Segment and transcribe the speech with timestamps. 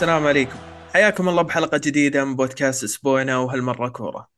[0.00, 0.58] السلام عليكم.
[0.94, 4.28] حياكم الله بحلقة جديدة من بودكاست أسبوعنا وهالمرة كورة.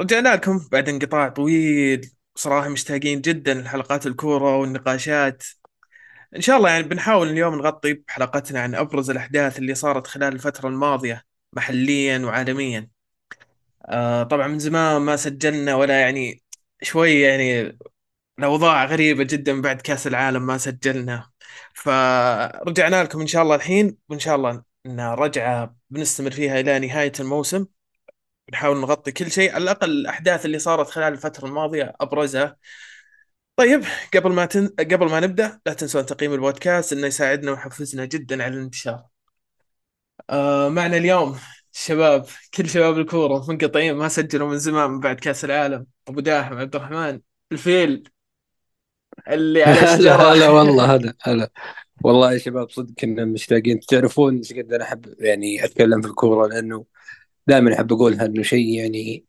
[0.00, 5.42] رجعنا لكم بعد انقطاع طويل صراحة مشتاقين جدا لحلقات الكورة والنقاشات.
[6.36, 10.68] إن شاء الله يعني بنحاول اليوم نغطي بحلقتنا عن أبرز الأحداث اللي صارت خلال الفترة
[10.68, 11.22] الماضية
[11.52, 12.88] محليا وعالميا.
[13.86, 16.42] آه طبعا من زمان ما سجلنا ولا يعني
[16.82, 17.78] شوي يعني
[18.38, 21.30] الأوضاع غريبة جدا بعد كأس العالم ما سجلنا.
[21.74, 27.12] فرجعنا لكم إن شاء الله الحين وإن شاء الله إن رجعة بنستمر فيها إلى نهاية
[27.20, 27.66] الموسم.
[28.48, 29.54] بنحاول نغطي كل شيء.
[29.54, 32.56] على الأقل الأحداث اللي صارت خلال الفترة الماضية أبرزها.
[33.56, 33.84] طيب
[34.14, 34.68] قبل ما تن...
[34.68, 39.04] قبل ما نبدأ لا تنسون تقييم البودكاست إنه يساعدنا ويحفزنا جدا على الانتشار.
[40.30, 41.38] آه معنا اليوم
[41.74, 45.86] الشباب كل شباب الكورة منقطعين ما سجلوا من زمان من بعد كأس العالم.
[46.08, 47.20] أبو داحم عبد الرحمن
[47.52, 48.08] الفيل
[49.28, 51.50] اللي على هلا والله هلا هلا.
[52.04, 56.48] والله يا شباب صدق كنا مشتاقين تعرفون إيش قد أنا أحب يعني أتكلم في الكورة
[56.48, 56.84] لأنه
[57.46, 59.24] دائما أحب أقولها إنه شيء يعني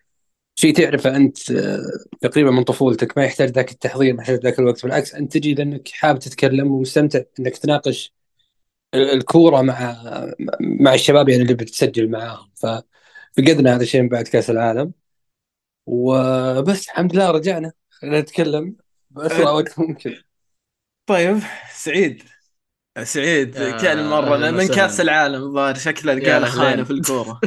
[0.56, 1.82] شيء تعرفه أنت آه،
[2.22, 3.18] تقريبا من طفولتك.
[3.18, 4.84] ما يحتاج ذاك التحضير ما يحتاج ذاك الوقت.
[4.84, 8.14] بالعكس أنت تجي لأنك حابب تتكلم ومستمتع إنك تناقش
[8.94, 9.96] ال- الكورة مع
[10.62, 12.52] مع الشباب يعني اللي بتسجل معاهم.
[12.56, 14.94] ففقدنا هذا الشيء من بعد كأس العالم.
[15.86, 18.76] وبس الحمد لله رجعنا نتكلم
[19.12, 20.16] بأسرع أه، وقت ممكن.
[21.06, 21.40] طيب
[21.74, 22.35] سعيد.
[23.04, 24.76] سعيد يا كأن مرة أهلا من وسهلا.
[25.00, 26.14] العالم الظاهر شكله
[26.48, 27.40] خانة أهلين في الكورة.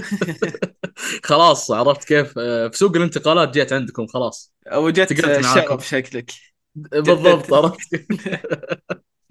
[1.24, 2.34] خلاص عرفت كيف.
[2.38, 4.54] آه، في سوق الانتقالات جيت عندكم خلاص.
[5.40, 5.60] معاكم.
[5.60, 6.30] الشغف شكلك
[6.74, 7.78] بالضبط جددت عرفت.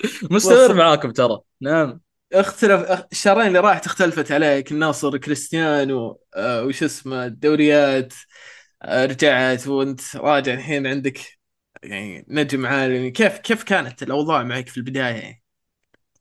[0.31, 1.39] مستمر معاكم ترى.
[1.61, 2.01] نعم.
[2.33, 8.13] اختلف اخ- الشهرين اللي راحت اختلفت عليك النصر كريستيانو آه، وش اسمه الدوريات
[8.83, 11.19] آه، رجعت وانت راجع الحين عندك
[11.83, 13.11] يعني نجم عالمي.
[13.11, 15.43] كيف كيف كانت الأوضاع معك في البداية؟ يعني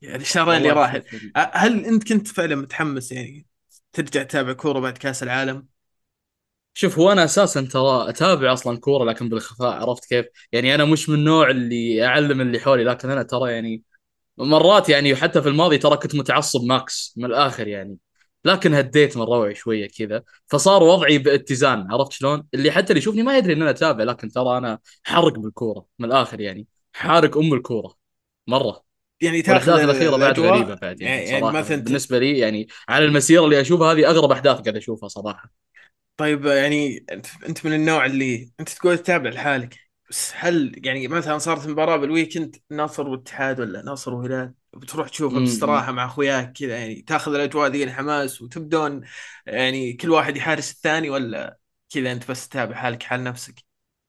[0.01, 1.03] يعني الشهرين اللي راحت
[1.35, 3.45] هل أنت كنت فعلا متحمس يعني
[3.93, 5.67] ترجع تتابع كورة بعد كأس العالم؟
[6.73, 11.09] شوف هو أنا أساسا ترى أتابع أصلا كورة لكن بالخفاء عرفت كيف؟ يعني أنا مش
[11.09, 13.83] من النوع اللي أعلم اللي حولي لكن أنا ترى يعني
[14.39, 17.97] مرات يعني حتى في الماضي ترى كنت متعصب ماكس من الآخر يعني
[18.45, 23.23] لكن هديت من روعي شوية كذا فصار وضعي باتزان عرفت شلون؟ اللي حتى اللي يشوفني
[23.23, 27.53] ما يدري إن أنا أتابع لكن ترى أنا حرق بالكورة من الآخر يعني حارق أم
[27.55, 27.95] الكورة
[28.47, 28.86] مرة
[29.21, 31.59] يعني تاخذ والاحداث الأخيرة بعد غريبة بعد يعني, يعني صراحة.
[31.59, 35.51] مثلا بالنسبة لي يعني على المسيره اللي اشوفها هذه أغرب أحداث قاعد أشوفها صراحة.
[36.17, 37.05] طيب يعني
[37.49, 42.55] أنت من النوع اللي أنت تقول تتابع لحالك بس هل يعني مثلا صارت مباراة بالويكند
[42.71, 47.83] نصر واتحاد ولا نصر وهلال؟ بتروح تشوفها باستراحة مع أخوياك كذا يعني تاخذ الأجواء ذي
[47.83, 49.01] الحماس وتبدون
[49.45, 51.57] يعني كل واحد يحارس الثاني ولا
[51.93, 53.55] كذا أنت بس تتابع حالك حال نفسك؟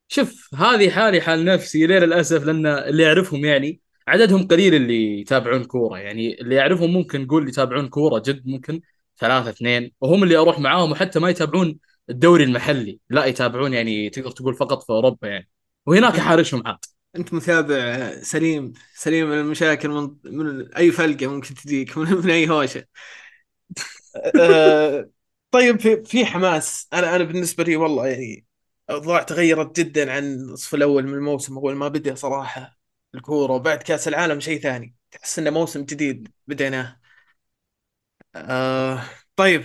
[0.08, 5.64] شوف هذه حالي حال نفسي ليه للأسف لأن اللي أعرفهم يعني عددهم قليل اللي يتابعون
[5.64, 5.98] كورة.
[5.98, 8.80] يعني اللي اعرفهم ممكن نقول يتابعون كورة جد ممكن
[9.18, 9.92] ثلاثة اثنين.
[10.00, 11.78] وهم اللي أروح معاهم وحتى ما يتابعون
[12.10, 13.00] الدوري المحلي.
[13.10, 15.48] لا يتابعون يعني تقدر تقول فقط في أوروبا يعني.
[15.86, 16.78] وهناك احارشهم عاد.
[17.16, 22.50] أنت متابع سليم سليم من المشاكل من, من أي فلقة ممكن تجيك من, من أي
[22.50, 22.84] هوشة.
[24.40, 25.10] أه
[25.50, 26.88] طيب في في حماس.
[26.92, 28.46] أنا أنا بالنسبة لي والله يعني
[28.90, 32.77] الاوضاع تغيرت جدا عن النصف الأول من الموسم أول ما بدأ صراحة.
[33.14, 34.94] الكورة وبعد كأس العالم شيء ثاني.
[35.10, 37.00] تحس إنه موسم جديد بديناه.
[38.36, 39.02] أه
[39.36, 39.64] طيب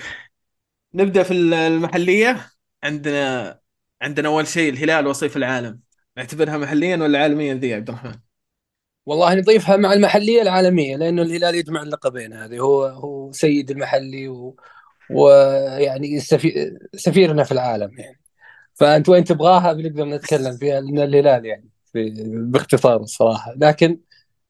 [0.94, 2.52] نبدأ في المحلية.
[2.84, 3.60] عندنا
[4.02, 5.80] عندنا أول شيء الهلال وصيف العالم.
[6.18, 8.20] نعتبرها محليا ولا عالميا ذي يا عبد الرحمن؟
[9.06, 12.60] والله نضيفها مع المحلية العالمية لأنه الهلال يجمع اللقبين هذه.
[12.60, 14.56] هو هو سيد المحلي و-
[15.10, 16.78] ويعني سفي...
[16.96, 18.22] سفيرنا في العالم يعني.
[18.74, 21.73] فأنت وين تبغاها بنقدر نتكلم فيها لأن الهلال يعني.
[22.52, 23.54] باختصار الصراحة.
[23.58, 24.00] لكن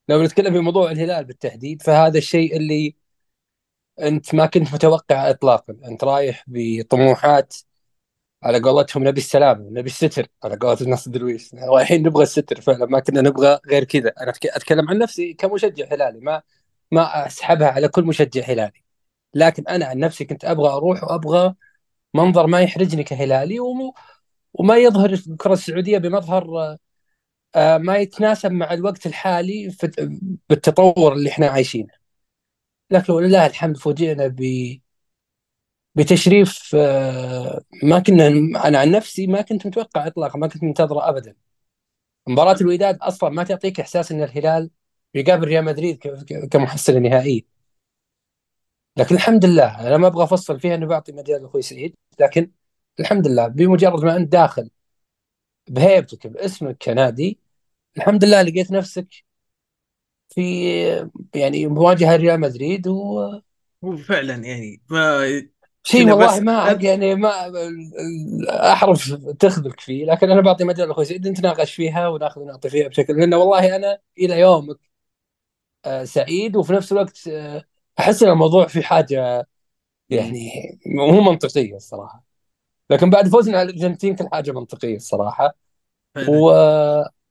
[0.09, 2.95] لو نتكلم في موضوع الهلال بالتحديد فهذا الشيء اللي
[4.01, 5.77] أنت ما كنت متوقع اطلاقا.
[5.85, 7.55] أنت رايح بطموحات
[8.43, 12.99] على قولتهم نبي السلام نبي الستر على قولة الناس درويش رايحين نبغى الستر فعلا ما
[12.99, 14.13] كنا نبغى غير كذا.
[14.21, 16.41] أنا أتكلم عن نفسي كمشجع هلالي ما
[16.91, 18.83] ما أسحبها على كل مشجع هلالي.
[19.33, 21.55] لكن أنا عن نفسي كنت أبغى أروح وأبغى
[22.13, 23.93] منظر ما يحرجني كهلالي وم-
[24.53, 26.77] وما يظهر الكرة السعودية بمظهر
[27.57, 29.75] ما يتناسب مع الوقت الحالي
[30.49, 31.93] بالتطور اللي إحنا عايشينه.
[32.91, 34.41] لكن ولله الحمد فوجئنا ب
[35.95, 38.27] بتشريف آه، ما كنا
[38.67, 41.35] أنا عن نفسي ما كنت متوقع اطلاقا ما كنت منتظرة ابدا.
[42.27, 44.69] مباراة الوداد أصلا ما تعطيك إحساس إن الهلال
[45.15, 45.97] يقابل ريال مدريد
[46.51, 47.41] كمحصله نهائيه
[48.97, 52.51] لكن الحمد لله أنا ما أبغى أفصل فيها انه بعطي مجال لأخوي سعيد لكن
[52.99, 54.69] الحمد لله بمجرد ما أنت داخل
[55.69, 57.39] بهيبتك باسمك كنادي
[57.97, 59.23] الحمد لله لقيت نفسك
[60.29, 60.41] في
[61.35, 63.19] يعني مواجهه ريال مدريد و...
[63.83, 65.25] هو فعلا يعني ما
[65.83, 67.29] شيء والله ما يعني ما
[68.73, 73.17] احرف تخذلك فيه لكن أنا بعطي مجال لأخوي سعيد نتناقش فيها ونأخذ ونعطي فيها بشكل
[73.19, 74.77] لأنه والله أنا إلى يومك
[75.85, 77.63] آه، سعيد وفي نفس الوقت آه،
[77.99, 79.47] أحس إن الموضوع في حاجة
[80.09, 80.51] يعني
[80.85, 82.25] مو منطقية الصراحة
[82.91, 85.55] لكن بعد فوزنا على الأرجنتين كل حاجة منطقية الصراحة
[86.15, 86.47] فعلاً.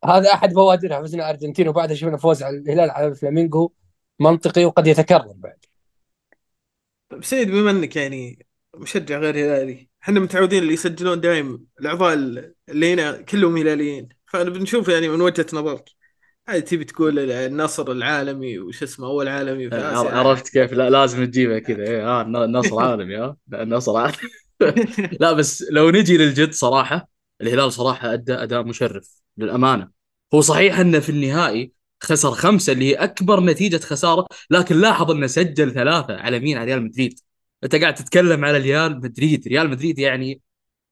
[0.04, 3.72] وهذا أحد بوادرها فزنا الارجنتين وبعدها شفنا فوز على الهلال على الفلامينغو
[4.20, 5.56] منطقي وقد يتكرر بعد.
[7.08, 8.46] طيب سيد بما إنك يعني
[8.76, 12.14] مشجع غير هلالي إحنا متعودين اللي يسجلون دايم الأعضاء
[12.68, 14.08] اللي هنا كلهم هلاليين.
[14.26, 15.90] فأنا بنشوف يعني من وجهة نظرك
[16.48, 20.10] هذه تبي تقول النصر العالمي وش اسمه أول عالمي في آسيا.
[20.10, 21.82] عرفت كيف لا لازم تجيبها كذا.
[21.82, 24.16] إيه، آه النصر عالمي آه لا، النصر عالمي.
[25.20, 27.08] لا بس لو نجي للجد صراحة
[27.40, 29.21] الهلال صراحة أدى أداء مشرف.
[29.38, 29.88] للأمانة.
[30.34, 35.26] هو صحيح أنه في النهائي خسر خمسة اللي هي أكبر نتيجة خسارة لكن لاحظ أنه
[35.26, 37.20] سجل ثلاثة على مين؟ على ريال مدريد.
[37.64, 39.48] أنت قاعد تتكلم على ريال مدريد.
[39.48, 40.40] ريال مدريد يعني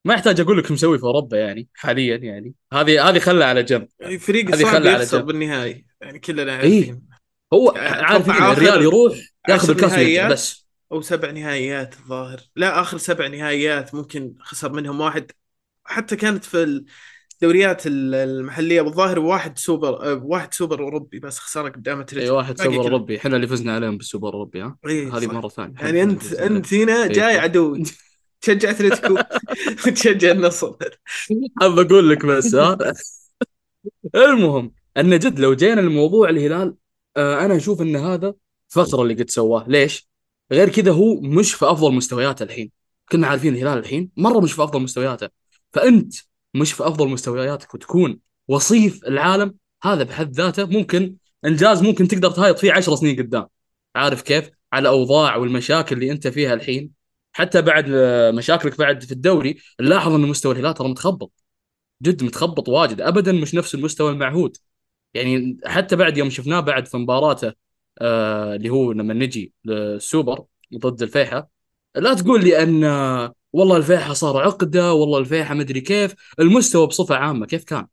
[0.04, 2.54] ما يحتاج أقول لك مسوي في أوروبا يعني حاليا يعني.
[2.72, 3.88] هذه هذه خلها على جنب.
[4.20, 5.22] فريق هذه صعب يخسر.
[5.22, 5.86] بالنهائي.
[6.00, 6.76] يعني كلنا إيه.
[6.76, 7.02] عارفين.
[7.52, 10.66] هو أتوقع عارفين آخر الريال يروح ياخذ الكاس بس.
[10.92, 12.40] أو سبع نهائيات الظاهر.
[12.56, 15.30] لا آخر سبع نهائيات ممكن خسر منهم واحد.
[15.84, 16.84] حتى كانت في
[17.42, 22.34] الدوريات ال- المحلية بالظاهر واحد سوبر آه، واحد سوبر أوروبي بس خساره قدام إي اتلتيكو
[22.36, 22.84] واحد باقي سوبر.
[22.84, 23.16] أوروبي.
[23.16, 25.26] إحنا اللي فزنا عليهم بالسوبر الاوروبي ها؟ إيه، هذه.
[25.26, 25.74] مرة ثانية.
[25.80, 26.32] يعني انت.
[26.32, 27.06] أنت هنا.
[27.06, 27.82] جاي عدو.
[28.40, 29.14] تشجع أتلتيكو.
[29.86, 30.72] وتشجع النصر.
[31.60, 32.78] حاب أقول لك بس ها؟
[34.14, 36.74] المهم أن جد لو جينا لموضوع الهلال
[37.16, 38.34] آه أنا أشوف أن هذا
[38.68, 39.64] فخر اللي قد سواه.
[39.68, 40.08] ليش؟
[40.52, 42.70] غير كذا هو مش في أفضل مستوياته الحين.
[43.12, 45.28] كنا عارفين الهلال الحين مرة مش في أفضل مستوياته.
[45.72, 46.14] فأنت
[46.54, 48.18] مش في أفضل مستوياتك وتكون
[48.48, 53.46] وصيف العالم هذا بحد ذاته ممكن إنجاز ممكن تقدر تهايط فيه عشر سنين قدام.
[53.96, 56.90] عارف كيف؟ على اوضاع والمشاكل اللي أنت فيها الحين.
[57.32, 57.84] حتى بعد
[58.34, 61.32] مشاكلك بعد في الدوري نلاحظ إن مستوى الهلال ترى متخبط.
[62.02, 63.00] جد متخبط واجد.
[63.00, 64.56] ابدا مش نفس المستوى المعهود.
[65.14, 67.52] يعني حتى بعد يوم شفناه بعد في مباراته
[68.00, 70.44] آه اللي هو لما نجي للسوبر
[70.74, 71.50] ضد الفيحة
[71.96, 72.84] لا تقول لي أن
[73.52, 76.14] والله الفيحة صار عقدة والله الفيحة مدري كيف.
[76.40, 77.86] المستوى بصفة عامة كيف كان؟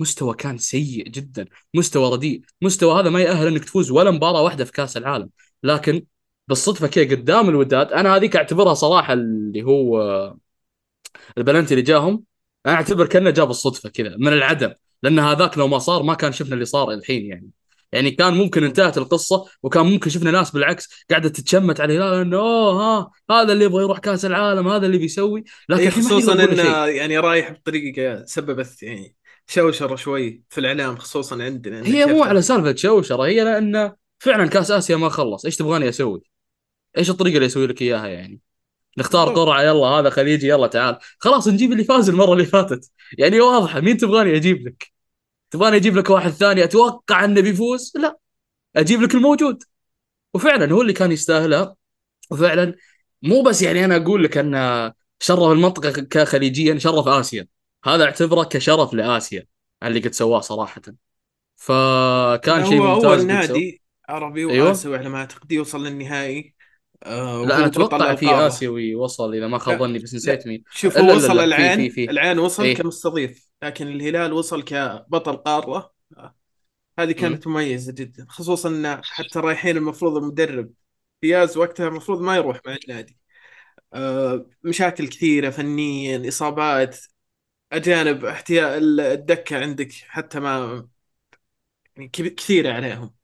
[0.00, 2.42] مستوى كان سيء جدا مستوى رديء.
[2.62, 5.30] مستوى هذا ما يأهل إنك تفوز ولا مباراة واحدة في كأس العالم.
[5.62, 6.04] لكن
[6.48, 10.00] بالصدفة كذا قدام الوداد أنا هذيك أعتبرها صراحة اللي هو
[11.38, 12.24] البلنتي اللي جاهم
[12.66, 14.72] أنا أعتبر كأنه جاب الصدفة كذا من العدم.
[15.02, 17.50] لأن هذاك لو ما صار ما كان شفنا اللي صار الحين يعني.
[17.92, 22.36] يعني كان ممكن انتهت القصة وكان ممكن شفنا ناس بالعكس قاعدة تتشمت على الهلال انه
[22.36, 26.86] اوه ها هذا اللي يبغى يروح كأس العالم هذا اللي بيسوي لكن إيه، خصوصا إنه.
[26.86, 29.14] يعني رايح بطريقة سببت يعني
[29.46, 34.70] شوشرة شوي في الإعلام خصوصا عندنا هي مو على سالفة شوشرة هي لأن فعلا كأس
[34.70, 36.22] آسيا ما خلص إيش تبغاني أسوي؟
[36.98, 38.40] إيش الطريقة اللي أسوي لك إياها يعني؟
[38.98, 39.34] نختار.
[39.34, 43.80] قرعة يلا هذا خليجي يلا تعال خلاص نجيب اللي فاز المرة اللي فاتت يعني واضحة
[43.80, 44.99] مين تبغاني أجيب لك؟
[45.50, 48.18] تبغاني أجيب لك واحد ثاني أتوقع أنه بيفوز؟ لا
[48.76, 49.62] أجيب لك الموجود
[50.34, 51.76] وفعلا هو اللي كان يستاهلها
[52.30, 52.74] وفعلا
[53.22, 57.46] مو بس يعني أنا أقول لك أن شرف المنطقة كخليجيا شرف آسيا
[57.84, 59.46] هذا أعتبره كشرف لآسيا
[59.82, 60.82] اللي قد سواه صراحة
[61.56, 63.26] فكان شيء هو ممتاز اول قد سواه.
[63.26, 64.68] نادي عربي أيوه.
[64.68, 66.54] واسيوي على ما اعتقد يوصل للنهائي
[67.02, 68.30] آه لا أنا أتوقع في.
[68.30, 71.92] اسيوي وصل اذا ما خاب ظني بس نسيت مين شوف هو وصل العين.
[71.98, 72.74] العين وصل إيه.
[72.74, 75.92] كمستضيف لكن الهلال وصل كبطل قارة
[76.98, 80.72] هذه كانت مميزة جدا خصوصا إن حتى رايحين المفروض المدرب
[81.20, 83.18] فياز وقتها المفروض ما يروح مع النادي.
[83.94, 86.98] آه، مشاكل كثيرة فنيا إصابات
[87.72, 90.88] أجانب احتياء الدكة عندك حتى ما
[91.96, 93.14] يعني كثيرة عليهم.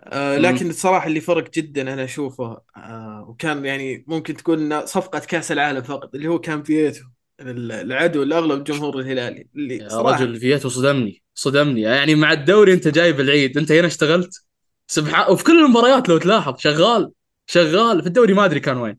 [0.00, 5.18] آه، لكن الصراحة اللي فرق جدا أنا أشوفه آه، وكان يعني ممكن تقول إنه صفقة
[5.18, 7.04] كأس العالم فقط اللي هو كان فييتو
[7.40, 11.80] العدو الأغلب الجمهور الهلالي اللي يا صراحة رجل فيتو صدمني صدمني.
[11.80, 14.44] يعني مع الدوري أنت جايب العيد أنت هنا اشتغلت؟
[14.86, 17.12] سبحان وفي كل المباريات لو تلاحظ شغال
[17.46, 18.00] شغال.
[18.02, 18.98] في الدوري ما أدري كان وين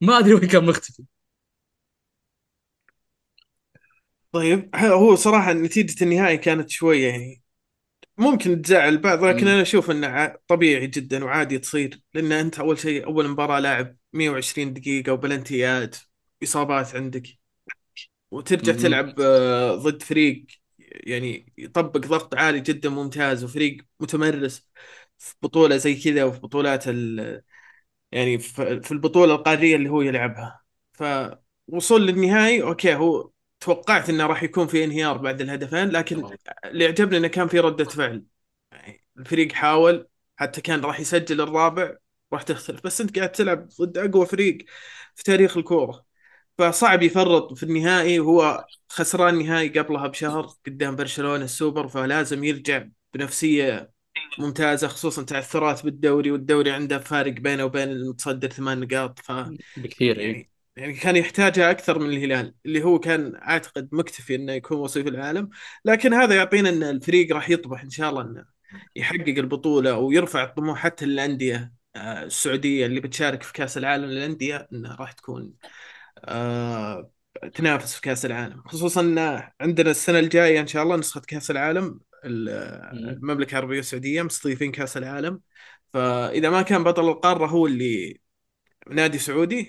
[0.00, 1.02] ما أدري وين كان مختفي.
[4.32, 7.42] طيب هو صراحة نتيجة النهائي كانت شوية يعني
[8.18, 9.48] ممكن تزعل البعض لكن مم.
[9.52, 13.96] أنا أشوف إنه ع- طبيعي جدا وعادي تصير لأن أنت أول شيء أول مباراة لاعب
[14.12, 15.96] 120 دقيقة وبلنتيات
[16.42, 17.39] إصابات عندك.
[18.30, 18.78] وترجع مم.
[18.78, 20.46] تلعب آه، ضد فريق
[20.80, 24.70] يعني يطبق ضغط عالي جدا ممتاز وفريق متمرس
[25.18, 27.42] في بطولة زي كذا وفي بطولات ال
[28.12, 30.62] يعني في البطولة القارية اللي هو يلعبها.
[30.92, 36.30] فوصول للنهائي أوكي هو توقعت إنه راح يكون في انهيار بعد الهدفين لكن
[36.64, 38.24] اللي عجبني إنه كان في ردة فعل.
[38.72, 41.96] يعني الفريق حاول حتى كان راح يسجل الرابع
[42.32, 42.82] راح تختلف.
[42.84, 44.58] بس أنت قاعد تلعب ضد أقوى فريق
[45.16, 46.06] في تاريخ الكورة.
[46.60, 53.90] فصعب يفرط في النهائي وهو خسران نهائي قبلها بشهر قدام برشلونة السوبر فلازم يرجع بنفسية
[54.38, 59.32] ممتازة خصوصا تعثرات بالدوري والدوري عنده فارق بينه وبين المتصدر ثمان نقاط ف
[59.76, 60.26] بكثير إيه.
[60.26, 65.06] يعني يعني كان يحتاجها أكثر من الهلال اللي هو كان أعتقد مكتفي إنه يكون وصيف
[65.06, 65.48] العالم
[65.84, 68.44] لكن هذا يعطينا إن الفريق راح يطمح إن شاء الله إنه
[68.96, 74.96] يحقق البطولة ويرفع الطموح حتى للانديه آه، السعودية اللي بتشارك في كأس العالم للأندية إنها
[74.96, 75.52] راح تكون
[77.54, 82.00] تنافس في كأس العالم خصوصا إن عندنا السنة الجاية إن شاء الله نسخة كأس العالم
[82.24, 82.48] ال-
[83.08, 85.40] المملكة العربية السعودية مستضيفين كأس العالم.
[85.92, 88.20] فإذا ما كان بطل القارة هو اللي
[88.90, 89.68] نادي سعودي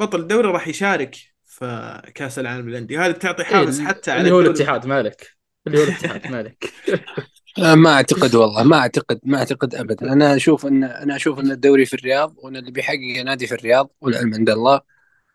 [0.00, 1.16] بطل الدوري راح يشارك
[1.46, 3.06] في كأس العالم للأندية.
[3.06, 4.56] هذه بتعطي حافز إيه، حتى على اللي هو الدوري.
[4.56, 5.26] الاتحاد مالك.
[5.66, 6.72] اللي هو الاتحاد مالك.
[7.58, 10.12] آه، ما أعتقد والله ما أعتقد ما أعتقد ابدا.
[10.12, 13.90] أنا أشوف إن أنا أشوف إن الدوري في الرياض وإن اللي بيحقق نادي في الرياض
[14.00, 14.80] والعلم عند الله.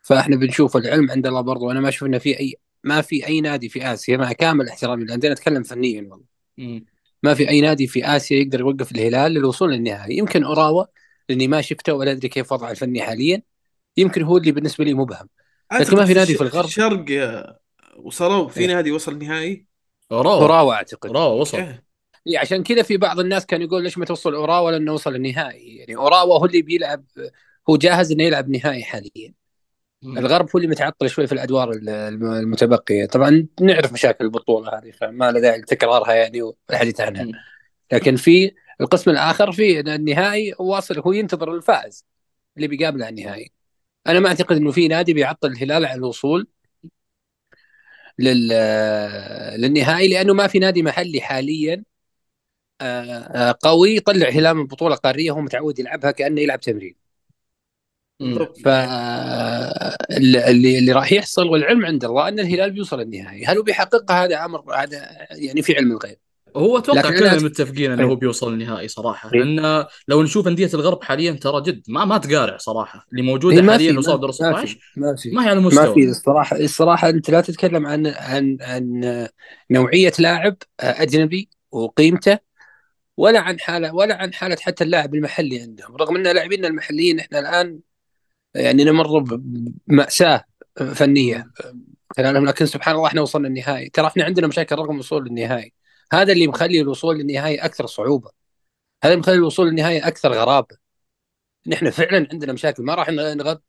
[0.05, 1.71] فاحنا بنشوف العلم عند الله برضو.
[1.71, 5.03] أنا ما أشوف إنه في اي ما في أي نادي في آسيا مع كامل احترامي
[5.03, 6.81] للانديه أتكلم فنيا والله.
[7.23, 10.17] ما في أي نادي في آسيا يقدر يوقف الهلال للوصول للنهائي.
[10.17, 10.85] يمكن أوراوا
[11.29, 13.41] لأني ما شفته ولا أدري كيف وضعه الفني حاليا.
[13.97, 15.29] يمكن هو اللي بالنسبة لي مبهم.
[15.79, 16.65] لكن ما في نادي في الغرب.
[16.65, 17.05] الشرق
[17.97, 18.67] وصلوا؟ في إيه.
[18.67, 19.65] نادي وصل نهائي
[20.11, 20.41] أوراوا.
[20.41, 21.09] أوراوا أعتقد.
[21.09, 21.57] أوراوا وصل.
[21.57, 21.85] إيه.
[22.27, 25.77] إيه، عشان كذا في بعض الناس كان يقول ليش ما توصل أوراوا لأنه وصل النهائي.
[25.77, 27.05] يعني أوراوا هو اللي بيلعب
[27.69, 29.33] هو جاهز إنه يلعب نهائي حاليا.
[30.05, 33.05] الغرب هو اللي متعطل شوي في الأدوار الم- المتبقية.
[33.05, 37.25] طبعا نعرف مشاكل البطولة هذه فما له داعي لتكرارها يعني والحديث عنها.
[37.93, 42.05] لكن في القسم الآخر في النهائي واصل هو ينتظر الفائز
[42.57, 43.51] اللي بيقابله على النهائي.
[44.07, 46.47] أنا ما أعتقد إنه في نادي بيعطل الهلال عن الوصول
[48.19, 48.47] لل
[49.61, 51.83] للنهائي لأنه ما في نادي محلي حاليا
[52.81, 53.03] آه،
[53.49, 57.04] آه، قوي يطلع الهلال من بطولة قارية هو متعود يلعبها كأنه يلعب تمرين.
[60.09, 63.45] فاللي اللي راح يحصل والعلم عند الله أن الهلال بيوصل النهائي.
[63.45, 66.17] هل هو بيحققها هذا أمر هذا يعني في علم الغيب.
[66.55, 68.09] هو أتوقع كلنا أنا- متفقين أنه إيه.
[68.09, 69.29] هو بيوصل النهائي صراحة.
[69.33, 69.39] إيه.
[69.43, 73.07] لأن لو نشوف أندية الغرب حاليا ترى جد ما ما تقارع صراحة.
[73.11, 75.29] اللي موجودة إيه، ما حاليا في وصل ما, دور ما 16 في ما في.
[75.31, 75.93] ما هي على ما المستوى.
[75.93, 76.09] في.
[76.09, 79.01] الصراحه الصراحة أنت لا تتكلم عن عن عن
[79.71, 82.39] نوعية لاعب أجنبي وقيمته
[83.17, 85.95] ولا عن حاله ولا عن حالة حتى اللاعب المحلي عندهم.
[85.95, 87.79] رغم أن لاعبينا المحليين إحنا الآن
[88.55, 90.43] يعني نمر بمأساة
[90.93, 91.51] فنية.
[92.17, 93.89] خلالهم لكن سبحان الله إحنا وصلنا النهائي.
[93.89, 95.73] ترى إحنا عندنا مشاكل رغم الوصول للنهائي.
[96.13, 98.29] هذا اللي مخلي الوصول للنهائي أكثر صعوبة.
[99.03, 100.77] هذا اللي مخلي الوصول للنهائي أكثر غرابة.
[101.67, 102.83] نحن فعلا عندنا مشاكل.
[102.83, 103.61] ما راح نغطي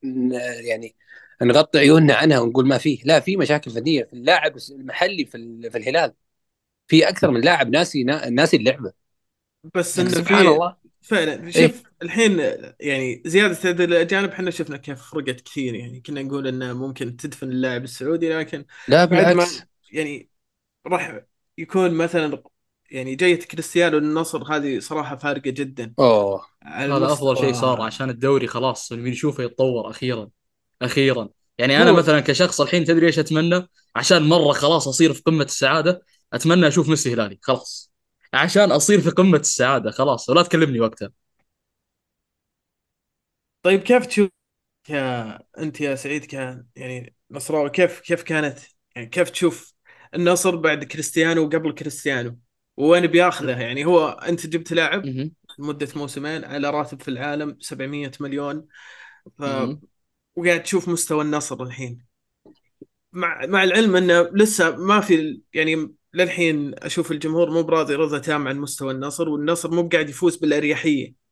[0.60, 0.94] يعني
[1.42, 2.98] نغطي عيوننا عنها ونقول ما فيه.
[3.04, 6.12] لا في مشاكل فنية في اللاعب المحلي في, في الهلال.
[6.88, 8.92] في أكثر من لاعب ناسي ناسي اللعبة.
[9.74, 10.76] بس إنه سبحان الله.
[11.02, 11.50] فعلا.
[11.50, 12.38] شوف الحين
[12.80, 17.48] يعني زيادة عدد الاجانب إحنا شفنا كيف فرقت كثير يعني كنا نقول إنه ممكن تدفن
[17.48, 19.62] اللاعب السعودي لكن لا بعد ما بالعكس.
[19.92, 20.30] يعني
[20.86, 21.20] راح
[21.58, 22.42] يكون مثلا
[22.90, 25.94] يعني جاية كريستيانو للنصر هذه صراحة فارقة جدا.
[25.98, 26.46] أوه.
[26.64, 30.28] هذا أفضل شيء صار عشان الدوري خلاص اللي بنشوفه يتطور أخيرا
[30.82, 31.28] أخيرا.
[31.58, 35.44] يعني أنا هو- مثلا كشخص الحين تدري إيش أتمنى؟ عشان مرة خلاص أصير في قمة
[35.44, 37.92] السعادة أتمنى أشوف ميسي هلالي خلاص.
[38.34, 40.28] عشان أصير في قمة السعادة خلاص.
[40.28, 41.10] ولا تكلمني وقتها.
[43.66, 44.30] طيب كيف تشوف
[44.88, 48.58] يا انت يا سعيد كان يعني نصراوي كيف كيف كانت؟
[48.96, 49.74] يعني كيف تشوف
[50.14, 52.38] النصر بعد كريستيانو وقبل كريستيانو؟
[52.76, 55.04] وين بياخذه؟ يعني هو انت جبت لاعب.
[55.58, 58.66] لمدة موسمين على راتب في العالم 700 مليون.
[59.38, 59.42] ف...
[60.36, 62.06] وقاعد تشوف مستوى النصر الحين.
[63.12, 68.48] مع مع العلم إنه لسه ما في يعني للحين أشوف الجمهور مو براضي رضا تام
[68.48, 71.25] عن مستوى النصر والنصر مو قاعد يفوز بالأريحية.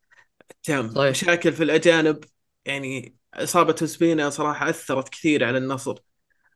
[0.51, 1.15] التام صحيح.
[1.15, 2.25] مشاكل في الأجانب
[2.65, 5.95] يعني إصابة سبينا صراحة أثرت كثير على النصر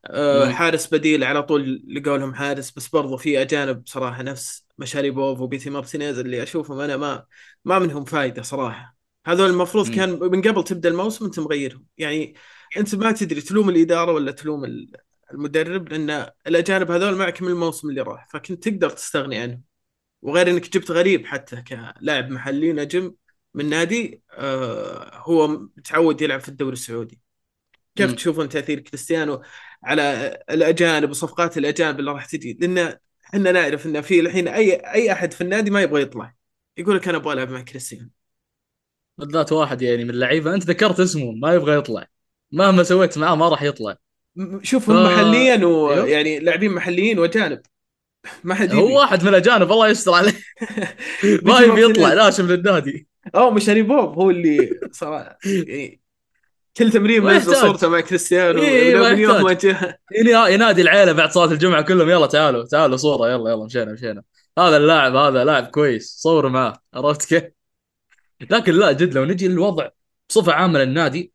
[0.05, 0.49] أه مم.
[0.49, 6.19] حارس بديل على طول لقولهم حارس بس برضو في أجانب صراحة نفس مشاريبوف وبيتي مارتينيز
[6.19, 7.25] اللي أشوفهم أنا ما
[7.65, 9.89] ما منهم فايدة صراحة هذول المفروض مم.
[9.89, 12.35] كان من قبل تبدأ الموسم أنت مغيرهم يعني
[12.77, 14.91] أنت ما تدري تلوم الإدارة ولا تلوم ال-
[15.33, 19.63] المدرب لأن الأجانب هذول معك من الموسم اللي راح فكنت تقدر تستغني عنهم
[20.21, 23.15] وغير إنك جبت غريب حتى كلاعب محلي نجم
[23.53, 27.19] من نادي آه هو متعود يلعب في الدوري السعودي.
[27.95, 28.13] كيف.
[28.13, 29.41] تشوفون تأثير كريستيانو
[29.83, 35.11] على الأجانب وصفقات الأجانب اللي راح تجي؟ لأن إحنا نعرف إن في الحين أي أي
[35.11, 36.33] أحد في النادي ما يبغى يطلع.
[36.77, 38.09] يقول لك أنا أبغى ألعب مع كريستيانو.
[39.17, 40.55] بالذات واحد يعني من اللعيبة.
[40.55, 42.07] أنت ذكرت اسمه ما يبغى يطلع.
[42.51, 43.97] مهما سويت معاه ما راح يطلع.
[44.61, 46.03] شوف ف- محليا أيوه.
[46.03, 47.61] ويعني لاعبين محليين وأجانب.
[48.43, 50.33] ما حد هو واحد من الأجانب الله يستر عليه.
[51.43, 52.13] ما يبي يطلع.
[52.13, 53.08] ناشم للنادي.
[53.35, 56.01] أو مشاري بوب هو اللي صراحة يعني
[56.77, 57.55] كل تمرين ما منزل.
[57.55, 59.53] صورته مع كريستيانو إيه، من يوم ما.
[59.53, 59.99] جاء
[60.53, 64.23] ينادي العيلة بعد صلاة الجمعة كلهم يلا تعالوا تعالوا صورة يلا يلا مشينا مشينا
[64.59, 67.43] هذا اللاعب هذا لاعب كويس صوروا معاه عرفت كيف؟
[68.49, 69.89] لكن لا جد لو نجي للوضع
[70.29, 71.33] بصفة عامة للنادي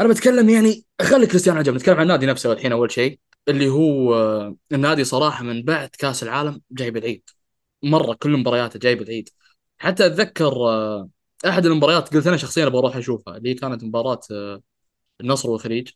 [0.00, 4.14] أنا بتكلم يعني خلي كريستيانو عجب نتكلم عن النادي نفسه الحين أول شيء اللي هو
[4.14, 7.22] آه، النادي صراحة من بعد كأس العالم جايب العيد
[7.82, 9.28] مرة كل مبارياته جايب العيد
[9.78, 11.10] حتى أتذكر آه،
[11.48, 14.62] أحد المباريات قلت أنا شخصيا بروح أشوفها اللي كانت مباراة آه،
[15.20, 15.88] النصر والخليج.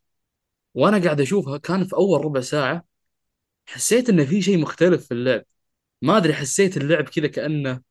[0.74, 2.84] وأنا قاعد أشوفها كان في أول ربع ساعة
[3.66, 5.44] حسيت انه في شيء مختلف في اللعب.
[6.02, 7.82] ما أدري حسيت اللعب كذا كأنه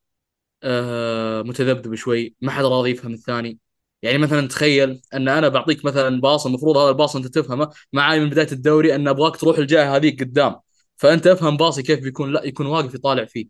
[0.64, 3.60] آه متذبذب شوي ما حد راضي يفهم الثاني.
[4.02, 8.30] يعني مثلا تخيل إن أنا بعطيك مثلا باص المفروض هذا الباص أنت تفهمه معاي من
[8.30, 10.56] بداية الدوري إن أبغاك تروح الجهه هذيك قدام.
[10.98, 13.46] فأنت أفهم باصي كيف بيكون لا يكون واقف يطالع فيه.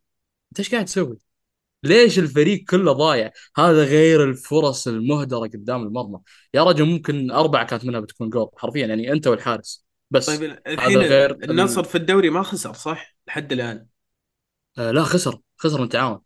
[0.51, 1.30] أنت إيش قاعد تسوي؟
[1.83, 6.19] ليش الفريق كله ضايع؟ هذا غير الفرص المهدرة قدام المرمى.
[6.53, 9.85] يا رجل ممكن أربعة كانت منها بتكون جول حرفيا يعني أنت والحارس.
[10.11, 13.85] بس طيب الحين غير- النصر في الدوري ما خسر صح؟ لحد الآن.
[14.77, 15.39] آه لا خسر.
[15.57, 16.19] خسر من التعاون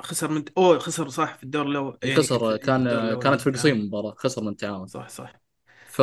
[0.00, 1.98] خسر من أوه خسر صح في الدور الأول.
[2.02, 2.56] يعني خسر.
[2.56, 2.84] كان
[3.18, 4.14] كانت في القصيم المباراة.
[4.18, 5.40] خسر من التعاون صح صح.
[5.88, 6.00] ف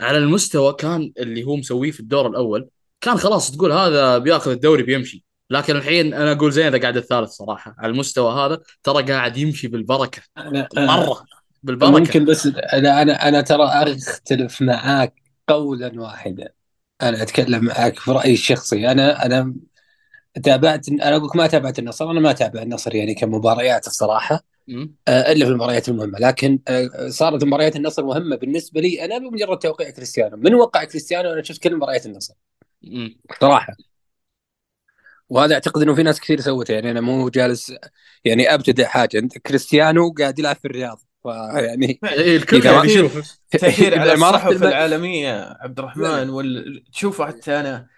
[0.00, 2.68] على المستوى كان اللي هو مسويه في الدور الأول
[3.00, 5.24] كان خلاص تقول هذا بياخذ الدوري بيمشي.
[5.52, 7.74] لكن الحين أنا أقول زين إذا قاعد الثالث صراحة.
[7.78, 10.22] على المستوى هذا ترى قاعد يمشي بالبركة.
[10.76, 11.24] مرة
[11.62, 11.98] بالبركة.
[11.98, 15.14] ممكن بس أنا أنا أنا ترى أختلف معاك
[15.48, 16.48] قولا واحدا.
[17.02, 18.90] أنا أتكلم معاك في رأيي الشخصي.
[18.90, 19.54] أنا أنا
[20.42, 22.10] تابعت أنا أقول لك ما تابعت النصر.
[22.10, 24.44] أنا ما أتابع النصر يعني كمباريات الصراحة.
[25.08, 26.18] آه، إلا في المباريات المهمة.
[26.18, 29.04] لكن آه، صارت مباريات النصر مهمة بالنسبة لي.
[29.04, 30.36] أنا بمجرد توقيع كريستيانو.
[30.36, 32.34] من وقع كريستيانو؟ أنا شفت كل مباريات النصر.
[33.40, 33.76] صراحة.
[35.32, 37.72] وهذا أعتقد إنه في ناس كثير سوته يعني أنا مو جالس
[38.24, 39.28] يعني ابتدع حاجة.
[39.46, 43.38] كريستيانو قاعد يلعب في الرياض فيعني إيه، الكل قاعد يشوف.
[43.50, 46.82] تأثير على الصحف الم- العالمية عبد الرحمن.
[46.92, 47.88] تشوفه حتى أنا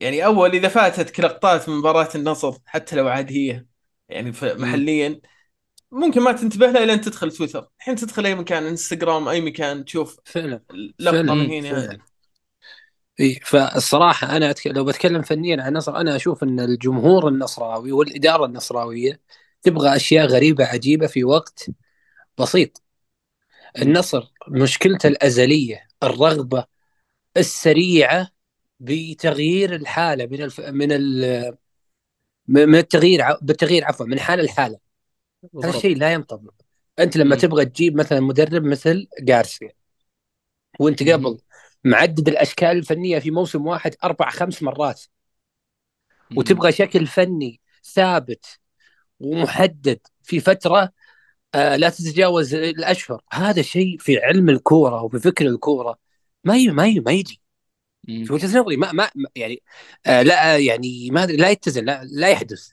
[0.00, 3.66] يعني أول إذا فاتتك لقطات من مباراة النصر حتى لو عادية
[4.08, 5.20] يعني محليا
[5.92, 7.68] ممكن ما تنتبه لها إلا أن تدخل تويتر.
[7.78, 10.60] الحين تدخل أي مكان إنستغرام أي مكان تشوف فعلا
[11.04, 11.98] فعلا من هنا.
[13.20, 14.66] إيه فالصراحة أنا أتك...
[14.66, 19.20] لو بتكلم فنيا عن النصر أنا أشوف أن الجمهور النصراوي والإدارة النصراوية
[19.62, 21.66] تبغى أشياء غريبة عجيبة في وقت
[22.38, 22.82] بسيط
[23.82, 26.64] النصر مشكلته الأزلية الرغبة
[27.36, 28.28] السريعة
[28.80, 30.60] بتغيير الحالة من الف...
[30.60, 31.54] من ال...
[32.48, 33.22] من التغيير.
[33.42, 34.78] بالتغيير عفوا من حالة لحالة
[35.64, 35.68] هذا.
[35.70, 36.54] الشيء لا ينطبق
[36.98, 37.36] أنت لما مم.
[37.36, 39.72] تبغى تجيب مثلا مدرب مثل جارسيا
[40.80, 41.10] وأنت مم.
[41.10, 41.38] قبل
[41.84, 45.02] معدد الأشكال الفنية في موسم واحد أربع خمس مرات.
[46.36, 48.46] وتبغى شكل فني ثابت
[49.20, 50.92] ومحدد في فترة
[51.54, 53.22] آه لا تتجاوز الأشهر.
[53.32, 55.98] هذا شيء في علم الكورة وفي فكر الكورة
[56.44, 56.68] ما ي...
[56.68, 57.00] ما ي...
[57.00, 57.40] ما يجي.
[58.06, 59.62] في وجهة نظري ما ما يعني
[60.06, 62.68] آه لا يعني ما لا يتزن لا, لا يحدث.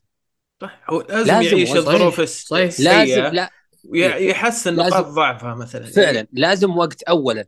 [0.61, 1.75] صح هو لازم, لازم يعيش.
[1.75, 2.65] الظروف الس- صحيح.
[2.65, 3.49] السيئة لازم لا.
[3.89, 5.85] ويحسن نقاط ضعفها مثلا.
[5.85, 6.27] فعلا.
[6.31, 7.45] لازم وقت اولا.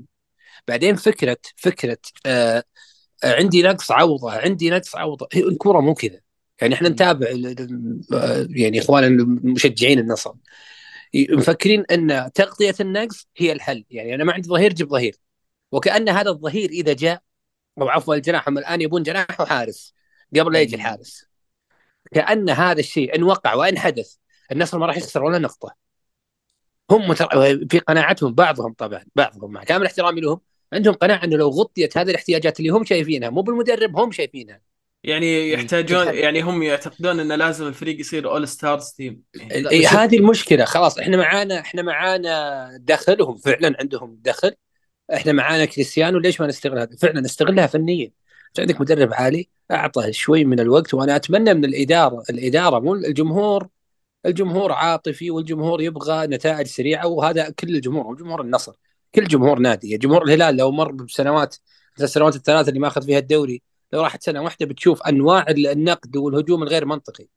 [0.68, 2.64] بعدين فكره فكرة آه
[3.24, 5.28] عندي نقص عوضة عندي نقص عوضة.
[5.34, 6.20] هي الكورة مو كذا.
[6.62, 6.90] يعني إحنا.
[6.90, 7.28] نتابع
[8.14, 10.34] آه، يعني إخواننا المشجعين النصر.
[11.16, 13.86] مفكرين إن تغطية النقص هي الحل.
[13.90, 15.16] يعني أنا ما عندي ظهير جيب ظهير.
[15.72, 17.22] وكأن هذا الظهير إذا جاء
[17.82, 19.94] أو عفوا الجناح هم الآن يبون جناح وحارس
[20.40, 20.76] قبل لا يجي.
[20.76, 21.26] الحارس.
[22.14, 24.16] كأن هذا الشيء إن وقع وإن حدث
[24.52, 25.76] النصر ما راح يخسر ولا نقطة.
[26.92, 27.28] هم متر...
[27.70, 30.42] في قناعتهم بعضهم طبعا بعضهم مع كامل احترامي لهم
[30.74, 34.62] عندهم قناعة إنه لو غطيت هذه الاحتياجات اللي هم شايفينها مو بالمدرب هم شايفينها.
[35.04, 36.16] يعني يحتاجون.
[36.16, 41.00] يعني هم يعتقدون انه لازم الفريق يصير all stars team يعني إيه هذه المشكلة خلاص
[41.00, 44.52] إحنا معانا إحنا معانا دخل وهم فعلا عندهم دخل.
[45.14, 48.12] إحنا معانا كريستيانو ليش ما نستغل هذا فعلا نستغلها فنيا.
[48.48, 53.68] إنت عندك مدرب عالي أعطه شوي من الوقت وأنا أتمنى من الاداره الإدارة مو الجمهور
[54.26, 58.74] الجمهور عاطفي والجمهور يبغى نتائج سريعة وهذا كل الجمهور وجمهور النصر.
[59.18, 61.56] كل جمهور نادي جمهور الهلال لو مر بسنوات
[62.02, 63.62] السنوات الثلاثة اللي ماخذ فيها الدوري
[63.94, 67.28] لو راحت سنة واحدة بتشوف أنواع النقد والهجوم الغير منطقي.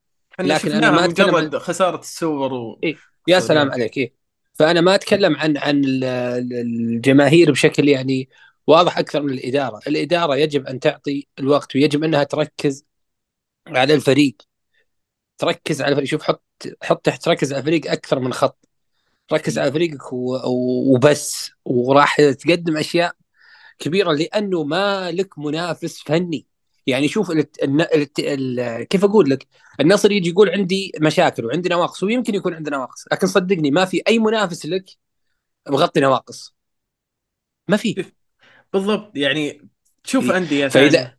[0.41, 2.81] لكن شفناها ما أتكلم مجرد خسارة السوبر و...
[2.85, 2.97] إيه.
[3.29, 4.15] يا سلام عليك إيه؟
[4.55, 8.29] فأنا ما أتكلم عن عن ال- ال- الجماهير بشكل يعني
[8.67, 12.85] واضح أكثر من الإدارة، الإدارة يجب أن تعطي الوقت ويجب أنها تركز
[13.67, 14.37] على الفريق.
[15.39, 16.09] تركز على الفريق.
[16.09, 16.45] شوف حط
[16.83, 18.70] حط تحت ركز على الفريق أكثر من خط.
[19.33, 21.51] ركز على فريقك وبس.
[21.65, 23.15] وراح تقدم أشياء
[23.79, 26.47] كبيرة لأنه ما لك منافس فني.
[26.87, 27.63] يعني شوف الت...
[27.95, 28.19] الت...
[28.19, 28.83] ال...
[28.83, 29.47] كيف أقول لك؟
[29.81, 34.03] النصر يجي يقول عندي مشاكل وعندي نواقص ويمكن يكون عنده نواقص لكن صدقني ما في
[34.09, 34.85] أي منافس لك
[35.69, 36.55] مغطي نواقص.
[37.69, 38.05] ما في.
[38.73, 39.17] بالضبط.
[39.17, 39.69] يعني
[40.05, 40.37] تشوف إيه.
[40.37, 41.19] أندية ثانية.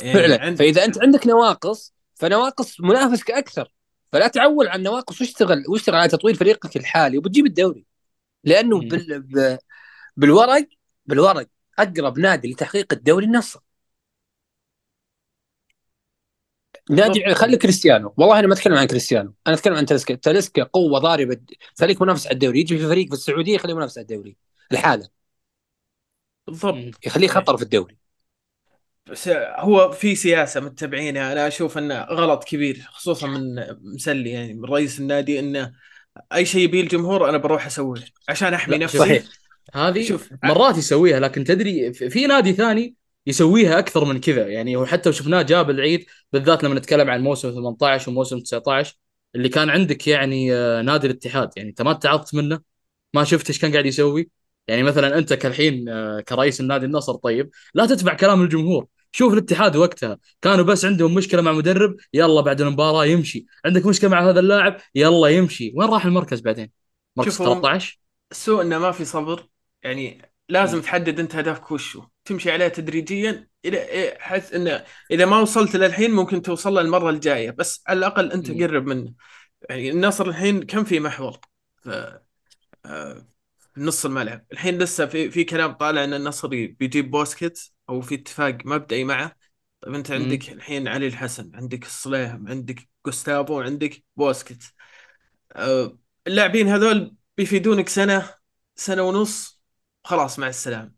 [0.00, 3.72] يعني فعلا عند- فإذا أنت عندك نواقص فنواقص منافسك أكثر.
[4.12, 7.84] فلا تعول على النواقص واشتغل واشتغل على تطوير فريقك الحالي وبتجيب الدوري.
[8.44, 8.80] لأنه.
[8.80, 9.20] بال...
[9.20, 9.58] ب...
[10.16, 10.68] بالورق
[11.06, 13.60] بالورق أقرب نادي لتحقيق الدوري النصر.
[16.90, 17.34] نادي.
[17.34, 18.14] خلي كريستيانو.
[18.16, 19.34] والله أنا ما أتكلم عن كريستيانو.
[19.46, 21.40] أنا أتكلم عن تلسكا تلسكا قوة ضاربة
[21.80, 22.60] خليك منافس على الدوري.
[22.60, 24.36] يجي في فريق في السعودية يخليه منافس على الدوري.
[24.72, 25.08] الحالة.
[26.46, 27.06] بالضبط.
[27.06, 27.99] يخليه خطر في الدوري.
[29.58, 35.00] هو في سياسة متبعينها أنا أشوف إنه غلط كبير خصوصا من مسلي يعني من رئيس
[35.00, 35.72] النادي إنه
[36.34, 38.98] أي شيء يبيه الجمهور أنا بروح أسويه عشان أحمي نفسي.
[38.98, 39.24] صحيح.
[39.74, 42.94] هذه شوف مرات يسويها لكن تدري في نادي ثاني
[43.26, 47.50] يسويها أكثر من كذا يعني هو حتى شفناه جاب العيد بالذات لما نتكلم عن موسم
[47.50, 48.96] 18 وموسم 19
[49.34, 52.60] اللي كان عندك يعني آه، نادي الاتحاد يعني أنت ما تعظت منه
[53.14, 54.30] ما شفت إيش كان قاعد يسوي.
[54.68, 58.86] يعني مثلا أنت كالحين آه، كرئيس النادي النصر طيب لا تتبع كلام الجمهور.
[59.12, 63.46] شوف الاتحاد وقتها كانوا بس عندهم مشكلة مع مدرب يلا بعد المباراة يمشي.
[63.64, 65.72] عندك مشكلة مع هذا اللاعب يلا يمشي.
[65.76, 66.70] وين راح المركز بعدين؟
[67.16, 67.98] مركز شوف هو- 13
[68.30, 69.46] السوء إنه ما في صبر.
[69.82, 75.76] يعني لازم تحدد أنت هدفك وشو تمشي عليه تدريجيا إلى حيث إنه إذا ما وصلت
[75.76, 77.50] للحين ممكن توصل له المرة الجاية.
[77.50, 78.50] بس على الأقل أنت.
[78.50, 79.12] قرب منه.
[79.70, 81.38] يعني النصر الحين كم في محور؟
[81.82, 82.20] في
[82.86, 83.26] آه،
[83.76, 84.44] نص الملعب.
[84.52, 89.36] الحين لسه في في كلام طالع إن النصر بيجيب بوسكيتس أو في اتفاق مبدئي معه
[89.80, 90.10] طيب أنت.
[90.10, 94.64] عندك الحين علي الحسن عندك الصليهم عندك جوستافو عندك بوسكيتس
[95.52, 98.34] آه، اللاعبين هذول بيفيدونك سنة
[98.76, 99.62] سنة ونص
[100.04, 100.92] خلاص مع السلامة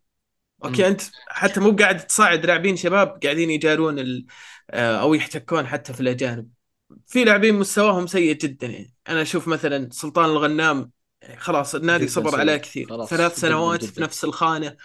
[0.65, 0.89] Okay.
[0.89, 4.27] أنت حتى مو قاعد تصعد لاعبين شباب قاعدين يجارون ال...
[4.71, 6.49] آه، أو يحتكون حتى في الأجانب
[7.07, 10.91] في لاعبين مستواهم سيء جدا يعني أنا أشوف مثلا سلطان الغنام
[11.37, 12.41] خلاص النادي صبر.
[12.41, 13.93] عليه كثير ثلاث سنوات جداً.
[13.93, 14.77] في نفس الخانة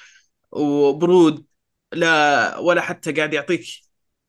[0.52, 1.46] وبرود
[1.93, 3.65] لا ولا حتى قاعد يعطيك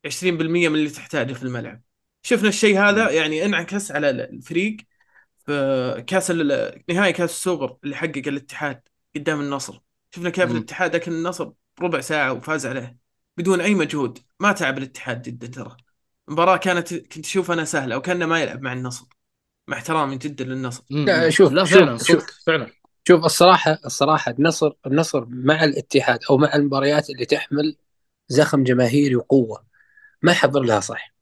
[0.06, 0.24] 20%
[0.68, 1.82] من اللي تحتاجه في الملعب
[2.22, 3.10] شفنا الشيء هذا.
[3.10, 4.76] يعني انعكس على الفريق
[5.46, 8.80] في كاس ال- نهائي كاس السوبر اللي حقق الاتحاد
[9.16, 10.50] قدام النصر شفنا كيف.
[10.50, 12.96] الاتحاد اكل النصر ربع ساعة وفاز عليه
[13.36, 15.76] بدون أي مجهود ما تعب الاتحاد جدا ترى
[16.28, 19.06] المباراة كانت كنت اشوفها أنا سهلة وكأنه ما يلعب مع النصر
[19.68, 20.82] مع احترامي جدا للنصر.
[20.90, 22.06] لا، شوف- لا شوف- فعلا شوف.
[22.06, 22.70] صدق فعلا
[23.08, 27.76] شوف الصراحة الصراحة النصر النصر مع الاتحاد أو مع المباريات اللي تحمل
[28.28, 29.64] زخم جماهيري وقوة
[30.22, 31.14] ما يحضر لها صح.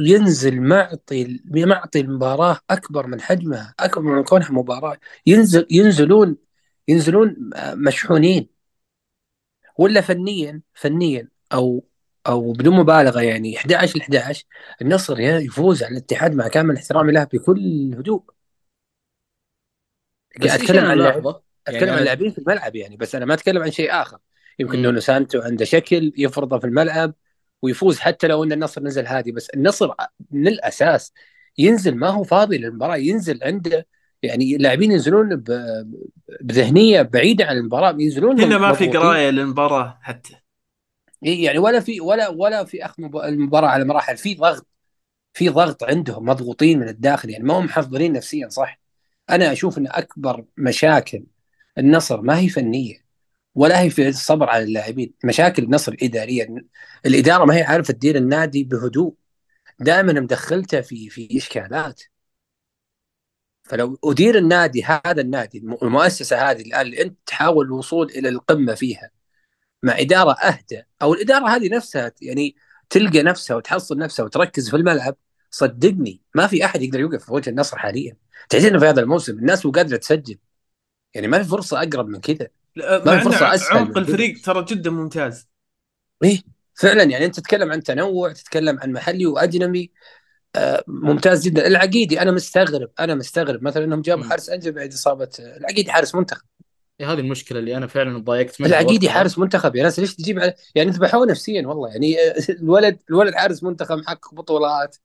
[0.00, 4.98] ينزل معطي معطي المباراة أكبر من حجمها أكبر من كونها مباراة.
[5.26, 6.36] ينزل ينزلون
[6.88, 7.36] ينزلون
[7.74, 8.48] مشحونين.
[9.78, 11.84] ولا فنيا فنيا أو
[12.26, 14.44] أو بدون مبالغة يعني 11 ل 11
[14.82, 18.39] النصر يفوز على الاتحاد مع كامل احترامي له بكل هدوء.
[20.36, 23.34] أتكلم شيء عن لاعب نلاحظه أتكلم يعني عن لاعبين في الملعب يعني بس أنا ما
[23.34, 24.18] أتكلم عن شيء آخر
[24.58, 24.82] يمكن.
[24.82, 27.14] نونو سانتو عنده شكل يفرضه في الملعب
[27.62, 29.90] ويفوز حتى لو إن النصر نزل هادي بس النصر
[30.30, 31.12] من الأساس
[31.58, 33.86] ينزل ما هو فاضي للمباراة ينزل عنده
[34.22, 35.92] يعني اللاعبين ينزلون ب-
[36.40, 39.00] بذهنية بعيدة عن المباراة ينزلون هنا ما في مضغوطين.
[39.02, 40.36] قراية للمباراة حتى
[41.24, 44.66] إيه يعني ولا في ولا ولا في أخذ مب- المباراة على مراحل في ضغط
[45.34, 48.79] في ضغط عندهم مضغوطين من الداخل يعني ما هم محضرين نفسيا صح
[49.34, 51.24] أنا أشوف إن أكبر مشاكل
[51.78, 53.04] النصر ما هي فنية
[53.54, 55.14] ولا هي في الصبر على اللاعبين.
[55.24, 56.46] مشاكل النصر اداريه
[57.06, 59.14] الإدارة ما هي عارفة تدير النادي بهدوء.
[59.80, 62.02] دائما مدخلته في في إشكالات.
[63.64, 68.74] فلو أدير النادي هذا النادي الم- المؤسسة هذه الآن اللي أنت تحاول الوصول إلى القمة
[68.74, 69.10] فيها
[69.82, 72.56] مع إدارة أهدى أو الإدارة هذه نفسها يعني
[72.90, 75.16] تلقى نفسها وتحصل نفسها وتركز في الملعب
[75.50, 78.16] صدقني ما في أحد يقدر يوقف في وجه النصر حاليا
[78.48, 80.38] تعرفين في هذا الموسم الناس مو قادرة تسجل
[81.14, 83.98] يعني ما في فرصة أقرب من كذا ما في أسهل من عمق.
[83.98, 85.48] الفريق ترى جدا ممتاز
[86.24, 86.42] إيه
[86.74, 89.92] فعلا يعني أنت تتكلم عن تنوع تتكلم عن محلي وأجنبي
[90.56, 94.24] آه ممتاز جدا العقيدي أنا مستغرب أنا مستغرب مثلا إنهم جابوا.
[94.24, 96.42] حارس انجل بعد إصابة العقيدي حارس منتخب
[97.00, 99.10] هذه المشكلة اللي أنا فعلا تضايقت منها العقيدي.
[99.10, 103.34] حارس منتخب يا ناس ليش تجيب على يعني ذبحوه نفسيا والله يعني آه، الولد الولد
[103.34, 104.96] حارس منتخب محقق بطولات.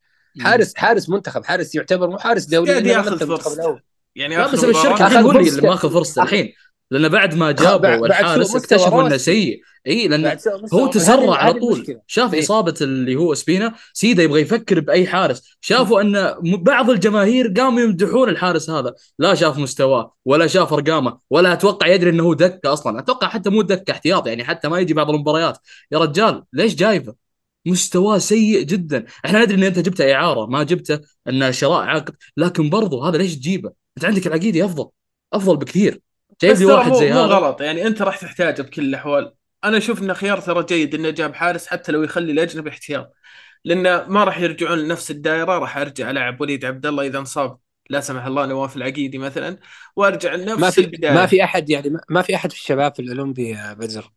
[0.41, 3.53] حارس حارس منتخب حارس يعتبر مو حارس دولي قاعد ياخذ فرصة.
[3.53, 3.81] الأول.
[4.15, 5.67] يعني لا بس الشركة هو أخذ اللي فرصة.
[5.67, 6.53] ماخذ فرصته الحين
[6.91, 9.17] لأن بعد ما جابوا الحارس اكتشفوا إنه.
[9.17, 10.37] سيء إي لأن.
[10.73, 11.99] هو تسرع على طول.
[12.07, 12.39] شاف إيه.
[12.39, 18.29] إصابة اللي هو سبينا سيدا يبغى يفكر بأي حارس شافوا إن بعض الجماهير قاموا يمدحون
[18.29, 22.99] الحارس هذا لا شاف مستواه ولا شاف أرقامه ولا أتوقع يدري إنه هو دكة أصلا
[22.99, 25.57] أتوقع حتى مو دكة احتياط يعني حتى ما يجي بعض المباريات
[25.91, 27.24] يا رجال ليش جايبه
[27.65, 29.05] مستواه سيء جدا.
[29.25, 33.35] إحنا ندري إن أنت جبته إعارة ما جبته انه شراء عقد لكن برضو هذا ليش
[33.35, 34.89] تجيبه؟ أنت عندك العقيدي أفضل
[35.33, 36.01] أفضل بكثير.
[36.41, 37.25] جايب لي واحد مو, زي مو هذا.
[37.25, 39.33] غلط يعني أنت راح تحتاجه بكل الأحوال.
[39.63, 43.13] أنا أشوف انه خيار ترى جيد إنه جاب حارس حتى لو يخلي الأجنبي احتياط
[43.65, 47.57] لأنه ما راح يرجعون لنفس الدائرة راح أرجع ألعب وليد عبد الله إذا انصاب.
[47.89, 49.57] لا سمح الله نواف العقيدي مثلا
[49.95, 51.11] وأرجع لنفس ما في البداية.
[51.11, 54.11] ما في أحد يعني ما- ما في أحد في الشباب في الأولمبي يا بدر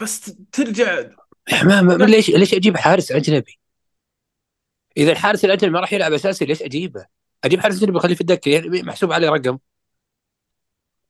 [0.00, 1.04] بس ترجع
[1.52, 3.58] ما ما ما- ليش ليش أجيب حارس أجنبي؟
[4.96, 7.06] إذا الحارس الأجنبي ما راح يلعب أساسي ليش أجيبه؟
[7.44, 9.58] أجيب حارس أجنبي اخليه في الدكة يعني محسوب عليه رقم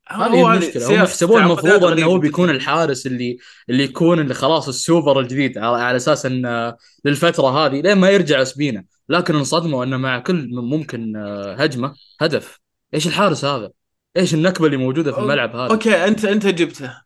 [0.09, 2.51] هذه المشكلة هم يحسبون المفروض إنه هو بيكون.
[2.51, 3.39] الحارس اللي
[3.71, 8.45] اللي يكون اللي خلاص السوبر الجديد على, على أساس انه للفترة هذه لين ما يرجع
[8.45, 12.61] سبينا لكن انصدموا إنه مع كل ممكن آه، هجمة هدف
[12.95, 13.71] إيش الحارس هذا؟
[14.17, 17.05] إيش النكبة اللي موجودة في الملعب هذا؟ okay انت أنت جبته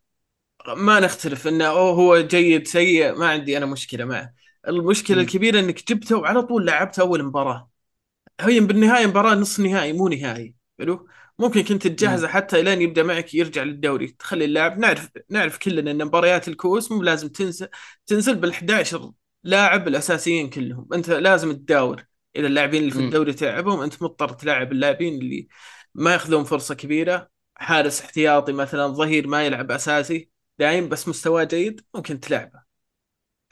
[0.74, 4.34] ما نختلف إنه أوه هو جيد سيء ما عندي أنا مشكلة معه.
[4.68, 5.22] المشكلة مم.
[5.22, 7.70] الكبيرة إنك جبته وعلى طول لعبته أول مباراة.
[8.40, 10.54] هي بالنهاية مباراة نص نهائي مو نهائي.
[10.78, 14.06] حلو؟ ممكن كنت تجهزه حتى لين يبدأ معك يرجع للدوري.
[14.06, 17.68] تخلي اللاعب نعرف نعرف كلنا إن مباريات الكؤوس مو لازم تنسى
[18.06, 19.12] تنزل بال 11
[19.44, 20.88] لاعب الأساسيين كلهم.
[20.94, 22.04] أنت لازم تداور
[22.36, 22.98] إذا اللاعبين اللي في.
[23.00, 25.48] الدوري تلعبهم أنت مضطر تلعب اللاعبين اللي
[25.94, 27.30] ما يأخذون فرصة كبيرة.
[27.56, 30.37] حارس احتياطي مثلا ظهير ما يلعب أساسي.
[30.58, 32.62] دايم بس مستواه جيد ممكن تلعبه.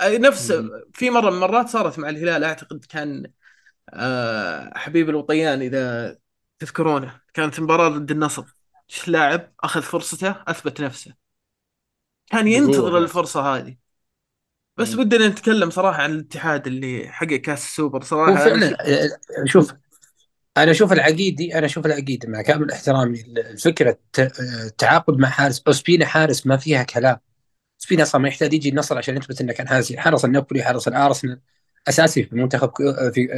[0.03, 0.53] نفس.
[0.93, 3.33] في مرة من المرات صارت مع الهلال أعتقد كان
[3.91, 6.19] آه، حبيب الوطيان إذا
[6.59, 7.21] تذكرونه.
[7.35, 8.45] كانت مباراة ضد النصر.
[9.07, 11.15] لاعب أخذ فرصته أثبت نفسه.
[12.31, 12.99] كان ينتظر.
[12.99, 13.77] الفرصة هذه.
[14.77, 15.01] بس مم.
[15.01, 17.99] ودنا نتكلم صراحة عن الاتحاد اللي حقق كأس السوبر.
[17.99, 19.73] هو صراحة أنا فعلا آه، شوف
[20.57, 23.99] أنا أشوف العقيدي أنا أشوف العقيدي مع كامل احترامي الفكرة
[24.41, 25.63] التعاقد مع حارس.
[25.67, 27.17] اوسبينا حارس ما فيها كلام.
[27.81, 31.41] اوسبينا أصلا ما يحتاج يجي النصر عشان يثبت إنه كان حارس حرس النابولي حرس الأرسنال
[31.89, 33.29] أساسي في منتخب آه، في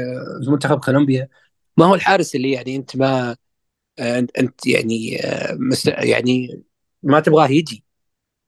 [0.51, 1.29] منتخب كولومبيا.
[1.77, 3.37] ما هو الحارس اللي يعني أنت ما
[3.99, 6.63] آه، انت يعني آه، يعني
[7.03, 7.85] ما تبغاه يجي.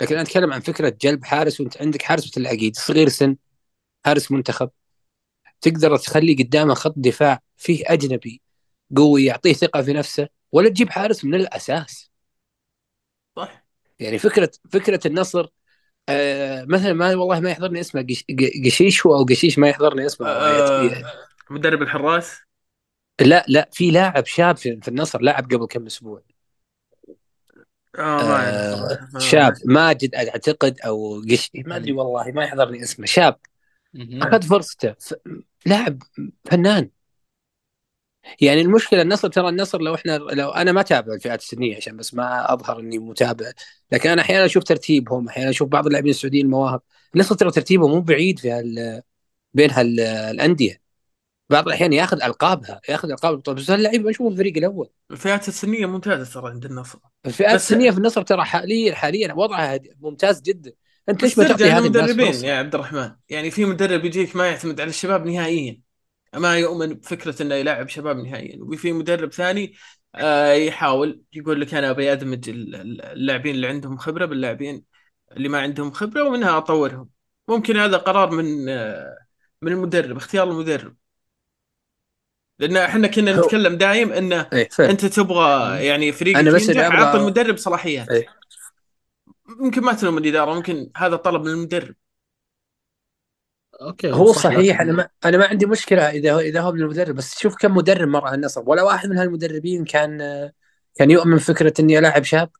[0.02, 3.36] لكن أنا أتكلم عن فكرة جلب حارس وأنت عندك حارس مثل العقيد صغير سن
[4.06, 4.70] حارس منتخب.
[5.60, 8.42] تقدر تخلي قدامه خط دفاع فيه أجنبي
[8.96, 12.10] قوي يعطيه ثقة في نفسه ولا تجيب حارس من الأساس.
[13.36, 13.62] صح.
[14.00, 15.46] يعني فكرة فكرة النصر
[16.08, 20.28] آه مثلا ما والله ما يحضرني اسمه قش- ق- قشيشو أو قشيش ما يحضرني اسمه
[20.28, 21.02] آه،
[21.50, 22.40] مدرب الحراس؟
[23.20, 26.22] لا لا في لاعب شاب في, في النصر لاعب قبل كم أسبوع.
[27.98, 29.08] آه آه صراحة.
[29.12, 33.40] ما- شاب ماجد أعتقد أو قش ما أدري والله ما يحضرني اسمه شاب.
[34.22, 35.14] أخذ فرصته ف...
[35.66, 36.02] لاعب
[36.44, 36.90] فنان.
[38.40, 42.14] يعني المشكلة النصر ترى النصر لو إحنا لو أنا ما اتابع الفئات السنية عشان بس
[42.14, 43.50] ما أظهر إني متابع
[43.92, 46.80] لكن أنا أحيانا أشوف ترتيبهم أحيانا أشوف بعض اللاعبين السعوديين المواهب.
[47.14, 49.02] النصر ترى ترتيبه مو بعيد في هال...
[49.54, 50.00] بين هال...
[50.00, 50.80] الأندية.
[51.50, 53.56] بعض الأحيان ياخذ ألقابها ياخذ ألقاب البطولة.
[53.56, 54.90] بس هاللعيبه ما في الفريق الأول.
[55.10, 56.98] الفئات السنية ممتازة ترى عند النصر.
[57.26, 60.72] الفئات السنية في النصر ترى حاليا حاليا وضعها ممتاز جدا.
[61.08, 63.10] أنت ليش ما تعطي هذه فرصه يا عبد الرحمن.
[63.28, 65.89] يعني في مدرب يجيك ما يعتمد على الشباب نهائيا.
[66.36, 68.58] ما يؤمن بفكرة إنه يلعب شباب نهائيا.
[68.62, 69.74] وفي مدرب ثاني
[70.14, 74.84] آه، يحاول يقول لك أنا أبي ادمج ال- ال- اللاعبين اللي عندهم خبرة باللاعبين
[75.32, 77.08] اللي ما عندهم خبرة ومنها أطورهم.
[77.48, 79.16] ممكن هذا قرار من آه،
[79.62, 80.96] من المدرب اختيار المدرب.
[82.58, 87.56] لأن إحنا كنا نتكلم دايم إنه إيه أنت تبغى يعني فريقك أنا بس أبغى- المدرب
[87.56, 88.08] صلاحيات.
[88.08, 88.26] إيه.
[89.46, 91.94] ممكن ما تلوم الإدارة ممكن هذا طلب من المدرب.
[93.82, 94.80] أوكي هو صح، صحيح.
[94.80, 97.74] أنا ما أنا ما عندي مشكلة إذا هو إذا هو من المدرب بس شوف كم
[97.74, 98.62] مدرب مر على النصر.
[98.66, 100.18] ولا واحد من هالمدربين كان
[100.94, 102.50] كان يؤمن فكره إني العب شاب.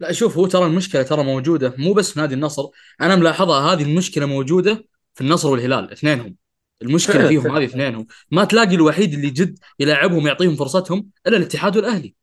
[0.00, 1.74] لا شوف هو ترى المشكلة ترى موجودة.
[1.78, 2.68] مو بس في نادي النصر.
[3.00, 6.36] أنا ملاحظها هذه المشكلة موجودة في النصر والهلال اثنينهم.
[6.82, 7.56] المشكلة فيهم.
[7.56, 8.06] هذه اثنينهم.
[8.30, 12.14] ما تلاقي الوحيد اللي جد يلاعبهم يعطيهم فرصتهم إلا الاتحاد والأهلي.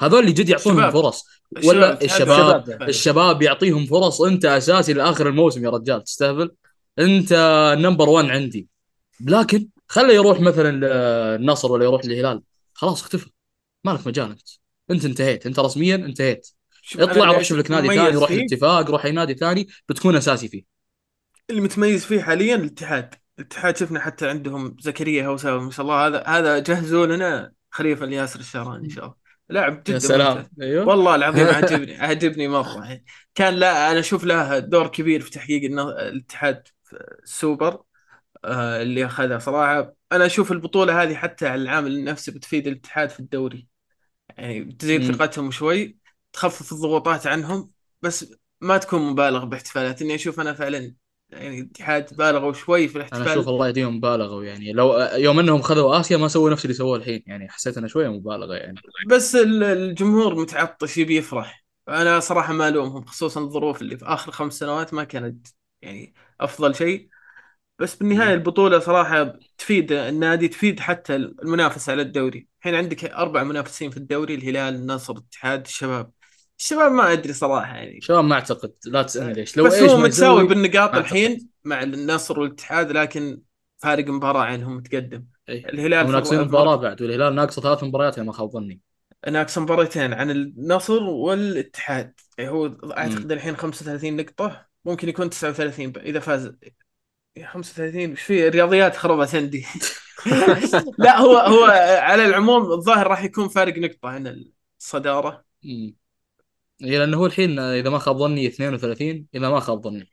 [0.00, 0.90] هذول اللي جد يعطونهم.
[0.90, 1.26] فرص.
[1.64, 2.04] ولا الشباب.
[2.04, 2.88] الشباب الشباب.
[2.88, 4.22] الشباب يعطيهم فرص.
[4.22, 6.04] أنت أساسي لآخر الموسم يا رجال.
[6.04, 6.50] تستهبل
[7.00, 7.32] انت
[7.78, 8.68] نمبر 1 عندي.
[9.20, 10.80] لكن خله يروح مثلا
[11.36, 12.42] النصر ولا يروح الهلال
[12.74, 13.30] خلاص اختفى.
[13.84, 14.48] ما لك مجال انت
[14.90, 15.46] انت انتهيت.
[15.46, 16.48] انت رسميا انتهيت.
[16.98, 20.62] اطلع روح شوف لك نادي ثاني روح الاتفاق روح أي نادي ثاني بتكون أساسي فيه.
[21.50, 23.14] اللي متميز فيه حاليا الاتحاد.
[23.38, 28.40] الاتحاد شفنا حتى عندهم زكريا هوساوي ما شاء الله هذا هذا جهزوا لنا خليفة الياسر
[28.40, 29.14] الشهراني إن شاء الله.
[29.48, 30.36] لاعب جدا يا سلام.
[30.36, 30.50] ممتاز.
[30.62, 30.88] أيوه.
[30.88, 33.00] والله العظيم عجبني عجبني مرة.
[33.34, 36.68] كان لا أنا أشوف له دور كبير في تحقيق الاتحاد.
[36.92, 37.82] السوبر
[38.44, 39.38] آه، اللي أخذها.
[39.38, 43.66] صراحة أنا أشوف البطولة هذه حتى على العامل النفسي بتفيد الاتحاد في الدوري.
[44.38, 45.12] يعني بتزيد.
[45.12, 45.96] ثقتهم شوي
[46.32, 47.70] تخفف الضغوطات عنهم
[48.02, 50.02] بس ما تكون مبالغ باحتفالات.
[50.02, 50.94] إني أشوف أنا فعلا
[51.30, 54.72] يعني الاتحاد بالغوا شوي في أنا أشوف الاحتفال الله يهديهم مبالغه يعني.
[54.72, 57.22] لو يوم إنهم خذوا آسيا ما سووا نفس اللي سووه الحين.
[57.26, 58.80] يعني حسيت انه شوية مبالغة يعني.
[59.08, 61.64] بس ال- الجمهور متعطش يبي يفرح.
[61.88, 65.46] أنا صراحة ما ألومهم خصوصا الظروف اللي في آخر خمس سنوات ما كانت
[65.82, 67.08] يعني أفضل شيء.
[67.78, 68.34] بس بالنهاية.
[68.34, 72.48] البطولة صراحة تفيد النادي تفيد حتى المنافسة على الدوري.
[72.58, 76.10] الحين عندك أربع منافسين في الدوري الهلال النصر الاتحاد الشباب.
[76.58, 78.00] الشباب ما أدري صراحة يعني.
[78.00, 78.72] شباب ما أعتقد.
[78.86, 79.56] لا تسألني ليش.
[79.56, 80.94] لو بس هو متساوي بالنقاط.
[80.94, 83.40] الحين مع النصر والاتحاد لكن
[83.78, 85.68] فارق مباراة عنهم متقدم إيه.
[85.68, 88.80] الهلال ناقصين مباراة بعد والهلال ناقصة ثلاث مباريات ما خاب ظني.
[89.28, 92.12] ناقص مباراتين عن النصر والاتحاد.
[92.38, 94.69] يعني هو أعتقد الحين 35 نقطة.
[94.84, 96.52] ممكن يكون 39 إذا فاز.
[97.36, 99.66] يا 35 إيش في الرياضيات خربت عندي
[100.98, 101.64] لا هو هو
[102.00, 104.44] على العموم الظاهر راح يكون فارق نقطة عن
[104.80, 105.44] الصدارة.
[105.64, 105.94] امم
[106.82, 110.08] إيه لأنه هو الحين إذا ما خاب ظني 32 إذا ما خاب ظني.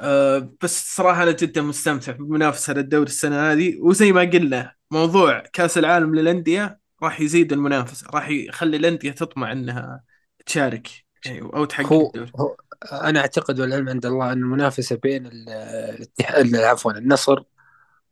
[0.00, 3.76] أه بس صراحة أنا جدا مستمتع بالمنافسة على الدوري السنة هذه.
[3.80, 10.04] وزي ما قلنا موضوع كأس العالم للأندية راح يزيد المنافسة راح يخلي الأندية تطمع أنها
[10.46, 10.88] تشارك
[11.26, 12.32] يعني أو تحقق هو, الدوري.
[12.40, 12.56] هو
[12.92, 15.48] أنا أعتقد والعلم عند الله أن المنافسة بين ال-
[15.96, 17.42] الاتحاد عفوا النصر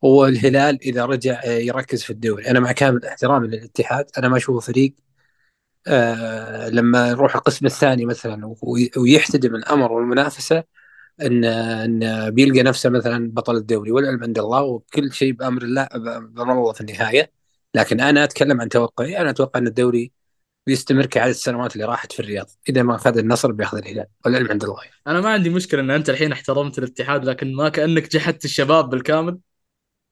[0.02, 2.50] والهلال إذا رجع يركز في الدوري.
[2.50, 4.06] أنا مع كامل احترامي للاتحاد.
[4.18, 4.94] أنا ما أشوفه فريق
[5.86, 10.64] آه لما يروح القسم الثاني مثلا وي- ويحتدم الأمر والمنافسة
[11.22, 13.90] ان إن بيلقى نفسه مثلا بطل الدوري.
[13.92, 17.32] والعلم عند الله وكل شيء بأمر الله بأمر الله في النهاية.
[17.74, 19.18] لكن أنا أتكلم عن توقعي.
[19.20, 20.12] أنا أتوقع أن الدوري
[20.70, 22.50] بيستمر كعدد السنوات اللي راحت في الرياض.
[22.68, 24.76] إذا ما اخذ النصر بياخذ الهلال والعلم عند الله.
[25.06, 29.38] أنا ما عندي مشكلة إن أنت الحين احترمت الاتحاد لكن ما كأنك جحدت الشباب بالكامل.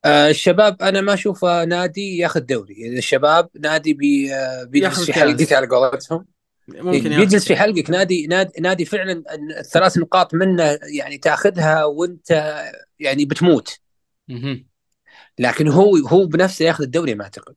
[0.04, 2.98] آه الشباب أنا ما اشوفه نادي ياخذ دوري.
[2.98, 5.12] الشباب نادي بي آه بيجلس في.
[5.12, 6.24] حلقك على قولتهم.
[6.68, 7.90] ممكن بيجلس ياخذ في حلقك.
[7.90, 9.22] نادي نادي نادي فعلا
[9.58, 12.60] الثلاث نقاط منه يعني تاخذها وأنت
[13.00, 13.78] يعني بتموت.
[15.38, 17.54] لكن هو هو بنفسه ياخذ الدوري ما أعتقد.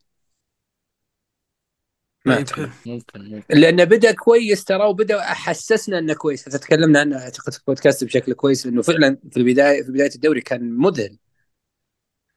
[2.25, 3.43] ممكن ممكن.
[3.49, 6.45] لأنه بدأ كويس ترى وبدأ حسسنا إنه كويس.
[6.45, 10.41] حتى تكلمنا عنه اعتقد في البودكاست بشكل كويس إنه فعلا في البداية في بداية الدوري
[10.41, 11.17] كان مذهل.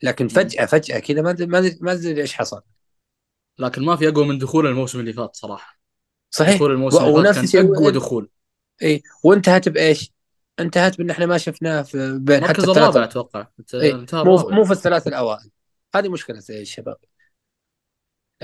[0.03, 2.61] لكن فجأة فجأة كذا ما ما ما أدري إيش حصل.
[3.59, 5.79] لكن ما في أقوى من دخول الموسم اللي فات صراحة.
[6.31, 6.55] صحيح.
[6.55, 8.29] دخول الموسم اللي ونفس فات كان أقوى دخول.
[8.83, 10.12] اي وانتهت بإيش؟
[10.61, 13.47] انتهت بإن إحنا ما شفناه في بين حتى الرابع أتوقع.
[13.75, 15.51] إيه، مو مو في الثلاث الأوائل.
[15.94, 16.97] هذه مشكلة الشباب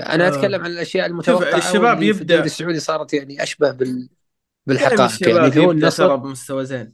[0.01, 0.29] أنا آه.
[0.29, 4.09] أتكلم عن الأشياء المتوقعة الشباب واللي في الدوري السعودي صارت يعني أشبه بال
[4.65, 6.93] بالحقائق يعني اللي هو يبدأ النصر بمستوى زين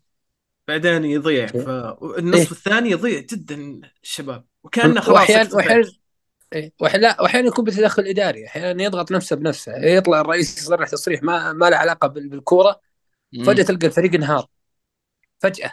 [0.68, 1.46] بعدين يضيع.
[1.48, 2.52] فالنصف إيه.
[2.52, 5.56] الثاني يضيع جدا الشباب وكأنه خلاص واحيانا.
[5.56, 5.92] واحيانا
[6.54, 11.54] إيه، وأحيانا- وأحيانا يكون بتدخل اداري أحيانا يضغط نفسه بنفسه يطلع الرئيس يصرح تصريح ما
[11.54, 12.80] ما له علاقة بال- بالكورة.
[13.46, 14.48] فجأة تلقى الفريق انهار
[15.40, 15.72] فجأة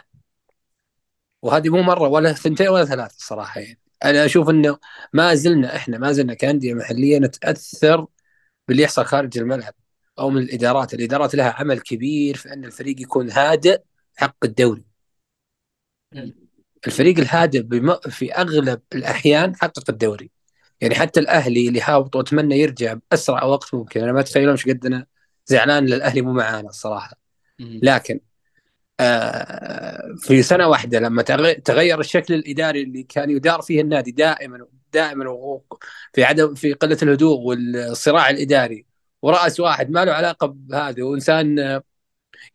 [1.41, 4.77] وهذه مو مرة ولا ثنتين ولا ثلاث الصراحه يعني أنا أشوف إنه
[5.13, 8.07] ما زلنا إحنا ما زلنا كأندية محلية نتأثر
[8.67, 9.73] باللي يحصل خارج الملعب
[10.19, 13.81] أو من الإدارات، الإدارات لها عمل كبير في أن الفريق يكون هادئ
[14.15, 14.83] حق الدوري.
[16.87, 17.95] الفريق الهادئ بم...
[17.95, 20.31] في أغلب الأحيان حقق الدوري.
[20.81, 25.05] يعني حتى الأهلي اللي هابط وأتمنى يرجع بأسرع وقت ممكن، أنا ما اتخيل قد أنا
[25.45, 27.17] زعلان للاهلي مو معانا الصراحة.
[27.59, 28.19] لكن
[30.21, 35.59] في سنة واحدة لما تغ- تغير الشكل الإداري اللي كان يدار فيه النادي دائما دائما
[36.13, 38.85] في عدم في قلة الهدوء والصراع الإداري.
[39.21, 41.83] ورأس واحد ما له علاقة بهذا وانسان آه،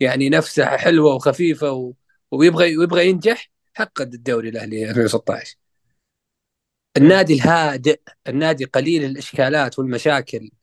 [0.00, 1.94] يعني نفسه حلوة وخفيفة
[2.30, 5.56] ويبغى ويبغى ينجح حقق الدوري الأهلي 2016
[6.96, 10.38] النادي الهادئ النادي قليل الإشكالات والمشاكل.
[10.38, 10.59] آه، وال آه،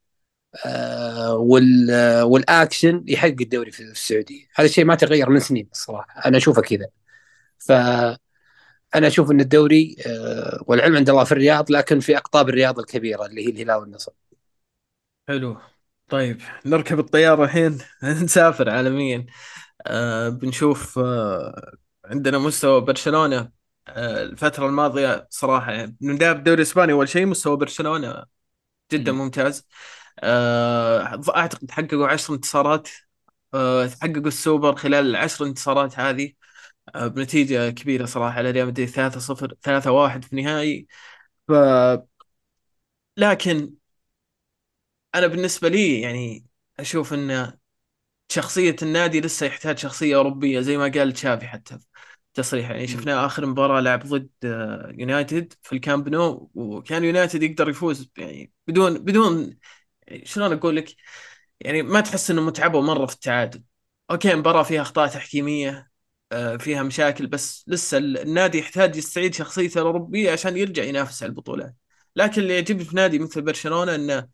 [2.24, 4.48] والاكشن يحقق الدوري في السعودية.
[4.56, 6.28] هذا الشيء ما تغير من سنين الصراحة.
[6.28, 6.88] أنا أشوفه كذا.
[7.60, 7.72] ف
[8.96, 13.26] أنا أشوف إن الدوري آه، والعلم عند الله في الرياض لكن في أقطاب الرياض الكبيرة
[13.26, 14.12] اللي هي الهلال والنصر.
[15.28, 15.58] حلو.
[16.10, 17.78] طيب نركب الطيارة الحين.
[18.24, 19.26] نسافر عالميا.
[19.88, 21.72] آه بنشوف آه
[22.06, 23.52] عندنا مستوى برشلونة.
[23.88, 28.26] آه الفترة الماضية صراحة يعني نبدأ بالدوري الإسباني أول شيء مستوى برشلونة
[28.92, 29.18] جدا مم.
[29.20, 29.68] ممتاز.
[30.20, 32.90] آه أعتقد حققوا عشر انتصارات
[33.54, 36.34] آه حققوا السوبر خلال العشر انتصارات هذه
[36.96, 40.88] آه بنتيجة كبيرة صراحة على ريال مدريد 3-0 3-1 في النهائي.
[41.48, 41.52] ف
[43.18, 43.74] لكن
[45.16, 46.46] أنا بالنسبة لي يعني
[46.80, 47.54] أشوف إن
[48.30, 51.80] شخصية النادي لسه يحتاج شخصية أوروبية زي ما قال تشافي حتى
[52.34, 54.30] تصريح يعني شفناه آخر مباراة لعب ضد
[55.00, 59.58] يونايتد في الكامب نو وكان يونايتد يقدر يفوز يعني بدون بدون
[60.24, 60.96] شلون أقول لك؟
[61.62, 63.64] يعني ما تحس انهم تعبوا مرة في التعادل.
[64.12, 65.90] Okay مباراة فيها أخطاء تحكيمية
[66.32, 71.76] آه، فيها مشاكل بس لسه النادي يحتاج يستعيد شخصيته الأوروبية عشان يرجع ينافس على البطولات.
[72.16, 74.28] لكن اللي يعجبني في نادي مثل برشلونة إنه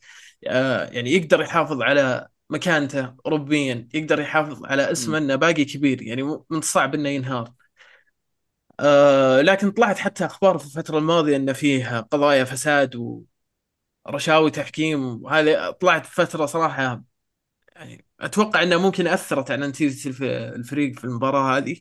[0.48, 6.24] آه، يعني يقدر يحافظ على مكانته أوروبيا يقدر يحافظ على اسمه إنه باقي كبير يعني
[6.24, 7.54] من الصعب إنه ينهار.
[8.80, 13.24] آه لكن طلعت حتى أخبار في الفترة الماضية ان فيه قضايا فساد
[14.06, 17.04] ورشاوي تحكيم وهذه طلعت فترة صراحة
[17.76, 20.10] يعني أتوقع إنها ممكن أثرت على نتيجة
[20.56, 21.78] الفريق في المباراة هذه.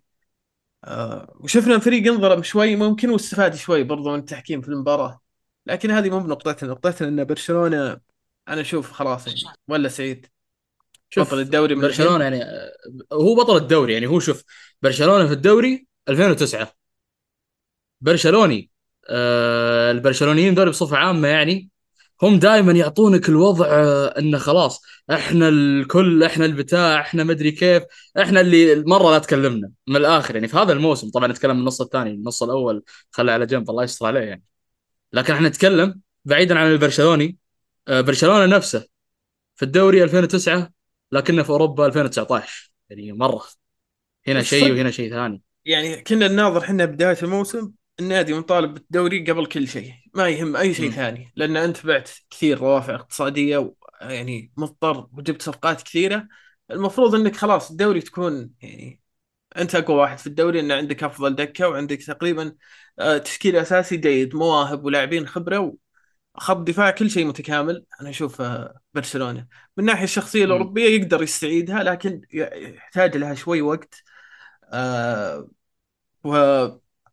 [0.85, 5.21] آه وشفنا الفريق انظلم شوي ممكن واستفاد شوي برضو من التحكيم في المباراة.
[5.67, 8.01] لكن هذه مو بنقطتنا نقطتنا إن برشلونة
[8.49, 10.27] أنا أشوف خلاص يعني ولا سعيد؟
[11.11, 12.45] شوف بطل الدوري من برشلونة يعني
[13.13, 14.45] هو بطل الدوري يعني هو شوف
[14.83, 16.73] برشلونة في الدوري 2009
[18.01, 18.71] برشلوني
[19.09, 21.72] آه البرشلونيين دول بصفة عامة يعني
[22.23, 27.83] هم دائما يعطونك الوضع آه إنه خلاص إحنا الكل إحنا البتاع إحنا مدري كيف
[28.19, 30.35] إحنا اللي مرة لا تكلمنا من الآخر.
[30.35, 33.85] يعني في هذا الموسم طبعا نتكلم من النص الثاني النص الأول خلى على جنب الله
[33.85, 34.43] يستر عليه يعني.
[35.13, 37.37] لكن إحنا نتكلم بعيدا عن البرشلوني
[37.89, 38.87] آه برشلونة نفسه
[39.57, 40.71] في الدوري 2009
[41.13, 43.45] لكنه في أوروبا 2019 يعني مرة.
[44.29, 45.43] هنا شيء وهنا شيء ثاني.
[45.65, 47.73] يعني كنا نناظر إحنا بداية الموسم
[48.03, 50.93] النادي مطالب بالدوري قبل كل شيء ما يهم أي شيء م.
[50.93, 56.29] ثاني لأن أنت بعت كثير روافع اقتصادية ويعني مضطر وجبت صفقات كثيرة
[56.71, 59.01] المفروض إنك خلاص الدوري تكون يعني
[59.57, 62.55] أنت أقوى واحد في الدوري إن عندك أفضل دكة وعندك تقريبا
[62.99, 65.75] آه، تشكيل أساسي جيد مواهب ولاعبين خبرة
[66.37, 69.41] خط دفاع كل شيء متكامل أنا أشوف آه، برشلونة
[69.77, 74.03] من الناحيه الشخصية الأوروبية يقدر يستعيدها لكن يحتاج لها شوي وقت
[74.73, 75.49] آه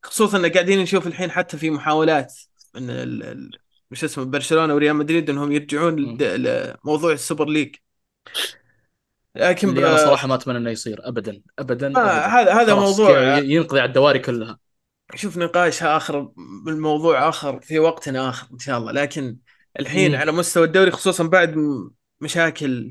[0.05, 2.33] وخصوصا إن قاعدين نشوف الحين حتى في محاولات
[2.75, 3.51] من ال...
[3.91, 7.75] مش اسمه برشلونة وريال مدريد إنهم يرجعون لموضوع السوبر ليج.
[9.35, 13.79] لكن اللي أنا صراحة ما أتمنى إنه يصير ابدا ابدا, آه هذا هذا موضوع ينقضي
[13.79, 14.59] على الدواري كلها.
[15.15, 16.31] شوف نقاش آخر
[16.65, 18.91] بالموضوع آخر في وقت آخر إن شاء الله.
[18.91, 19.37] لكن
[19.79, 20.17] الحين مم.
[20.17, 21.55] على مستوى الدوري خصوصا بعد
[22.21, 22.89] مشاكل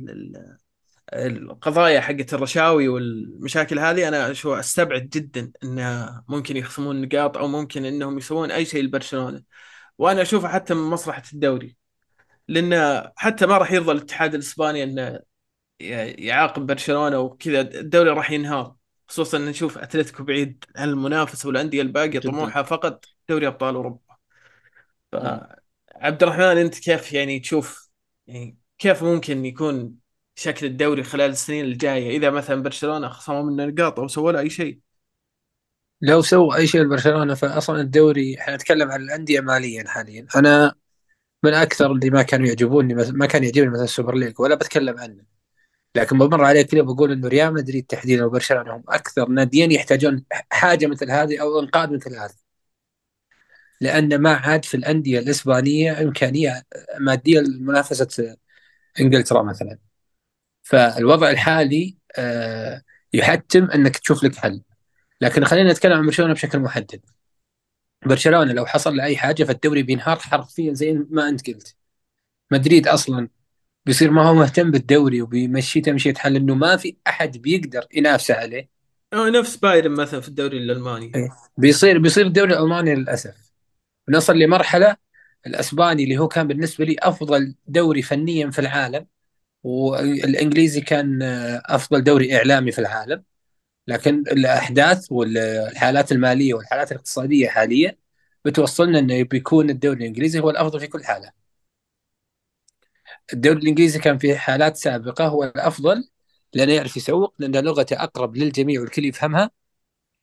[1.13, 7.85] القضايا حقت الرشاوي والمشاكل هذه أنا شو أستبعد جدا انها ممكن يخصمون نقاط أو ممكن
[7.85, 9.43] إنهم يسوون أي شيء لبرشلونة.
[9.99, 11.77] وأنا اشوفها حتى من مصلحة الدوري.
[12.49, 15.21] لأن حتى ما راح يرضى الاتحاد الإسباني انه
[15.81, 18.75] يعاقب برشلونة وكذا الدوري راح ينهار.
[19.09, 24.01] خصوصا نشوف أتلتيكو بعيد عن المنافسة والأندية الباقية طموحها فقط دوري أبطال أوروبا.
[25.95, 27.89] عبد الرحمن أنت كيف يعني تشوف
[28.27, 29.95] يعني كيف ممكن يكون
[30.39, 32.17] شكل الدوري خلال السنين الجاية.
[32.17, 34.81] إذا مثلا برشلونة خصموا منه نقاط أو سووا له أي شيء.
[36.01, 40.27] لو سووا أي شيء لبرشلونة فاصلا الدوري إحنا نتكلم عن الأندية ماليا حاليا.
[40.37, 40.75] أنا
[41.45, 45.25] من أكثر اللي ما كانوا يعجبوني ما كان يعجبني مثلا السوبر ليج ولا بتكلم عنه.
[45.95, 50.87] لكن بمر عليه كذا بقول إنه ريال مدريد تحديدا وبرشلونة هم أكثر ناديين يحتاجون حاجة
[50.87, 52.35] مثل هذه أو إنقاذ مثل هذا
[53.81, 56.63] لأن ما عاد في الأندية الإسبانية إمكانية
[57.01, 58.37] مادية لمنافسة
[59.01, 59.88] إنجلترا مثلا.
[60.69, 64.63] فالوضع الحالي آه، يحتم إنك تشوف لك حل.
[65.21, 67.01] لكن خلينا نتكلم عن برشلونة بشكل محدد.
[68.07, 71.77] برشلونة لو حصل له اي حاجة فالدوري بينهار حرفيا زي ما أنت قلت.
[72.53, 73.29] مدريد أصلا
[73.87, 78.69] بيصير ما هو مهتم بالدوري وبيمشي تمشية حل إنه ما في أحد بيقدر ينافسه عليه.
[79.13, 81.13] آه نفس بايرن مثلا في الدوري الألماني.
[81.15, 81.31] إيه.
[81.57, 83.35] بيصير بيصير الدوري الألماني للأسف.
[84.09, 84.97] نصل لمرحلة
[85.47, 89.07] الأسباني اللي هو كان بالنسبة لي أفضل دوري فنيا في العالم.
[89.69, 91.23] والإنجليزي كان
[91.67, 93.25] أفضل دوري إعلامي في العالم
[93.89, 97.97] لكن الأحداث والحالات المالية والحالات الاقتصادية حاليا
[98.45, 101.33] بتوصلنا إنه بيكون الدوري الإنجليزي هو الأفضل في كل حالة.
[103.33, 106.09] الدوري الإنجليزي كان في حالات سابقة هو الأفضل
[106.55, 109.51] لأنه يعرف يسوق لأن لغته أقرب للجميع والكل يفهمها.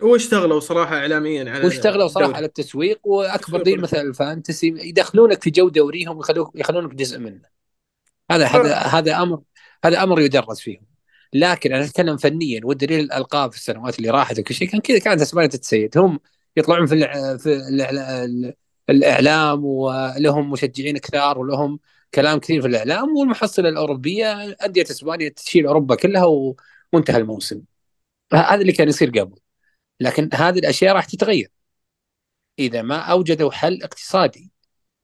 [0.02, 5.70] واشتغلوا صراحة اعلاميا على واشتغلوا صراحة على التسويق وأكبر دليل مثلا الفانتسي يدخلونك في جو
[5.70, 6.18] دوريهم
[6.56, 7.55] ويخلونك جزء منه.
[8.32, 9.42] هذا هذا هذا أمر
[9.86, 10.86] هذا أمر يدرس فيهم.
[11.34, 15.22] لكن أنا أتكلم فنيا والدليل الألقاب في السنوات اللي راحت وكل شيء كان كذا كانت
[15.22, 15.98] اسبانيا تتسيد.
[15.98, 16.20] هم
[16.58, 17.08] يطلعون في
[17.38, 18.54] في
[18.90, 21.80] الإعلام ولهم مشجعين كثار ولهم
[22.14, 24.34] كلام كثير في الإعلام والمحصلة الأوروبية
[24.66, 26.26] أندية إسبانيا تشيل أوروبا كلها
[26.94, 27.62] وانتهى الموسم.
[28.34, 29.40] هذا اللي كان يصير قبل.
[30.00, 31.52] لكن هذه الأشياء راح تتغير.
[32.60, 34.52] إذا ما أوجدوا حل اقتصادي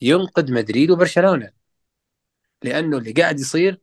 [0.01, 1.60] ينقذ مدريد وبرشلونة.
[2.63, 3.79] لأنه اللي قاعد يصير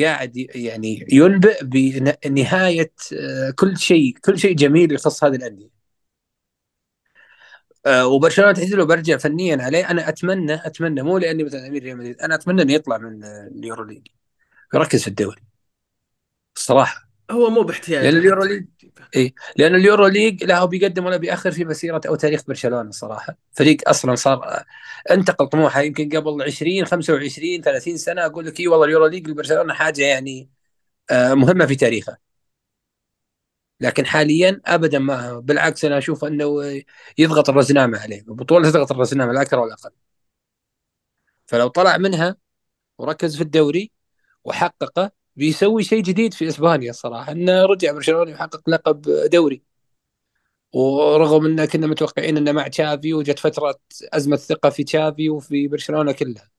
[0.00, 5.70] قاعد يعني ينبئ بنهاية آه، كل شيء كل شيء جميل يخص هذه الأندية.
[7.86, 11.96] آه، وبرشلونة تحديدا لو برجع فنيا عليه أنا أتمنى أتمنى مو لأني مثلا أميل ريال
[11.98, 14.06] مدريد أنا أتمنى إنه يطلع من اليورو ليج
[14.74, 15.42] يركز في الدوري.
[16.56, 17.09] الصراحة.
[17.30, 18.04] هو مو باحتياج.
[18.04, 18.66] لأن اليورو ليج
[19.16, 23.36] اي لأن اليورو ليج لا هو بيقدم ولا بيأخر في مسيرة أو تاريخ برشلونة صراحة.
[23.52, 24.64] فريق أصلا صار
[25.10, 25.80] انتقل طموحه.
[25.80, 30.50] يمكن قبل 20 25 30 سنة أقول لك اي والله اليورو ليج لبرشلونة حاجة يعني
[31.10, 32.30] آه، مهمة في تاريخه.
[33.80, 36.62] لكن حاليا ابدا ما بالعكس أنا أشوف أنه
[37.18, 38.20] يضغط الرزنامة عليه.
[38.20, 39.90] البطولة تضغط الرزنامة لا أكثر ولا أقل.
[41.46, 42.36] فلو طلع منها
[42.98, 43.92] وركز في الدوري
[44.44, 49.62] وحققه بيسوي شيء جديد في إسبانيا الصراحه إنه رجع برشلونة يحقق لقب دوري.
[50.72, 53.80] ورغم إن كنا متوقعين إنه مع تشافي وجت فترة
[54.12, 56.50] أزمة ثقه في تشافي وفي برشلونة كلها.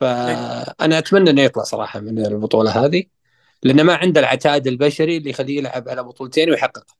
[0.00, 3.04] فأنا أتمنى إنه يطلع صراحة من البطولة هذه
[3.62, 6.96] لأنه ما عنده العتاد البشري اللي يخليه يلعب على بطولتين ويحققها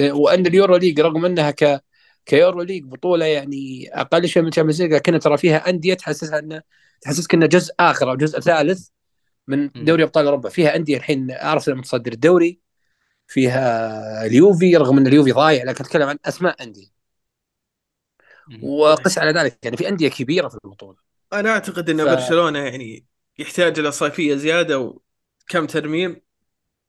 [0.00, 1.84] وأن اليورو ليج رغم إنها ك
[2.26, 6.62] كيورو ليج بطولة يعني أقل شيء من تشامبيونز ليج لكن ترى فيها أندية تحسسها انه
[7.00, 8.88] تحسسك إنه جزء آخر أو جزء ثالث
[9.48, 12.60] من دوري أبطال أوروبا فيها أندية الحين أرسنال متصدر الدوري
[13.28, 16.88] فيها اليوفي رغم أن اليوفي ضايع لكن أتكلم عن أسماء أندية
[18.62, 20.96] وقس على ذلك يعني في أندية كبيرة في البطولة
[21.32, 22.08] أنا أعتقد أن ف...
[22.08, 23.06] برشلونة يعني
[23.38, 26.20] يحتاج إلى صيفية زيادة وكم ترميم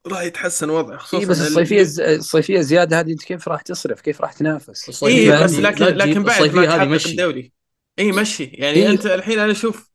[0.08, 1.82] راح يتحسن وضعه خصوصا إيه بس الصيفية
[2.16, 6.42] الصيفية زياده هذه أنت كيف راح تصرف؟ كيف راح تنافس؟ اي بس لكن لكن بعد
[6.56, 7.12] ما تحقق مشي.
[7.12, 7.54] الدوري
[8.00, 9.92] اي مشي يعني إيه؟ أنت الحين أنا أشوف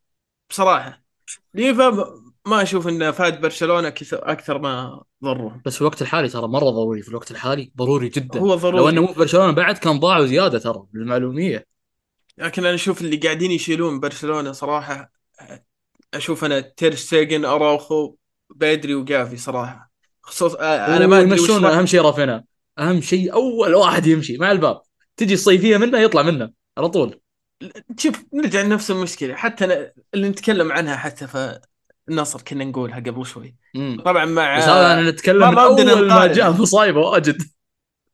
[0.51, 1.03] بصراحة
[1.55, 6.71] ليفا ما أشوف انه فاد برشلونة أكثر ما ضره بس في الوقت الحالي ترى مرة
[6.71, 8.41] ضروري في الوقت الحالي ضروري جدا.
[8.41, 8.79] هو ضروري.
[8.79, 11.67] لو إنه مو في برشلونة بعد كان ضاعوا زيادة ترى للمعلوميه
[12.39, 15.13] لكن أنا أشوف اللي قاعدين يشيلون برشلونة صراحة
[16.15, 18.15] أشوف أنا تير ستيجن أراوخو
[18.55, 19.93] بيدري وجافي صراحة.
[20.23, 22.45] خصوص أنا ما أدري يمشون أهم شيء رافينا
[22.79, 24.81] أهم شيء أول واحد يمشي مع الباب.
[25.17, 27.21] تجي الصيفية منه يطلع منه على طول.
[27.99, 29.35] شوف نرجع لنفس المشكلة.
[29.35, 31.37] حتى أنا اللي نتكلم عنها حتى ف
[32.13, 33.57] النصر كنا نقولها قبل شوي.
[34.05, 37.43] طبعا مع بس هذا أنا نتكلم من أول ما جاء مصايبه واجد.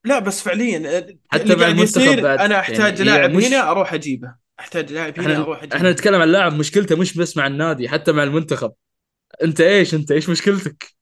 [0.04, 3.44] لا بس فعليا حتى مع المنتخب بعد أنا أحتاج يعني لاعب مش...
[3.44, 4.34] هنا أروح أجيبه.
[4.60, 5.76] أحتاج لاعب هنا أروح أجيبه.
[5.76, 8.72] إحنا نتكلم عن لاعب مشكلته مش بس مع النادي حتى مع المنتخب.
[9.42, 10.98] أنت إيش؟ أنت إيش مشكلتك؟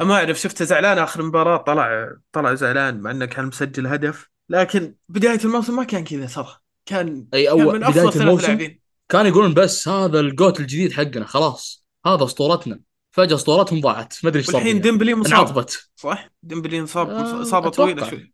[0.00, 4.28] ما أعرف شفته زعلان آخر مباراة طلع طلع زعلان مع إنه كان مسجل هدف.
[4.48, 6.56] لكن بداية الموسم ما كان كذا ترى.
[6.86, 8.85] كان أي أول كان من أفضل ثلاث لاعبين.
[9.08, 11.86] كانوا يقولون بس هذا الجوت الجديد حقنا خلاص.
[12.06, 12.80] هذا اسطورتنا.
[13.10, 14.14] فجأة اسطورتهم ضاعت.
[14.22, 15.32] ما أدري إيش صار الحين ديمبلي مصاب.
[15.32, 18.32] انعطبت صح؟ ديمبلي انصاب آه إصابة طويلة شوي.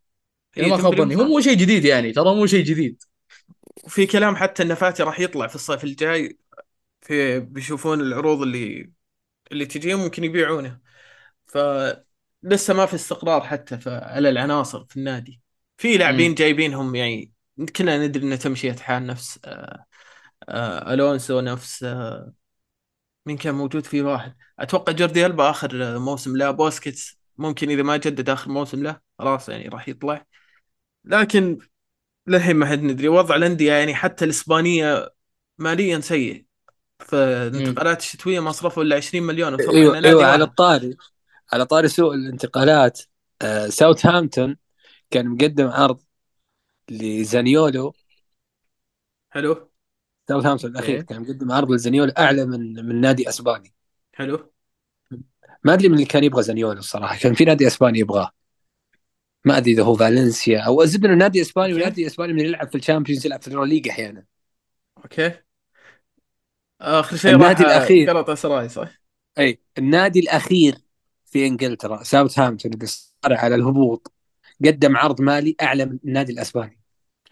[0.55, 3.03] يعني ما خبرني هو مو شيء جديد يعني ترى مو شيء جديد.
[3.83, 6.37] وفي كلام حتى إن فاتي راح يطلع في الصيف الجاي
[7.01, 8.91] في بيشوفون العروض اللي
[9.51, 10.79] اللي تجي ممكن يبيعونه.
[11.45, 11.57] ف
[12.43, 15.41] لسه ما في استقرار حتى على العناصر في النادي.
[15.77, 17.31] في لاعبين جايبينهم يعني
[17.75, 19.85] كنا ندري انه تمشية حال نفس آه
[20.49, 22.33] آه ألونسو نفس آه
[23.25, 26.51] مين كان موجود في واحد؟ أتوقع جوردي ألبا آخر موسم له.
[26.51, 30.25] بوسكيتس ممكن إذا ما جدد آخر موسم له خلاص يعني راح يطلع.
[31.05, 31.59] لكن
[32.27, 33.07] للحين ما حد ندري.
[33.07, 35.09] وضع الأندية يعني حتى الإسبانية
[35.57, 36.45] ماليا سيء.
[36.99, 39.61] فالانتقالات الشتوية ما صرفوا إلا 20 مليون.
[39.61, 40.97] أيوه, أيوة على الطاري
[41.53, 43.01] على طاري سوء الانتقالات.
[43.41, 44.57] آه ساوثهامبتون
[45.11, 46.01] كان مقدم عرض
[46.89, 47.93] لزانيولو.
[49.29, 49.72] حلو.
[50.27, 53.73] ساوثهامبتون الأخير كان مقدم عرض لزانيولو أعلى من من نادي أسباني.
[54.13, 54.53] حلو.
[55.63, 57.17] ما أدري من اللي كان يبغى زانيولو الصراحة.
[57.17, 58.31] كان في نادي أسباني يبغاه.
[59.45, 62.75] ما أدري إذا هو فالنسيا أو الزبده انه نادي أسباني ونادي أسباني من يلعب في
[62.75, 64.25] ال Champions يلعب في اليورو أحيانا.
[64.97, 65.31] okay.
[66.81, 68.09] آخر شيء النادي الأخير.
[68.09, 68.89] قرط سراي صح؟
[69.37, 69.61] أي.
[69.77, 70.77] النادي الأخير
[71.25, 72.87] في إنجلترا ساوثهامبتون اللي
[73.25, 74.13] على الهبوط
[74.65, 76.82] قدم عرض مالي أعلى من النادي الأسباني.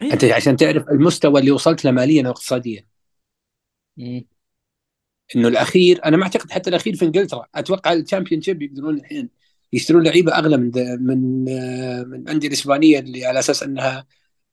[0.01, 2.85] إيه؟ أنت عشان تعرف المستوى اللي وصلت له ماليا واقتصاديا.
[5.35, 7.45] إنه الأخير أنا ما أعتقد حتى الأخير في إنجلترا.
[7.55, 9.29] أتوقع ال Championship يقدرون الحين
[9.73, 14.05] يشترون لعيبة أغلى من من آه، من الانديه الإسبانية اللي على أساس إنها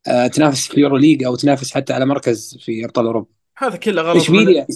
[0.09, 3.31] آه، تنافس في ال Euro League أو تنافس حتى على مركز في أبطال أوروبا.
[3.57, 4.17] هذا كله غلط.
[4.17, 4.67] إشبيليا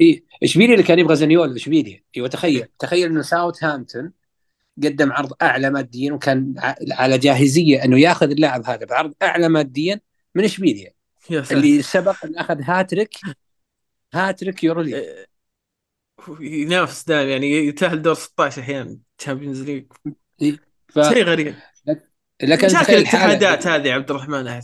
[0.00, 2.02] إي إشبيليا اللي كان يبغى زانيولو إشبيليا.
[2.16, 2.56] إيوه تخيل.
[2.56, 4.12] إيه؟ تخيل إنه ساوثهامبتون
[4.84, 6.54] قدم عرض أعلى ماديا وكان
[6.92, 10.00] على جاهزية إنه ياخذ اللاعب هذا بعرض أعلى ماديا
[10.34, 10.92] من اشبيليا
[11.30, 13.14] اللي سبق أن أخذ hat-trick
[14.14, 15.04] hat-trick Euro League
[16.40, 19.86] ينافس دائما يعني يتأهل دور 16 أحيانا Champions League
[20.88, 21.00] ف...
[21.00, 21.54] شيء غريب.
[22.42, 24.60] لكن مشاكل الاتحادات هذه عبد الرحمن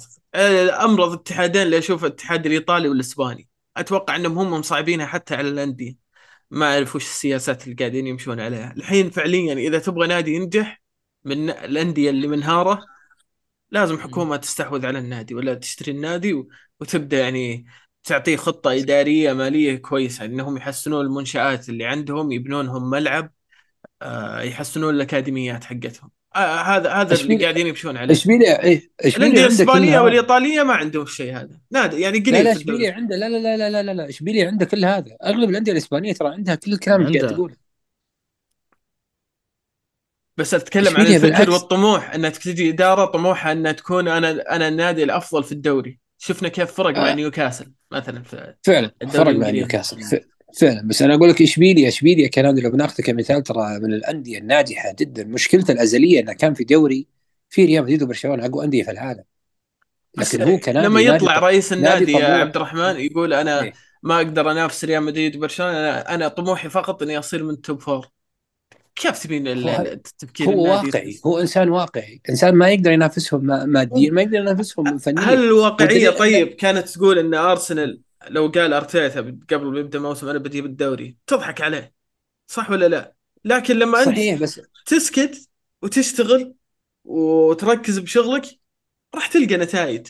[0.70, 3.48] أمرض اتحادين اللي أشوف الاتحاد الإيطالي والإسباني.
[3.76, 5.96] أتوقع إنهم هم مصعبينها حتى على الأندية.
[6.50, 8.74] ما أعرف وش السياسات اللي قاعدين يمشون عليها.
[8.76, 10.82] الحين فعليا إذا تبغى نادي ينجح
[11.24, 12.84] من الأندية اللي منهارة
[13.72, 16.44] لازم حكومة تستحوذ على النادي ولا تشتري النادي
[16.80, 17.66] وتبدأ يعني
[18.04, 20.24] تعطيه خطة إدارية مالية كويسة.
[20.24, 23.32] انهم يحسنون المنشآت اللي عندهم يبنونهم ملعب
[24.02, 26.10] آه، يحسنون الأكاديميات حقتهم.
[26.36, 28.14] آه، هذا هذا اللي قاعدين يمشون عليه.
[28.14, 31.60] إشبيليا إيه إشبيليا الإسبانية والإيطالية ما عندهم الشيء هذا.
[31.70, 32.58] نادر يعني لا قليل لا الدوري.
[32.58, 35.16] اشبيليا عنده لا لا لا لا لا لا لا إشبيليا عنده كل هذا.
[35.24, 37.34] أغلب الأندية الإسبانية ترى عندها كل الكلام اللي قاعد.
[37.34, 37.69] تقوله.
[40.40, 41.48] بس أتكلم عن الفكر بالعكس.
[41.48, 46.72] والطموح إنك تجي إدارة طموحها إنها تكون أنا أنا النادي الأفضل في الدوري شفنا كيف
[46.72, 47.14] فرق مع آه.
[47.14, 49.50] نيوكاسل مثلا في فعلا فرق مع.
[49.50, 50.20] نيوكاسل ف-
[50.60, 54.94] فعلا بس أنا أقول لك اشبيليا اشبيليا كنادي لو بناخذه كمثال ترى من الأندية الناجحة
[54.98, 57.06] جدا مشكلته الأزلية إنه كان في دوري
[57.50, 59.22] في ريال مدريد وبرشلونة أقوى أندية في العالم
[60.18, 62.24] لكن هو كنادي لما يطلع رئيس النادي يا.
[62.34, 63.72] عبد الرحمن يقول أنا إيه.
[64.02, 67.80] ما أقدر أنافس ريال مدريد وبرشلونة أنا, أنا طموحي فقط إني أصير من ال top
[67.80, 68.06] four
[68.96, 72.20] كيف تبين التفكير هو واقعي هو إنسان واقعي.
[72.30, 75.22] إنسان ما يقدر ينافسهم ما- ماديا ما يقدر ينافسهم فنيا.
[75.22, 79.20] هل الواقعيه طيب كانت تقول إن أرسنال لو قال أرتيتا
[79.50, 81.92] قبل ما يبدأ الموسم أنا بجيب الدوري تضحك عليه
[82.46, 83.14] صح ولا لا؟
[83.44, 85.48] لكن لما أنت صحيح بس تسكت
[85.82, 86.54] وتشتغل
[87.04, 88.44] وتركز بشغلك
[89.14, 90.06] راح تلقى نتائج.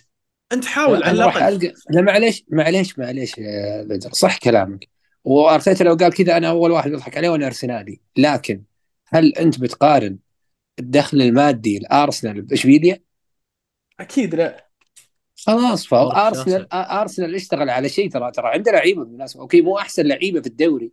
[0.52, 1.54] أنت حاول على الأقل.
[1.54, 4.88] القى لا معليش معليش معليش يا بدر صح كلامك.
[5.24, 8.00] وأرتيتا لو قال كذا أنا أول واحد بضحك عليه وأنا أرسنالي.
[8.16, 8.62] لكن
[9.12, 10.18] هل أنت بتقارن
[10.78, 13.00] الدخل المادي لارسنال باشبيليا؟
[14.00, 14.70] أكيد لا.
[15.36, 19.40] خلاص فارسنال أرسنال اشتغل على شيء ترى ترى عنده لعيبة بالمناسبة.
[19.40, 20.92] أوكي مو أحسن لعيبة في الدوري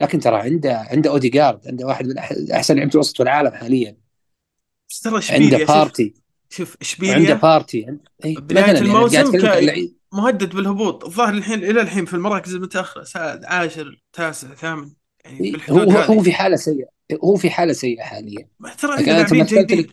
[0.00, 2.18] لكن ترى عنده عنده اوديجارد عنده واحد من
[2.52, 3.96] أحسن لعيبة الوسط في العالم حاليا.
[4.90, 6.14] بس ترى عنده شوف بارتي.
[6.50, 7.84] شوف عنده اشبيليا بارتي.
[7.88, 11.04] عند- إي، بداية مثلاً يعني الموسم قاعد أتكلم كا- عن لعيب- مهدد بالهبوط.
[11.04, 13.06] الظاهر الحين إلى الحين في المراكز المتأخرة
[13.46, 14.92] عاشر تاسع ثامن.
[15.32, 16.22] يعني إي، هو هو هو هذه.
[16.22, 16.88] في حالة سيئة.
[17.24, 18.48] هو في حالة سيئة حاليا.
[18.78, 19.92] ترى أنت لاعبين مثلت جيدين لك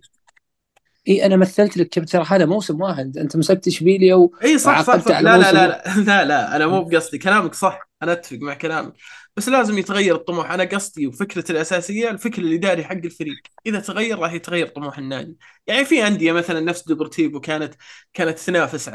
[1.08, 3.18] اي أنا مثلت لك ترى هذا موسم واحد.
[3.18, 4.32] أنت مسكت إشبيليا و...
[4.44, 5.20] اي صح صح, صح.
[5.20, 7.18] لا, لا لا لا لا لا أنا مو بقصدي.
[7.18, 7.90] كلامك صح.
[8.04, 8.94] أنا أتفق مع كلامك.
[9.38, 13.38] بس لازم يتغير الطموح أنا قصدي وفكرة الأساسية الفكر الإداري حق الفريق.
[13.66, 15.38] إذا تغير راح يتغير طموح النادي.
[15.68, 17.74] يعني في أندية مثلا نفس ديبورتيفو كانت
[18.14, 18.92] كانت تنافس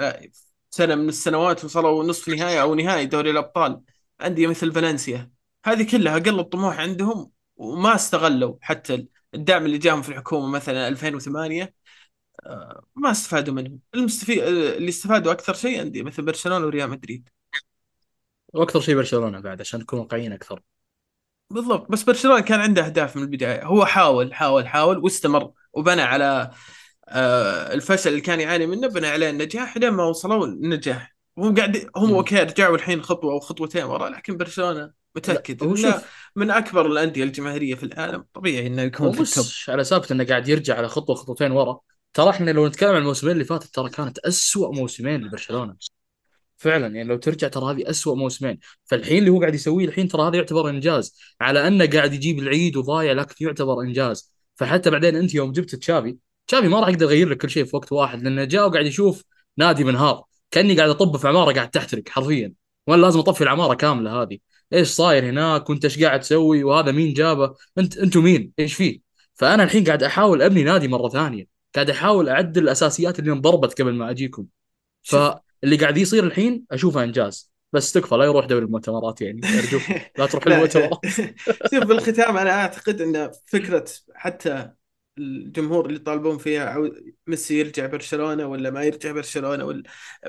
[0.70, 3.80] سنة من السنوات وصلوا نصف نهائي أو نهائي دوري الأبطال.
[4.24, 5.30] أندية مثل فالنسيا.
[5.64, 11.74] هذه كلها قل الطموح عندهم وما استغلوا حتى الدعم اللي جاهم في الحكومة مثلا 2008
[12.46, 17.28] آه، ما استفادوا منه المستفيد اللي استفادوا أكثر شيء انديه مثل برشلونة وريال مدريد.
[18.54, 20.61] وأكثر شيء برشلونة بعد عشان نكون واقعيين أكثر.
[21.50, 21.90] بالضبط.
[21.90, 23.64] بس برشلونة كان عنده أهداف من البداية.
[23.64, 26.50] هو حاول حاول حاول واستمر وبنى على
[27.08, 31.90] آه، الفشل اللي كان يعاني منه بنى عليه النجاح لين ما وصلوا للنجاح هم قاعد
[31.96, 32.14] هم.
[32.14, 36.04] okay رجعوا الحين خطوة أو خطوتين ورا لكن برشلونة متأكد لا، شوف
[36.36, 38.24] من أكبر الأندية الجماهيرية في العالم.
[38.34, 39.46] طبيعي إنه يكون في ال top.
[39.68, 41.80] على سالفه إنه قاعد يرجع على خطوة خطوتين ورا.
[42.14, 45.76] ترى إحنا لو نتكلم عن الموسمين اللي فاتت ترى كانت أسوأ موسمين لبرشلونة.
[46.56, 48.58] فعلا يعني لو ترجع ترى هذه أسوأ موسمين.
[48.84, 51.18] فالحين اللي هو قاعد يسويه الحين ترى هذا يعتبر إنجاز.
[51.40, 54.32] على أنه قاعد يجيب العيد وضايع لكن يعتبر إنجاز.
[54.56, 57.76] فحتى بعدين أنت يوم جبت تشافي تشافي ما راح يقدر يغير لك كل شيء في
[57.76, 59.24] وقت واحد لأنه جاء وقاعد يشوف
[59.56, 60.24] نادي منهار.
[60.50, 62.52] كأني قاعد اطب في عمارة قاعد تحترق حرفيا.
[62.86, 64.38] وأنا لازم أطفي العمارة كاملة هذه.
[64.72, 69.00] إيش صاير هناك؟ وأنت إيش قاعد تسوي؟ وهذا مين جابه؟ انت أنتم مين؟ إيش فيه؟
[69.34, 71.46] فأنا الحين قاعد أحاول أبني نادي مرة ثانية.
[71.74, 74.46] قاعد أحاول أعدل الأساسيات اللي انضربت قبل ما أجيكم.
[75.02, 77.50] فاللي قاعد يصير الحين أشوفه إنجاز.
[77.72, 79.82] بس تكفى لا يروح دوري المؤتمرات يعني أرجوك.
[80.18, 81.00] لا تروح المؤتمرات
[81.74, 84.70] شوف بالختام أنا أعتقد إن فكرة حتى
[85.20, 86.90] الجمهور اللي يطالبون فيها.
[87.26, 89.82] ميسي يرجع برشلونة ولا ما يرجع برشلونة ولا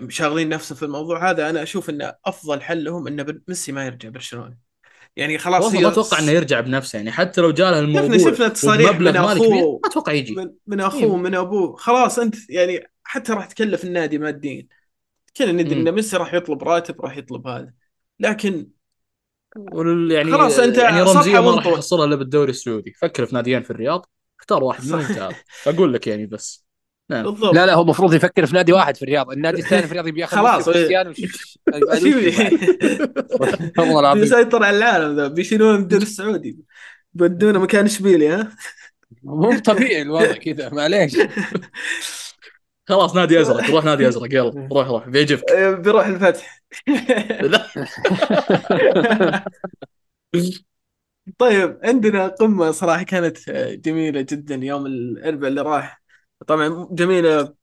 [0.09, 4.09] شاغلين نفسهم في الموضوع هذا أنا أشوف إنه أفضل حل لهم إن ميسي ما يرجع
[4.09, 4.71] برشلونة
[5.15, 8.17] يعني خلاص والله هي ما أتوقع إنه يرجع بنفسه يعني حتى لو جاء له الموضوع
[8.17, 10.87] شفنا شفنا تصاريح من أخوه ما أتوقع يجي من, من إيه.
[10.87, 14.67] أخوه من أبوه خلاص أنت يعني حتى راح تكلف النادي ماديا
[15.37, 15.87] كلنا ندري مم.
[15.87, 17.73] إن ميسي راح يطلب راتب راح يطلب هذا
[18.19, 18.67] لكن
[19.55, 21.67] وال يعني خلاص أنت يعني رمزية ما راح.
[21.67, 24.05] يحصلها إلا بالدوري السعودي فكر في ناديين في الرياض
[24.41, 25.15] اختار واحد منهم صح.
[25.15, 25.35] تعال
[25.67, 26.65] أقول لك يعني بس.
[27.09, 27.23] نعم.
[27.23, 27.55] بالضبط.
[27.55, 29.31] لا لا هو المفروض يفكر في نادي واحد في الرياض.
[29.31, 30.77] النادي الثاني في الرياض بياخذ خلاص، بعد؟
[33.77, 34.21] والله العظيم.
[34.21, 36.57] بيسيطر على العالم ذا بيشيلون الدوري السعودي.
[37.13, 38.51] بدونه مكان اشبيلي ها؟
[39.23, 41.17] مو طبيعي الوضع كذا معليش.
[42.85, 43.69] خلاص نادي أزرق.
[43.69, 44.67] روح نادي أزرق يلا.
[44.71, 45.07] روح روح.
[45.07, 45.53] بيعجبك.
[45.57, 46.61] بيروح الفتح.
[51.41, 53.49] طيب عندنا قمة صراحة كانت
[53.85, 56.01] جميلة جدا يوم الأربعاء اللي راح.
[56.47, 57.55] طبعا جميلة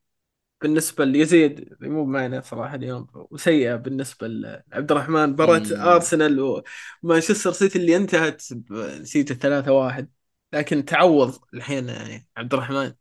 [0.63, 5.31] بالنسبة ليزيد مو معنا صراحة اليوم وسيئة بالنسبة لعبد الرحمن.
[5.31, 5.95] مباراة.
[5.95, 6.63] أرسنال
[7.03, 10.09] ومانشستر سيتي اللي انتهت بنتيجة 3-1
[10.53, 12.93] لكن تعوض الحين يعني عبد الرحمن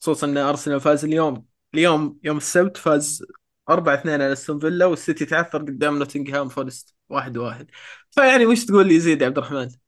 [0.00, 1.46] خصوصا إن أرسنال فاز اليوم.
[1.74, 3.24] اليوم يوم السبت فاز
[3.70, 7.70] 4 2 على أستون فيلا والسيتي تعثر قدام نوتنغهام فورست 1 1
[8.10, 9.83] فيعني وش تقول لي يزيد عبد الرحمن؟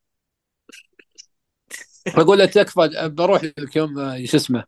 [2.06, 4.64] أقول له تكفى بروح لك يوم آه، شو اسمه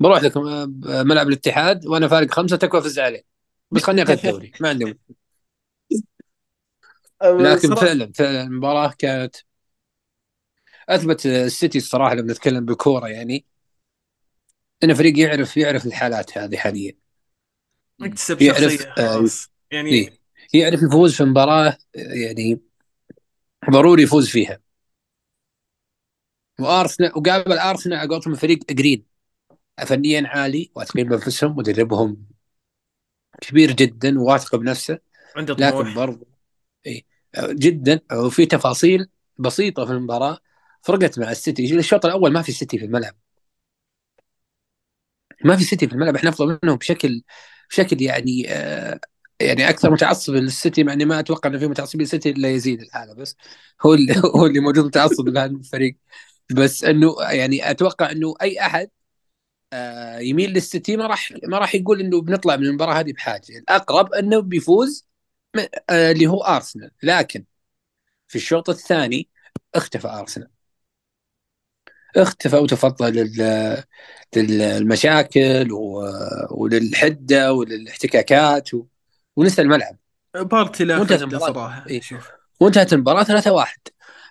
[0.00, 0.66] بروح لك آه،
[1.02, 3.24] ملعب الاتحاد وأنا فارق خمسة تكفى فز عليه
[3.70, 4.98] بس خلني أخذ الدوري ما عندي.
[7.22, 9.36] لكن فعلا فعلا المباراة كانت
[10.88, 13.44] أثبت السيتي الصراحة لما نتكلم بكورة يعني
[14.84, 16.92] انه فريق يعرف يعرف الحالات هذه حاليا.
[18.02, 19.26] اكتسب يعرف، شخصية آه،
[19.70, 20.18] يعني إيه.
[20.54, 22.60] يعرف يفوز في مباراه يعني
[23.70, 24.63] ضروري يفوز فيها.
[26.60, 29.04] وارسنال وقابل أرسنال على قولتهم فريق جرين.
[29.86, 32.26] فنيا عالي واثقين بأنفسهم مدربهم
[33.40, 34.98] كبير جدا وواثق بنفسه.
[35.36, 36.26] عنده لكن طموح برضو
[36.86, 37.02] إيه
[37.38, 38.00] جدا.
[38.12, 40.38] وفي تفاصيل بسيطة في المباراة.
[40.82, 41.76] فرقت مع السيتي.
[41.78, 43.14] الشوط الأول ما في سيتي في الملعب.
[45.44, 46.16] ما في سيتي في الملعب.
[46.16, 47.22] إحنا أفضل منهم بشكل
[47.70, 49.00] بشكل يعني آه
[49.40, 53.14] يعني أكثر متعصب للسيتي مع إني ما أتوقع إنه في متعصبين للسيتي إلا يزيد الحالة
[53.14, 53.36] بس
[53.86, 55.96] هو اللي هو اللي موجود متعصب لهذا الفريق.
[56.52, 58.90] بس إنه يعني أتوقع إنه أي أحد
[59.72, 63.58] آه يميل للسيتي ما راح ما راح يقول إنه بنطلع من المباراة هذه بحاجة.
[63.58, 65.08] الأقرب إنه بيفوز
[65.90, 66.90] آه اللي هو أرسنال.
[67.02, 67.44] لكن
[68.28, 69.28] في الشوط الثاني
[69.74, 70.48] اختفى أرسنال.
[72.16, 73.84] اختفى وتفضل لل-
[74.36, 76.10] للمشاكل و-
[76.50, 78.86] وللحدة وللاحتكاكات و...
[79.36, 79.96] ونسى الملعب.
[80.34, 81.38] بارتي لا.
[81.38, 82.00] صراحة إيه.
[82.00, 82.30] شوف.
[82.60, 83.52] وانتهت المباراة 3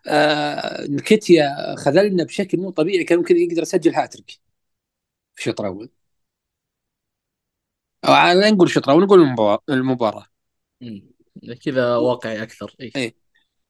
[0.08, 4.40] 1 آه خذلنا بشكل مو طبيعي كان ممكن يقدر يسجل هاتريك
[5.36, 5.90] في الشوط الأول
[8.06, 9.64] أو لا نقول الشوط الأول نقول المباراه.
[11.66, 12.92] كذا واقعي أكثر إيه.
[12.96, 13.16] إيه.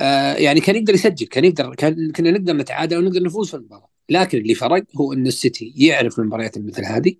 [0.01, 3.89] آه يعني كان يقدر يسجل كان يقدر كان كنا نقدر نتعادل ونقدر نفوز في المباراة
[4.09, 7.15] لكن اللي فرق هو إن السيتي يعرف المباريات مثل هذه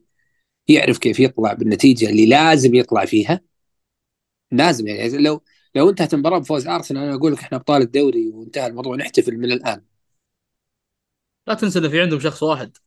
[0.68, 3.42] يعرف كيف يطلع بالنتيجة اللي لازم يطلع فيها
[4.52, 5.44] لازم يعني لو
[5.76, 9.52] لو انتهت المباراة بفوز أرسنال أنا أقول لك إحنا ابطال الدوري وانتهى الموضوع نحتفل من
[9.52, 9.82] الآن.
[11.48, 12.78] لا تنسى إن في عندهم شخص واحد.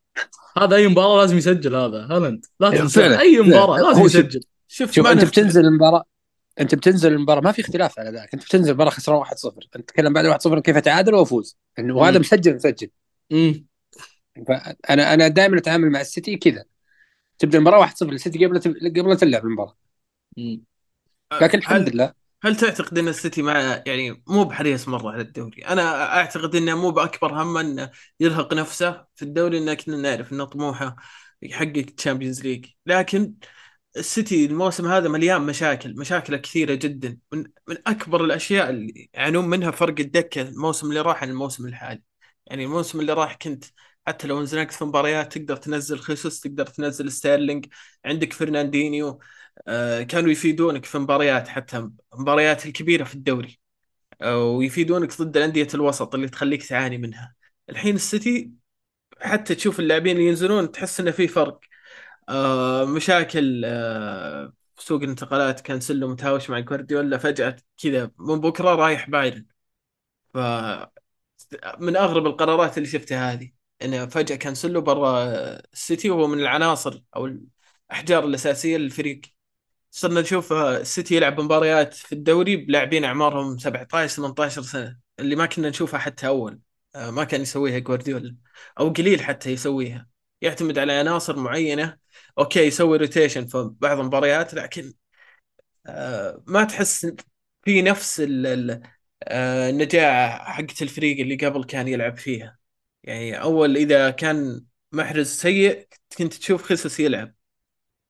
[0.59, 3.79] هذا أي مباراة لازم يسجل هذا هالاند لا تنسى أي مباراة.
[3.79, 4.41] لازم يسجل.
[4.69, 5.25] شوف, شوف أنت.
[5.25, 6.05] بتنزل المباراة
[6.61, 10.13] أنت بتنزل المباراة ما في اختلاف على ذلك أنت بتنزل المباراة خسران 1-0 أنت تتكلم
[10.13, 12.21] بعد 1-0 كيف أتعادل وافوز إنه وهذا مم.
[12.21, 12.91] مسجل مسجل.
[13.31, 13.67] مم.
[14.49, 16.65] فانا أنا دائما أتعامل مع السيتي كذا.
[17.39, 18.59] تبدأ المباراة 1-0 السيتي قبل
[18.99, 19.77] قبل لا تلعب المباراة.
[21.43, 26.17] لكن الحمد لله هل تعتقد إن السيتي مع يعني مو بحريص مرة على الدوري؟ أنا
[26.17, 30.97] أعتقد إنه مو بأكبر هم إنه يرهق نفسه في الدوري انه كنا نعرف انه طموحه
[31.43, 33.35] يحقق Champions League، لكن
[33.97, 39.71] السيتي الموسم هذا مليان مشاكل، مشاكل كثيرة جدا، من من أكبر الأشياء اللي يعانون منها
[39.71, 42.03] فرق الدكة الموسم اللي راح عن الموسم الحالي.
[42.47, 43.65] يعني الموسم اللي راح كنت
[44.07, 47.67] حتى لو انزنقت في مباريات تقدر تنزل خيسوس تقدر تنزل ستيرلينج
[48.05, 49.21] عندك فرناندينيو
[50.09, 53.61] كانوا يفيدونك في مباريات حتى مباريات الكبيرة في الدوري.
[54.23, 57.35] آه، ويفيدونك ضد الأندية الوسط اللي تخليك تعاني منها.
[57.71, 58.51] الحين السيتي
[59.21, 61.61] حتى تشوف اللاعبين اللي ينزلون تحس إنه في فرق.
[62.29, 68.75] آه، مشاكل آه، في سوق الانتقالات كان سلو متهاوش مع جوارديولا فجأة كذا من بكرة
[68.75, 69.47] رايح بايرن.
[70.35, 70.39] ف
[71.81, 73.51] من أغرب القرارات اللي شفتها هذه.
[73.83, 75.25] انه فجأة كان سلو برا
[75.73, 77.27] السيتي وهو من العناصر أو
[77.91, 79.21] الأحجار الأساسية للفريق.
[79.97, 84.99] صرنا نشوف السيتي يلعب مباريات في الدوري بلاعبين أعمارهم 17 18 سنة.
[85.21, 86.61] اللي ما كنا نشوفها حتى أول
[86.95, 88.37] آه، ما كان يسويها جوارديولا.
[88.81, 90.09] أو قليل حتى يسويها.
[90.41, 91.99] يعتمد على عناصر معينة.
[92.39, 94.93] okay يسوي rotation في بعض المباريات لكن
[95.87, 97.07] آه، ما تحس
[97.65, 98.83] في نفس ال- ال-
[99.25, 102.59] آه، النجاعه حقت الفريق اللي قبل كان يلعب فيها.
[103.05, 105.89] يعني أول إذا كان محرز سيء
[106.19, 107.36] كنت تشوف خيسوس يلعب.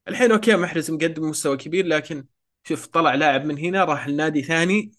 [0.08, 2.26] الحين okay محرز مقدم مستوى كبير لكن
[2.64, 4.92] شوف طلع لاعب من هنا راح لنادي ثاني.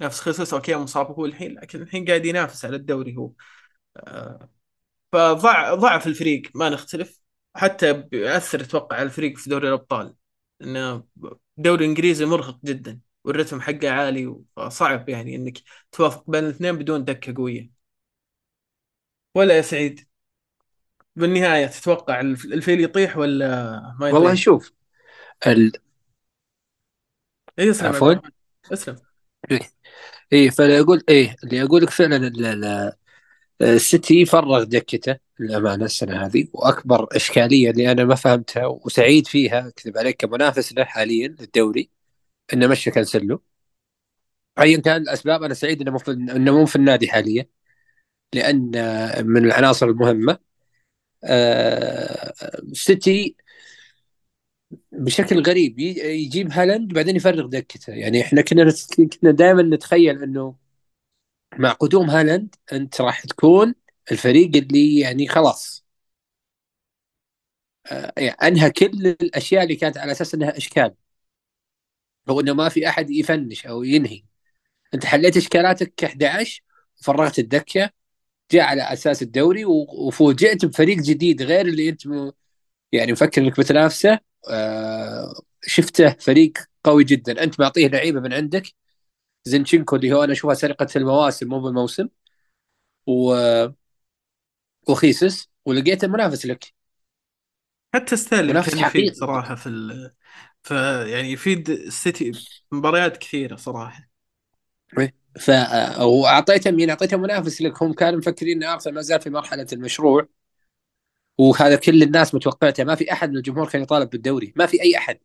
[0.00, 3.32] نفس خصوص أوكي مصاب هو الحين لكن الحين قاعد ينافس على الدوري هو.
[3.96, 4.50] آه،
[5.12, 7.20] فضع ضعف الفريق ما نختلف.
[7.56, 10.14] حتى بيأثر أتوقع على الفريق في دوري الأبطال
[10.62, 11.04] إنه
[11.56, 15.58] دوري إنجليزي مرهق جدا والرتم حقه عالي فصعب يعني إنك
[15.92, 17.70] توافق بين الاثنين بدون دكة قوية.
[19.34, 20.08] ولا يا سعيد؟
[21.16, 23.46] بالنهاية تتوقع الف- الفيل يطيح ولا
[24.00, 24.72] ما يطيح؟ والله شوف
[25.46, 25.72] ال...
[27.58, 28.14] اي اسلم عفواً.
[28.72, 28.96] اسلم
[30.32, 32.92] إيه فأنا أقول إيه اللي أقول لك فعلا ال- ال-
[33.62, 39.98] السيتي فرغ دكته للأمانة السنة هذه وأكبر إشكالية اللي أنا ما فهمتها وسعيد فيها أكذب
[39.98, 41.90] عليك كمنافس له حاليا للدوري
[42.54, 43.42] إنه مشى كانسلو
[44.58, 47.46] ايا كان الأسباب أنا سعيد إنه مو في إنه مو في النادي حاليا
[48.34, 48.72] لأن
[49.26, 50.38] من العناصر المهمة
[51.26, 52.34] آه،
[52.72, 53.36] السيتي
[54.92, 55.78] بشكل غريب.
[55.78, 58.72] يجيب هالاند بعدين يفرغ دكته يعني إحنا كنا
[59.22, 60.56] كنا دائما نتخيل إنه
[61.58, 63.74] مع قدوم هالاند أنت راح تكون
[64.12, 65.86] الفريق اللي يعني خلاص.
[67.92, 70.94] آه، يعني أنهى كل الأشياء اللي كانت على أساس إنها إشكال.
[72.28, 74.22] أو إنه ما في أحد يفنش أو ينهي.
[74.94, 76.62] أنت حليت إشكالاتك ك 11
[77.02, 77.90] وفرغت الدكة.
[78.50, 79.64] جاء على أساس الدوري
[80.06, 82.02] وفوجئت بفريق جديد غير اللي أنت.
[82.92, 84.18] يعني مفكر إنك بتنافسه.
[84.50, 86.52] آه شفته فريق
[86.84, 87.42] قوي جدا.
[87.42, 88.66] أنت معطيه لعيبة من عندك.
[89.44, 92.08] زينشينكو اللي هو أنا أشوفها سرقة المواسم مو بالموسم.
[93.06, 93.34] و
[94.88, 95.48] وخيسس.
[95.64, 96.74] ولقيته منافس لك.
[97.94, 99.14] حتى منافس كان يفيد.
[99.14, 100.14] صراحة في ال...
[100.62, 100.70] ف
[101.06, 102.32] يعني يفيد السيتي
[102.72, 104.10] مباريات كثيرة صراحة.
[105.40, 105.50] ف
[106.00, 107.82] واعطيته مين اعطيته منافس لك.
[107.82, 110.28] هم كانوا مفكرين ان ارسنال ما زال في مرحلة المشروع.
[111.38, 112.84] وهذا كل الناس متوقعته.
[112.84, 114.52] ما في أحد من الجمهور كان يطالب بالدوري.
[114.56, 115.18] ما في أي أحد.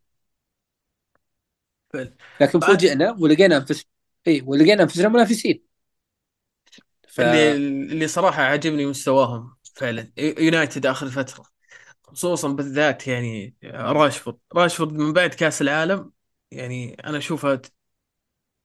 [2.41, 3.85] لكن فوجئنا ولقينا انفس
[4.27, 5.63] اي ولقينا أنفسنا منافسين.
[7.07, 7.21] ف...
[7.21, 7.51] اللي
[7.91, 10.11] اللي صراحة عاجبني مستواهم فعلا.
[10.17, 11.45] يونايتد آخر فترة.
[12.03, 14.37] خصوصا بالذات يعني راشفورد.
[14.53, 16.11] راشفورد من بعد كأس العالم
[16.51, 17.61] يعني أنا أشوفه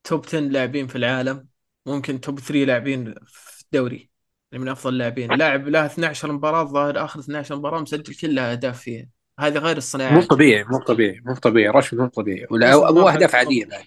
[0.06, 1.46] توب 10 لاعبين في العالم
[1.86, 4.10] ممكن توب 3 لاعبين في الدوري
[4.52, 8.80] يعني من أفضل اللاعبين لاعب له 12 مباراة الظاهر آخر 12 مباراة مسجل كلها أهداف
[8.80, 9.06] فيها.
[9.40, 11.68] هذه غير مو الصناعات طبيعي مو طبيعي مو طبيعي.
[11.68, 12.46] راشفورد مو طبيعي.
[12.50, 13.34] ولا مو مرحلة أهداف.
[13.34, 13.84] عاديه بعد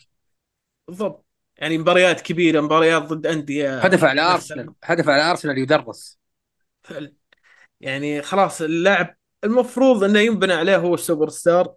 [0.87, 1.25] بالضبط.
[1.57, 4.21] يعني مباريات كبيرة مباريات ضد أندية هدف على.
[4.21, 6.19] أرسنال هدف على أرسنال يدرس.
[6.83, 7.13] فعلا.
[7.81, 11.73] يعني خلاص اللاعب المفروض إنه ينبنى عليه هو السوبر ستار.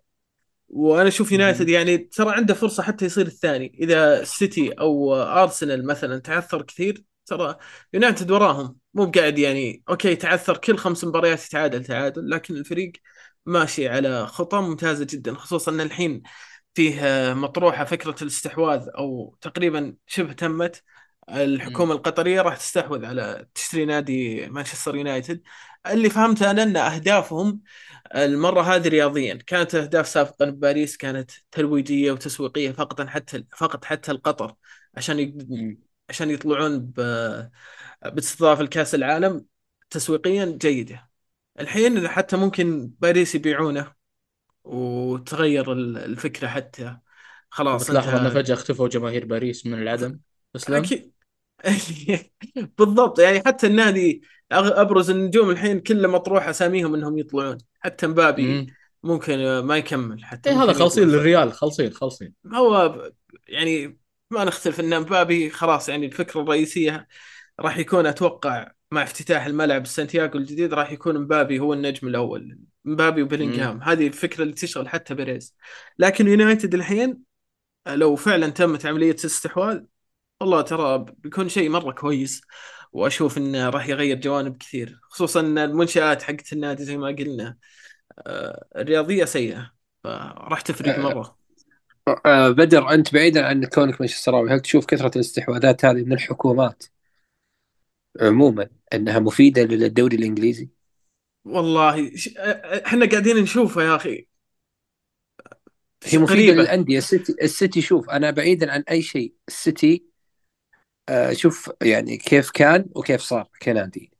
[0.72, 3.78] وأنا أشوف يونايتد يعني ترى عنده فرصة حتى يصير الثاني.
[3.80, 7.56] إذا السيتي أو ارسنال مثلا تعثر كثير ترى
[7.94, 8.76] يونايتد وراهم.
[8.94, 12.92] مو بقاعد يعني okay تعثر كل خمس مباريات يتعادل تعادل لكن الفريق
[13.46, 15.34] ماشي على خطى ممتازة جدا.
[15.34, 16.22] خصوصا إن الحين
[16.74, 17.02] فيه
[17.34, 20.82] مطروحه فكرة الاستحواذ أو تقريبا شبه تمت.
[21.30, 25.42] الحكومة القطرية راح تستحوذ على تشتري نادي مانشستر يونايتد.
[25.86, 27.60] اللي فهمته أنا إن أهدافهم
[28.14, 29.34] المرة هذه رياضيا.
[29.34, 34.54] كانت أهداف سابقا بباريس كانت ترويجيه وتسويقية فقط حتى فقط حتى القطر
[34.94, 35.76] عشان يق-
[36.08, 37.00] عشان يطلعون ب
[38.04, 39.46] باستضافة لكأس العالم
[39.90, 41.10] تسويقيا جيدة.
[41.60, 43.92] الحين حتى ممكن باريس يبيعونه
[44.64, 46.96] وتغير ال- الفكرة حتى.
[47.50, 50.20] خلاص بتلاحظ انت انه فجأة اختفوا جماهير باريس من العدم.
[50.56, 51.12] اسلم أكيد.
[52.78, 57.58] بالضبط يعني حتى النادي أبرز النجوم الحين كله مطروح أساميهم إنهم يطلعون.
[57.80, 58.66] حتى مبابي مم.
[59.02, 61.08] ممكن ما يكمل حتى ممكن هذا خالصين.
[61.08, 63.02] للريال خالصين خالصين هو
[63.48, 63.98] يعني
[64.30, 67.08] ما نختلف إن مبابي خلاص يعني الفكرة الرئيسية
[67.60, 73.22] راح يكون أتوقع مع افتتاح الملعب سانتياغو الجديد راح يكون مبابي هو النجم الأول مبابي
[73.22, 73.82] وبيلينغهام.
[73.82, 75.56] هذه الفكرة اللي تشغل حتى بيريز.
[75.98, 77.18] لكن يونايتد الحين
[77.88, 79.80] لو فعلا تمت عملية الاستحواذ
[80.42, 82.40] والله ترى بيكون شيء مرة كويس
[82.92, 87.56] وأشوف إنه راح يغير جوانب كثير خصوصا إن المنشآت حقت النادي زي ما قلنا
[88.26, 89.72] آه، الرياضية سيئة
[90.04, 91.36] فراح تفرق مرة
[92.26, 96.84] آه، بدر أنت بعيدا عن كونك مانشستراوي هل تشوف كثرة الاستحواذات هذه من الحكومات
[98.20, 100.68] عموما إنها مفيدة للدوري الإنجليزي؟
[101.44, 102.12] والله
[102.86, 104.26] إحنا قاعدين نشوفه يا أخي
[106.04, 106.52] هي مفيدة.
[106.52, 110.11] للأندية السيتي السيتي شوف أنا بعيدا عن أي شيء السيتي آه،
[111.32, 114.10] شوف يعني كيف كان وكيف صار كنادي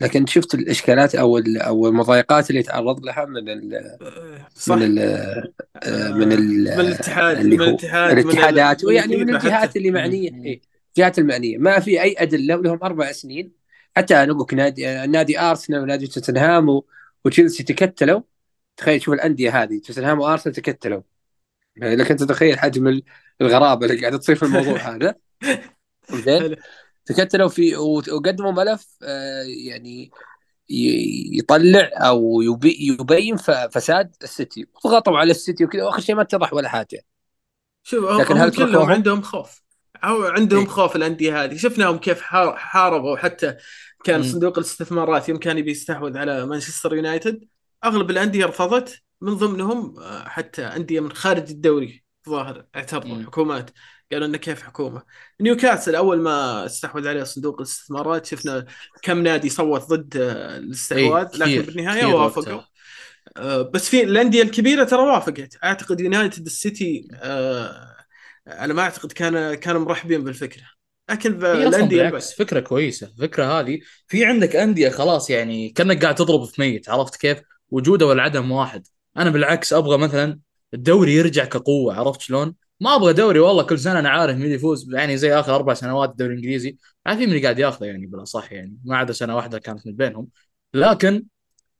[0.00, 4.74] لكن شفت الإشكالات أو أو المضايقات اللي تعرض لها من ال آه، صح.
[4.76, 4.98] من ال
[5.82, 9.76] آه، من ال من الاتحاد اللي من الاتحاد من الاتحادات ال- ويعني من الفيفا الجهات.
[9.76, 10.60] اللي معنية إيه،
[10.96, 11.58] الجهات المعنية.
[11.58, 13.52] ما في أي أدلة ولهم أربع سنين.
[13.96, 16.80] حتى أنا أقول نادي نادي أرسنال ونادي توتنهام
[17.24, 18.20] وتشيلسي تكتلوا.
[18.76, 21.02] تخيل شوف الأندية هذه توتنهام وأرسنال تكتلوا.
[21.76, 23.02] لك انت تتخيل حجم ال-
[23.40, 25.14] الغرابة اللي قاعدة تصير في الموضوع هذا.
[26.14, 26.56] زين.
[27.04, 30.10] تكتلوا في وقدموا ملف آه، يعني
[31.32, 33.36] يطلع أو يبي يبين
[33.70, 37.02] فساد السيتي وضغطوا على السيتي وكذا وآخر شيء ما اتضح ولا حاجة
[37.82, 39.62] شوف لكن هم هل كلهم؟ عندهم خوف
[40.04, 40.66] أو عندهم إيه.
[40.68, 43.56] خوف الأندية هذه شفناهم كيف حار- حاربوا حتى
[44.04, 44.22] كان.
[44.22, 47.44] صندوق الاستثمارات يوم كان يبي يستحوذ على مانشستر يونايتد
[47.84, 53.26] أغلب الأندية رفضت من ضمنهم آه، حتى أندية من خارج الدوري ظاهر اعترضوا مم.
[54.12, 55.02] قالوا إنه كيف حكومة.
[55.40, 58.66] نيوكاسل أول ما استحوذ عليه صندوق الاستثمارات شفنا
[59.02, 62.60] كم نادي صوت ضد آه، الاستحواذ إيه، لكن بالنهاية وافقوا.
[63.36, 65.56] آه، بس في الأندية الكبيرة ترى وافقت.
[65.64, 67.96] أعتقد يونايتد السيتي آه،
[68.46, 70.62] على ما أعتقد كان كانوا مرحبين بالفكرة.
[71.10, 73.06] لكن الأندية بالعكس فكرة كويسة.
[73.06, 77.38] الفكرة هذه في عندك أندية خلاص يعني كأنك قاعد تضرب في ميت عرفت كيف؟
[77.70, 78.86] وجوده والعدم واحد.
[79.16, 80.40] أنا بالعكس أبغى مثلا
[80.74, 84.94] الدوري يرجع كقوة عرفت شلون؟ ما أبغى دوري والله كل سنة أنا عارف مين يفوز.
[84.94, 86.76] يعني زي آخر أربع سنوات الدوري الإنجليزي
[87.06, 88.78] عارفين مين قاعد ياخذه يعني بالأصح يعني.
[88.84, 90.28] ما عدا سنة واحدة كانت من بينهم.
[90.74, 91.24] لكن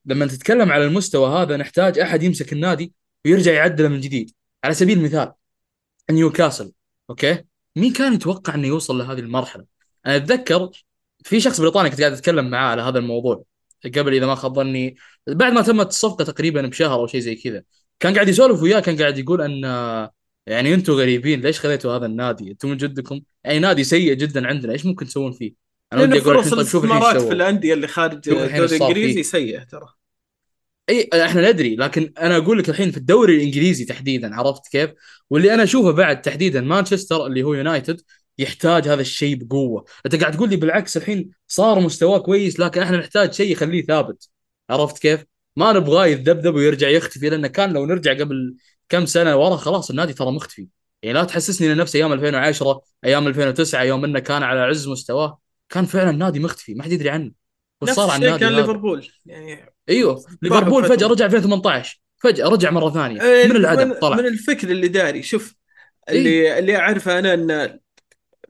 [0.07, 2.93] لما تتكلم على المستوى هذا نحتاج أحد يمسك النادي
[3.25, 4.31] ويرجع يعدله من جديد.
[4.65, 5.33] على سبيل المثال
[6.11, 6.73] نيوكاسل
[7.11, 7.45] okay؟
[7.77, 9.65] مين كان يتوقع إنه يوصل لهذه المرحلة؟
[10.07, 10.71] أنا أتذكر
[11.25, 13.45] في شخص بريطاني كنت قاعد أتكلم معاه على هذا الموضوع
[13.85, 14.97] قبل إذا ما خاب ظني.
[15.27, 17.63] بعد ما تمت الصفقه تقريبا بشهر أو شيء زي كذا
[18.01, 19.65] كان قاعد يسولف وياه كان قاعد يقول أن
[20.51, 24.73] يعني أنتم غريبين ليش خذيتوا هذا النادي؟ أنتم من جدكم أي نادي سيء جدا عندنا
[24.73, 25.55] إيش ممكن تسوون فيه؟
[25.93, 29.89] أنا ودي أقول فرص طيب الاستثمارات في الأندية اللي خارج الدوري الإنجليزي سيئة ترى
[30.89, 34.91] إي إحنا ندري لكن أنا أقول لك الحين في الدوري الإنجليزي تحديدا عرفت كيف؟
[35.31, 38.01] واللي أنا أشوفه بعد تحديدا مانشستر اللي هو يونايتد
[38.39, 42.97] يحتاج هذا الشيء بقوة، أنت قاعد تقول لي بالعكس الحين صار مستواه كويس لكن إحنا
[42.97, 44.29] نحتاج شيء يخليه ثابت
[44.71, 45.25] عرفت كيف؟
[45.57, 48.57] ما نبغاه يتذبذب ويرجع يختفي لأنه كان لو نرجع قبل
[48.91, 50.69] كم سنة ورا خلاص النادي ترى مختفي
[51.03, 55.41] يعني لا تحسسني إن نفس أيام 2010 أيام 2009 يوم إنه كان على عز مستواه.
[55.69, 57.33] كان فعلا النادي مختفي ما حد يدري عنه.
[57.81, 63.23] وصار عن النادي كان ليفربول يعني أيوه ليفربول فجأة رجع 2018 فجأة رجع مرة ثانية.
[63.23, 64.17] إيه، من العدم طلع.
[64.17, 65.23] من الفكر اللي داري.
[65.23, 65.55] شوف
[66.09, 67.79] اللي إيه؟ اللي أعرفه أنا إن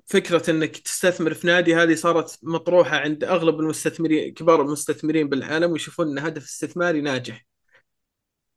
[0.07, 6.09] فكرة إنك تستثمر في نادي هذه صارت مطروحة عند أغلب المستثمرين كبار المستثمرين بالعالم ويشوفون
[6.09, 7.47] إن هدف استثماري ناجح.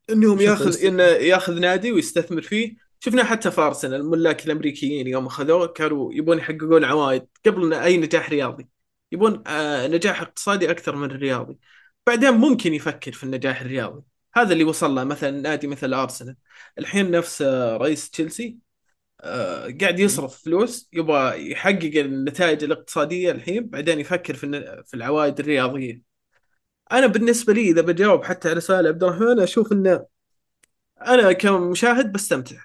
[0.09, 2.75] إنهم ياخذ انه ياخذ نادي ويستثمر فيه.
[2.99, 8.29] شفنا حتى في ارسنال الملاك الأمريكيين يوم أخذوه كانوا يبون يحققون عوائد قبل أي نجاح
[8.29, 8.67] رياضي.
[9.11, 11.57] يبون آه، نجاح اقتصادي أكثر من الرياضي
[12.07, 14.03] بعدين ممكن يفكر في النجاح الرياضي.
[14.35, 16.35] هذا اللي وصل له مثلا نادي مثل أرسنال.
[16.79, 18.57] الحين نفس آه، رئيس تشيلسي
[19.21, 26.12] آه، قاعد يصرف فلوس يبغى يحقق النتائج الاقتصادية الحين بعدين يفكر في في العوائد الرياضية.
[26.93, 30.05] أنا بالنسبة لي إذا بجاوب حتى على سؤال عبد الرحمن أشوف إنه
[31.07, 32.57] أنا كمشاهد بستمتع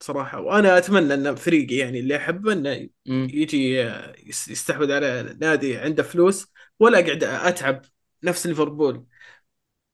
[0.00, 3.90] صراحة وأنا أتمنى إن فريقي يعني اللي أحبه إنه يجي
[4.26, 6.46] يستحوذ على نادي عنده فلوس
[6.80, 7.82] ولا أقعد أتعب
[8.22, 9.04] نفس ليفربول.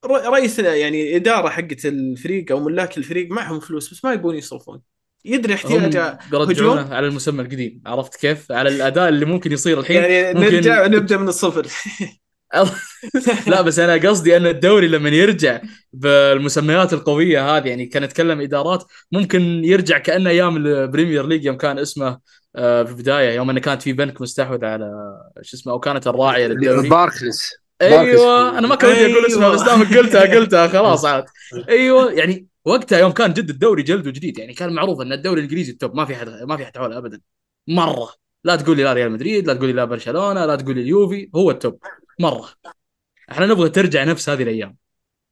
[0.07, 4.80] رئيس يعني إدارة حقت الفريق أو ملاك الفريق معهم فلوس بس ما يبون يصرفون.
[5.24, 9.97] يدري احتياجه هجوم؟ على المسمى القديم عرفت كيف؟ على الأداء اللي ممكن يصير الحين.
[9.97, 10.55] يعني ممكن...
[10.55, 11.66] نرجع نبدأ من الصفر.
[13.47, 15.61] لا بس أنا قصدي أن الدوري لما يرجع
[15.93, 21.79] بالمسميات القوية هذه يعني كان نتكلم إدارات ممكن يرجع كانه أيام البريمير ليج يوم كان
[21.79, 22.19] اسمه
[22.57, 24.91] آه، في البداية يوم أنه كانت في بنك مستحوذ على
[25.43, 26.89] شو اسمه أو كانت الراعية للدوري.
[26.89, 27.43] باركليز
[27.83, 31.25] أيوه أنا ما كان ودي أقول اسمه بس دامك قلتها قلتها خلاص عاد.
[31.69, 35.73] أيوه يعني وقتها يوم كان جد الدوري جلد وجديد يعني كان معروف أن الدوري الإنجليزي
[35.73, 37.21] ال top ما في حد ما في حد حوله ابدا.
[37.69, 38.13] مرة.
[38.45, 41.31] لا تقول لي لا ريال مدريد لا تقول لي لا برشلونه لا تقول لي اليوفي
[41.37, 41.79] هو ال top.
[42.21, 42.49] مرة.
[43.31, 44.77] إحنا نبغى ترجع نفس هذه الأيام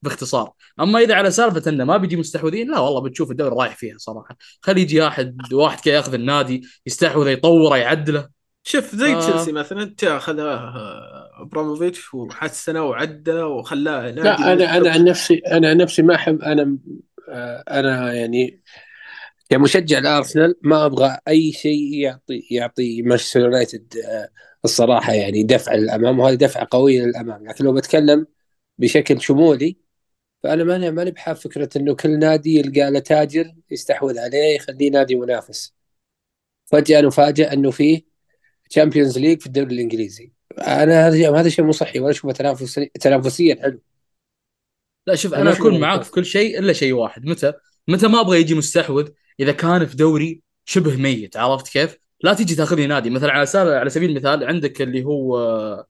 [0.03, 0.53] باختصار.
[0.81, 4.37] أما إذا على سالفة إنه ما بيجي مستحوذين لا والله بتشوف الدوري رايح فيها صراحة.
[4.61, 8.29] خلي يجي واحد واحد كذا ياخذ النادي يستحوذ يطوره يعدله.
[8.63, 9.21] شوف زي آه.
[9.21, 10.41] تشيلسي مثلا اخذ
[11.41, 16.79] إبراموفيتش وحسنه وعدله وخلاه لا أنا أنا عن نفسي أنا عن نفسي ما أحب أنا
[17.29, 18.63] آه، أنا يعني
[19.51, 24.29] كمشجع لارسنال ما أبغى أي شيء يعطي يعطي مانشستر يونايتد آه،
[24.67, 27.49] الصراحة يعني دفع للأمام وهذه دفعه قويه للأمام.
[27.49, 28.27] لكن لو بتكلم
[28.79, 29.77] بشكل شمولي
[30.43, 35.17] فأنا ماني ماني بحاب فكرة إنه كل نادي يلقى له تاجر يستحوذ عليه يخليه نادي
[35.17, 35.75] منافس.
[36.67, 38.03] فجأة نفاجئ إنه فيه
[38.71, 40.33] تشامبيونز ليج في الدوري الإنجليزي.
[40.59, 43.81] أنا هذا هذا شيء مو صحي ولا اشوفه تنافسي تنافسيا حلو.
[45.07, 47.27] لا شوف أنا أكون معاك في كل شيء إلا شيء واحد.
[47.27, 47.53] متى؟
[47.89, 49.09] متى ما أبغى يجي مستحوذ
[49.41, 51.37] إذا كان في دوري شبه ميت.
[51.37, 53.11] عرفت كيف؟ لا تيجي تاخذ نادي.
[53.11, 55.87] مثلا على على سبيل المثال عندك اللي هو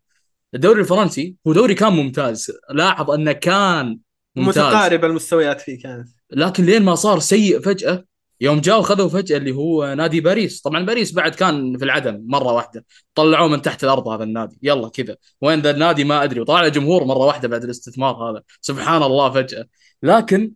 [0.55, 1.35] الدوري الفرنسي.
[1.47, 2.53] هو دوري كان ممتاز.
[2.71, 3.99] لاحظ أنه كان
[4.37, 4.59] ممتاز.
[4.59, 8.05] متقارب المستويات فيه كانت لكن لين ما صار سيء فجأة
[8.41, 10.61] يوم جاوا خذوا فجأة اللي هو نادي باريس.
[10.61, 12.85] طبعا باريس بعد كان في العدم مرة واحدة.
[13.15, 14.59] طلعوه من تحت الأرض هذا النادي.
[14.63, 15.17] يلا كذا.
[15.41, 16.41] وين ذا النادي ما أدري.
[16.41, 18.43] وطلع جمهور مرة واحدة بعد الاستثمار هذا.
[18.61, 19.67] سبحان الله فجأة.
[20.03, 20.53] لكن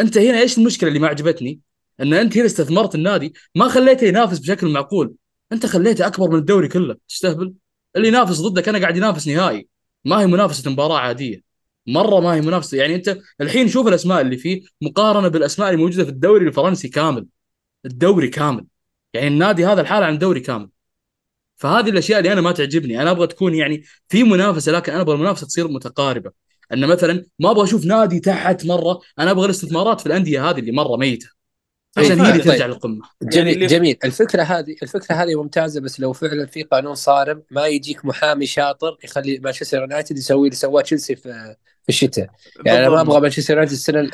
[0.00, 1.60] أنت هنا إيش المشكلة اللي ما عجبتني؟
[2.02, 5.14] إن أنت هنا استثمرت النادي ما خليته ينافس بشكل معقول.
[5.52, 6.96] أنت خليته أكبر من الدوري كله.
[7.08, 7.54] تستهبل؟
[7.96, 9.68] اللي ينافس ضدك أنا قاعد ينافس نهائي.
[10.04, 11.42] ما هي منافسة مباراة عادية.
[11.86, 12.78] مرة ما هي منافسة.
[12.78, 17.26] يعني أنت الحين شوف الأسماء اللي فيه مقارنة بالأسماء اللي موجوده في الدوري الفرنسي كامل.
[17.86, 18.66] الدوري كامل.
[19.14, 20.68] يعني النادي هذا الحالة عن دوري كامل.
[21.56, 23.02] فهذه الأشياء اللي أنا ما تعجبني.
[23.02, 26.32] أنا أبغى تكون يعني في منافسة لكن أنا أبغى المنافسة تصير متقاربة.
[26.72, 30.72] إن مثلا ما أبغى أشوف نادي تحت مرة أنا أبغى الاستثمارات في الأندية هذه اللي
[30.72, 31.41] مرة ميتة.
[31.96, 33.02] عشان هي اللي ترجع للقمة.
[33.22, 33.98] جميل يعني جميل.
[34.04, 38.98] الفكرة هذه الفكرة هذه ممتازة بس لو فعلا في قانون صارم ما يجيك محامي شاطر
[39.04, 42.30] يخلي مانشستر يونايتد يسوي اللي سواه تشيلسي في في الشتاء.
[42.66, 44.10] يعني أنا ما أبغى مانشستر يونايتد السنة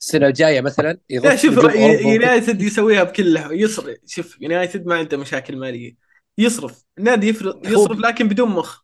[0.00, 1.74] السنة الجاية مثلا لا شوف.
[1.74, 3.96] يونايتد يسويها بكله يصرف.
[4.06, 5.96] شوف يونايتد ما عنده مشاكل مالية.
[6.38, 6.84] يصرف.
[6.98, 8.80] النادي يفرض يصرف لكن بدون مخ.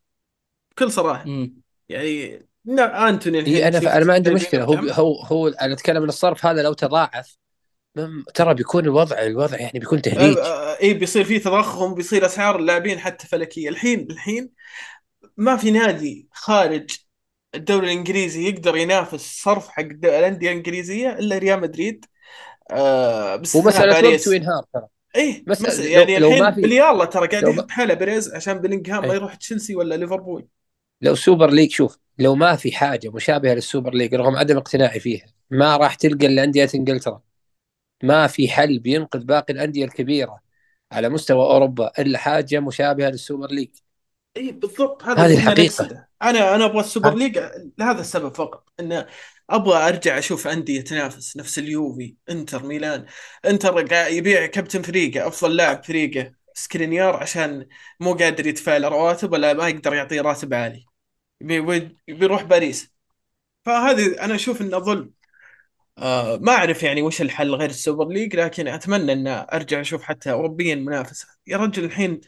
[0.71, 1.25] بكل صراحة.
[1.25, 1.61] مم.
[1.89, 2.45] يعني
[2.79, 4.63] أنتوني أنا أنا ما عندي جايبينه مشكلة.
[4.63, 7.37] هو؟ هو هو أنا أتكلم عن الصرف هذا لو تضاعف
[8.33, 12.55] ترى بيكون الوضع الوضع يعني بيكون تهريج آه، آه، اي بيصير في تضخم بيصير أسعار
[12.59, 13.69] اللاعبين حتى فلكية.
[13.69, 14.49] الحين الحين
[15.37, 16.89] ما في نادي خارج
[17.55, 22.05] الدوري الإنجليزي يقدر ينافس صرف حق الأندية الإنجليزية إلا ريال مدريد.
[22.71, 24.87] آه باستثناء ومساله وقت وينهار ترى.
[25.15, 25.79] إيه مسألة- مس...
[25.79, 29.15] يعني لو الحين في- بالله ترى قاعد يحط حاله بيريز عشان بلينغهام ما أي.
[29.15, 30.47] يروح تشيلسي ولا ليفربول.
[31.01, 35.25] لو سوبر ليج شوف لو ما في حاجة مشابهة للسوبر ليج رغم عدم اقتناعي فيها
[35.51, 37.21] ما راح تلقى الا انديه إنجلترا.
[38.05, 40.39] ما في حل بينقذ باقي الأندية الكبيرة
[40.91, 43.69] على مستوى أوروبا إلا حاجة مشابهة للسوبر ليج.
[44.37, 45.03] إي بالضبط.
[45.03, 45.63] هذا هذه الحقيقة.
[45.63, 47.39] نقصده أنا أنا أبغى السوبر؟ ليج
[47.77, 49.05] لهذا السبب فقط انه
[49.49, 53.05] أبغى أرجع أشوف أندية تنافس نفس اليوفي إنتر ميلان.
[53.45, 57.67] إنتر يبيع كابتن فريقه أفضل لاعب فريقه سكرينيار عشان
[57.99, 60.85] مو قادر يدفع له رواتب ولا ما يقدر يعطيه راتب عالي.
[61.41, 62.91] بي- بيروح باريس.
[63.65, 65.11] فهذه أنا أشوف إنه ظلم.
[65.97, 70.31] آه ما أعرف يعني وش الحل غير السوبر ليج لكن أتمنى إن أرجع أشوف حتى
[70.31, 71.27] اوروبيا منافسة.
[71.47, 72.21] يا رجل الحين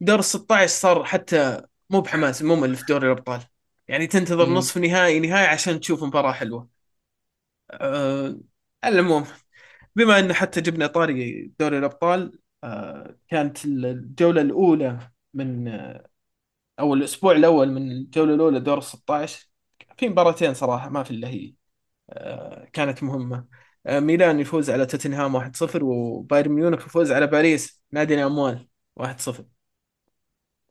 [0.00, 3.40] دور ال 16 صار حتى مو بحماس ممل في دوري الأبطال.
[3.88, 4.56] يعني تنتظر مم.
[4.56, 6.68] نصف نهائي نهائي عشان تشوف مباراة حلوة.
[7.70, 8.38] آه
[8.84, 9.26] على العموم
[9.96, 16.10] بما إن حتى جبنا طاري دوري الأبطال آه كانت الجولة الأولى من آه
[16.80, 19.48] أو الأسبوع الأول من الجولة الأولى دور ال 16
[19.98, 21.54] في مباراتين صراحة ما في إلا هي.
[22.72, 23.46] كانت مهمة.
[23.86, 27.82] آه، ميلان يفوز على توتنهام 1-0 وبايرن ميونخ يفوز على باريس.
[27.92, 29.44] نادي الأموال 1-0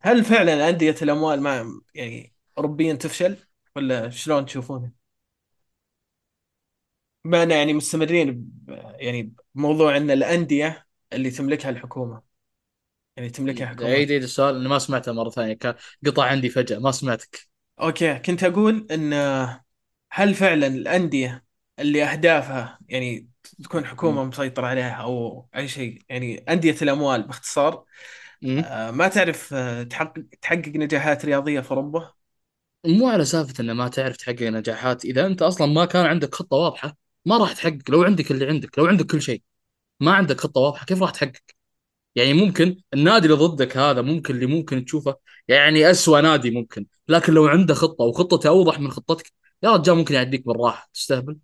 [0.01, 3.37] هل فعلا أندية الأموال ما يعني أوروبيا تفشل
[3.75, 4.91] ولا شلون تشوفونها؟
[7.23, 8.51] ما أنا يعني مستمرين
[8.95, 12.21] يعني بموضوع أن الأندية اللي تملكها الحكومة
[13.17, 13.89] يعني تملكها عيد حكومة.
[13.89, 15.57] عيد السؤال أنا ما سمعته مرة ثانية.
[16.05, 17.49] قطع عندي فجأة ما سمعتك.
[17.81, 19.13] أوكي كنت أقول أن
[20.15, 21.45] هل فعلا الأندية
[21.79, 23.29] اللي أهدافها يعني
[23.63, 27.83] تكون حكومة مسيطرة عليها أو أي شيء يعني أندية الأموال باختصار.
[28.45, 32.13] آه، ما تعرف آه، تحقق تحقق نجاحات رياضية في أوروبا؟
[32.85, 35.05] مو على سالفة إنه ما تعرف تحقق نجاحات.
[35.05, 37.89] إذا أنت أصلا ما كان عندك خطة واضحة ما راح تحقق.
[37.89, 39.41] لو عندك اللي عندك لو عندك كل شيء
[39.99, 41.41] ما عندك خطة واضحة كيف راح تحقق؟
[42.15, 45.15] يعني ممكن النادي اللي ضدك هذا ممكن اللي ممكن تشوفه
[45.47, 46.85] يعني أسوأ نادي ممكن.
[47.07, 49.31] لكن لو عنده خطة وخطته أوضح من خطتك
[49.63, 51.37] يا رجال ممكن يعديك بالراحة تستهبل.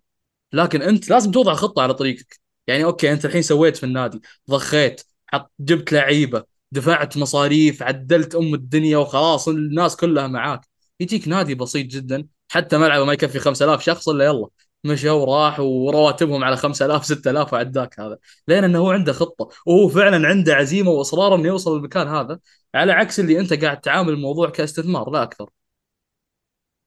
[0.52, 2.40] لكن أنت لازم توضع خطة على طريقك.
[2.66, 8.54] يعني okay أنت الحين سويت في النادي ضخيت حط جبت لعيبة دفعت مصاريف عدلت أم
[8.54, 10.60] الدنيا وخلاص الناس كلها معاك.
[11.00, 14.48] يجيك نادي بسيط جدا حتى ملعبه ما يكفي 5000 شخص إلا يلا.
[14.84, 18.18] مشى وراح ورواتبهم على 5000 6000 وعداك هذا.
[18.48, 22.40] لين إنه هو عنده خطة وهو فعلا عنده عزيمة وإصرار إنه يوصل للمكان هذا
[22.74, 25.50] على عكس اللي أنت قاعد تعامل الموضوع كاستثمار لا أكثر.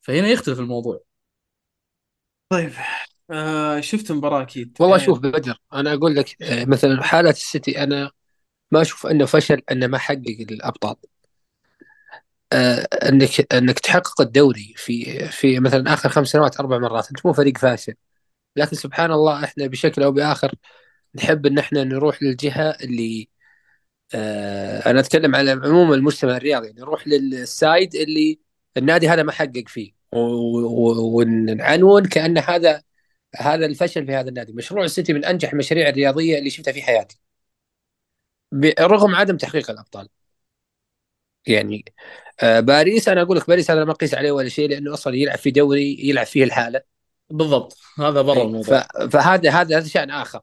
[0.02, 1.13] فهنا يختلف الموضوع.
[2.54, 2.72] طيب
[3.32, 4.78] آه شفت مباراة أكيد.
[4.80, 8.12] والله يعني شوف بدر أنا أقول لك آه، مثلا حالة السيتي أنا
[8.72, 10.96] ما أشوف إنه فشل إنه ما حقق الأبطال.
[12.54, 17.34] آه، إنك إنك تحقق الدوري في في مثلا آخر خمس سنوات أربع مرات أنت مو
[17.34, 17.94] فريق فاشل.
[18.56, 20.56] لكن سبحان الله إحنا بشكل أو بآخر
[21.16, 23.30] نحب إن إحنا نروح للجهة اللي
[24.16, 28.40] آه أنا أتكلم على عموم المجتمع الرياضي نروح للسايد اللي
[28.78, 30.03] النادي هذا ما حقق فيه.
[30.14, 32.84] ونعنون كأن هذا
[33.36, 34.54] هذا الفشل في هذا النادي.
[34.54, 37.20] مشروع السيتي من أنجح المشاريع الرياضية اللي شفتها في حياتي.
[38.52, 40.10] برغم عدم تحقيق الأبطال.
[41.48, 41.86] يعني
[42.42, 45.38] آه باريس أنا أقول لك باريس هذا ما أقيس عليه ولا شيء لأنه أصلا يلعب
[45.38, 46.82] في دوري يلعب فيه الحالة.
[47.30, 47.78] بالضبط.
[48.00, 48.88] هذا برا إيه، الموضوع.
[49.12, 50.42] فهذا هذا هذا شأن آخر.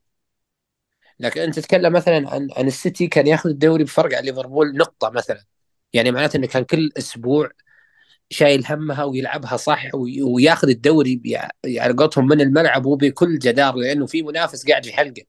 [1.20, 5.44] لكن أنت تتكلم مثلا عن عن السيتي كان ياخذ الدوري بفرق عن ليفربول نقطة مثلا.
[5.92, 7.50] يعني معناته إنه كان كل أسبوع
[8.30, 11.20] شايل همها ويلعبها صح وي- وياخذ الدوري
[11.66, 15.22] على قولتهم من الملعب وبكل جدار لأنه في منافس قاعد في حلقه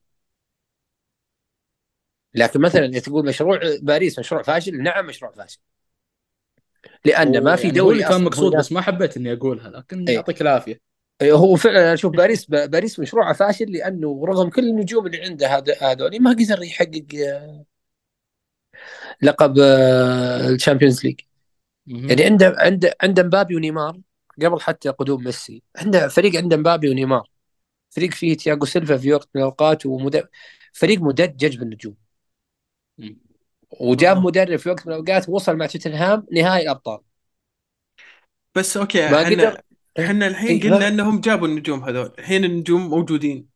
[2.34, 5.60] لكن مثلا تقول مشروع باريس مشروع فاشل نعم مشروع فاشل
[7.06, 10.16] لأن ما في يعني دوري كان مقصود بس ما حبيت إني أقولها لكن إيه.
[10.16, 10.80] يعطيك العافية
[11.24, 15.76] هو فعلا أنا أشوف باريس باريس مشروعه فاشل لأنه رغم كل النجوم اللي عنده هذا
[15.82, 17.66] هذول ما قدر يحقق آه،
[19.22, 21.20] لقب الشامبيونز ليج.
[21.92, 23.98] يعني عنده عنده عنده مبابي ونيمار
[24.42, 25.64] قبل حتى قدوم ميسي.
[25.78, 27.30] عنده فريق عنده مبابي ونيمار.
[27.90, 30.30] فريق فيه تياغو سيلفا في وقت من الأوقات ومد...
[30.74, 31.96] فريق مدجج بالنجوم
[32.98, 33.18] مم.
[33.80, 34.18] وجاب.
[34.18, 37.00] مدرب في وقت من الأوقات وصل مع توتنهام نهائي الأبطال.
[38.56, 39.62] بس أوكي ما إحنا قدر
[40.00, 42.14] إحنا الحين إيه، قلنا ما- إنهم جابوا النجوم هذول.
[42.20, 43.48] الحين النجوم موجودين.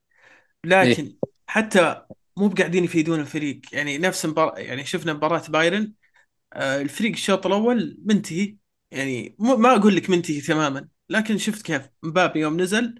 [0.63, 1.15] لكن
[1.47, 2.01] حتى
[2.37, 3.61] مو بقاعدين يفيدون الفريق.
[3.73, 5.93] يعني نفس مباراة يعني شفنا مباراة بايرن.
[6.55, 8.57] الفريق الشوط الأول منتهي.
[8.91, 12.95] يعني ما أقول لك منتهي تماما لكن شفت كيف مبابي يوم نزل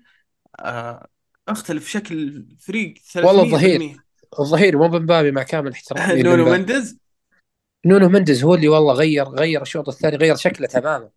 [0.59, 1.07] آه،
[1.47, 3.99] أختلف شكل الفريق 300% والله الظهير
[4.39, 6.23] الظهير مو بمبابي مع كامل احترامي.
[6.23, 6.45] نونو.
[6.45, 6.97] مندز؟
[7.85, 11.09] نونو مندز هو اللي والله غير غير الشوط الثاني غير شكله تماما.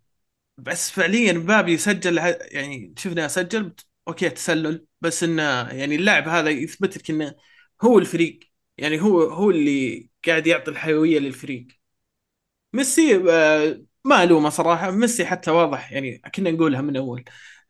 [0.58, 2.18] بس فعليا مبابي سجل
[2.52, 3.72] يعني شفنا سجل
[4.08, 7.34] okay تسلل بس إنه يعني اللاعب هذا يثبت لك إنه
[7.82, 8.38] هو الفريق.
[8.78, 11.77] يعني هو هو اللي قاعد يعطي الحيوية للفريق.
[12.72, 14.90] ميسي آه، ما ألومه صراحة.
[14.90, 17.24] ميسي حتى واضح يعني كنا نقولها من أول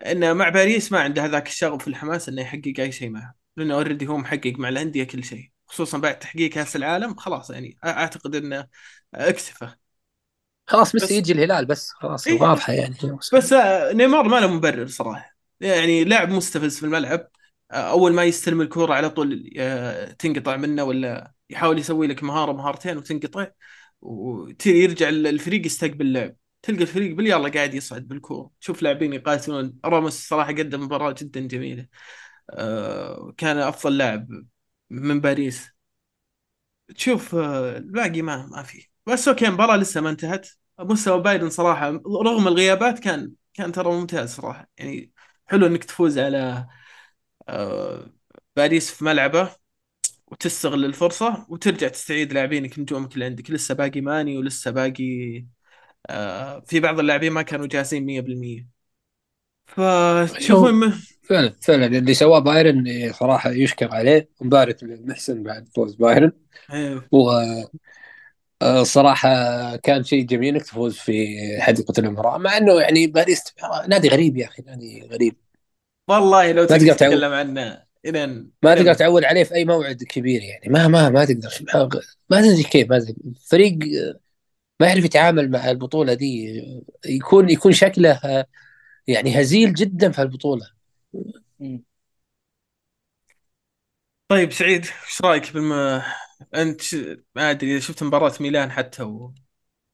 [0.06, 4.06] انه مع باريس ما عنده هذاك الشغف والحماس إنه يحقق أي شيء معه لأنه already
[4.06, 5.50] هو محقق مع الأندية كل شيء.
[5.66, 8.66] خصوصا بعد تحقيق كأس العالم خلاص يعني أعتقد إنه
[9.14, 9.68] اكتفى.
[10.66, 12.40] خلاص ميسي يجي الهلال بس خلاص إيه.
[12.40, 12.94] واضحة يعني
[13.34, 15.36] بس آه، نيمار ما له مبرر صراحة.
[15.60, 17.28] يعني لاعب مستفز في الملعب
[17.70, 19.50] آه، أول ما يستلم الكوره على طول
[20.18, 23.46] تنقطع منه ولا يحاول يسوي لك مهارة مهارتين وتنقطع.
[24.00, 26.36] ويرجع الفريق يستقبل اللعب.
[26.62, 29.78] تلقى الفريق بالليلة قاعد يصعد بالكوره تشوف لاعبين يقاتلون.
[29.84, 31.86] راموس صراحة قدم مباراة جدا جميلة.
[32.50, 34.28] آه، كان أفضل لاعب
[34.90, 35.68] من باريس.
[36.96, 38.88] تشوف آه، الباقي ما ما في.
[39.06, 40.48] بس okay المباراه لسه ما انتهت.
[40.80, 41.88] مستوى بايرن صراحة
[42.24, 44.68] رغم الغيابات كان كان ترى ممتاز صراحة.
[44.78, 45.12] يعني
[45.46, 46.66] حلو إنك تفوز على
[47.48, 48.12] آه،
[48.56, 49.56] باريس في ملعبه.
[50.32, 53.50] وتستغل الفرصة وترجع تستعيد لاعبينك نجومك اللي عندك.
[53.50, 55.04] لسه باقي ماني ولسه باقي
[56.10, 58.68] آه، في بعض اللاعبين ما كانوا جاهزين 100%
[59.66, 60.92] فتشوفون م-
[61.22, 61.86] فعلا فعلا.
[61.86, 64.28] اللي سواه بايرن صراحة يشكر عليه.
[64.40, 66.32] مبارك للمحسن بعد فوز بايرن.
[66.72, 67.30] إيه، و
[68.62, 69.28] آه، صراحة
[69.76, 71.12] كان شيء جميل إنك تفوز في
[71.60, 73.44] حديقة الامراء مع إنه يعني باريس
[73.88, 75.36] نادي غريب يا أخي نادي غريب.
[76.08, 76.94] والله لو تقدر.
[76.94, 77.87] تتكلم عنه.
[78.08, 80.68] الين ما تقدر تعول عليه في أي موعد كبير يعني.
[80.68, 81.50] ما ما ما تقدر.
[82.30, 83.14] ما تدري كيف ما تدري.
[83.50, 83.78] فريق
[84.80, 86.62] ما يعرف يتعامل مع البطولة دي.
[87.06, 88.44] يكون يكون شكله
[89.06, 90.66] يعني هزيل جدا في البطولة.
[94.28, 96.02] طيب سعيد إيش رأيك بالم
[96.54, 96.82] انت
[97.34, 99.02] ما أدري إذا شفت مباراة ميلان حتى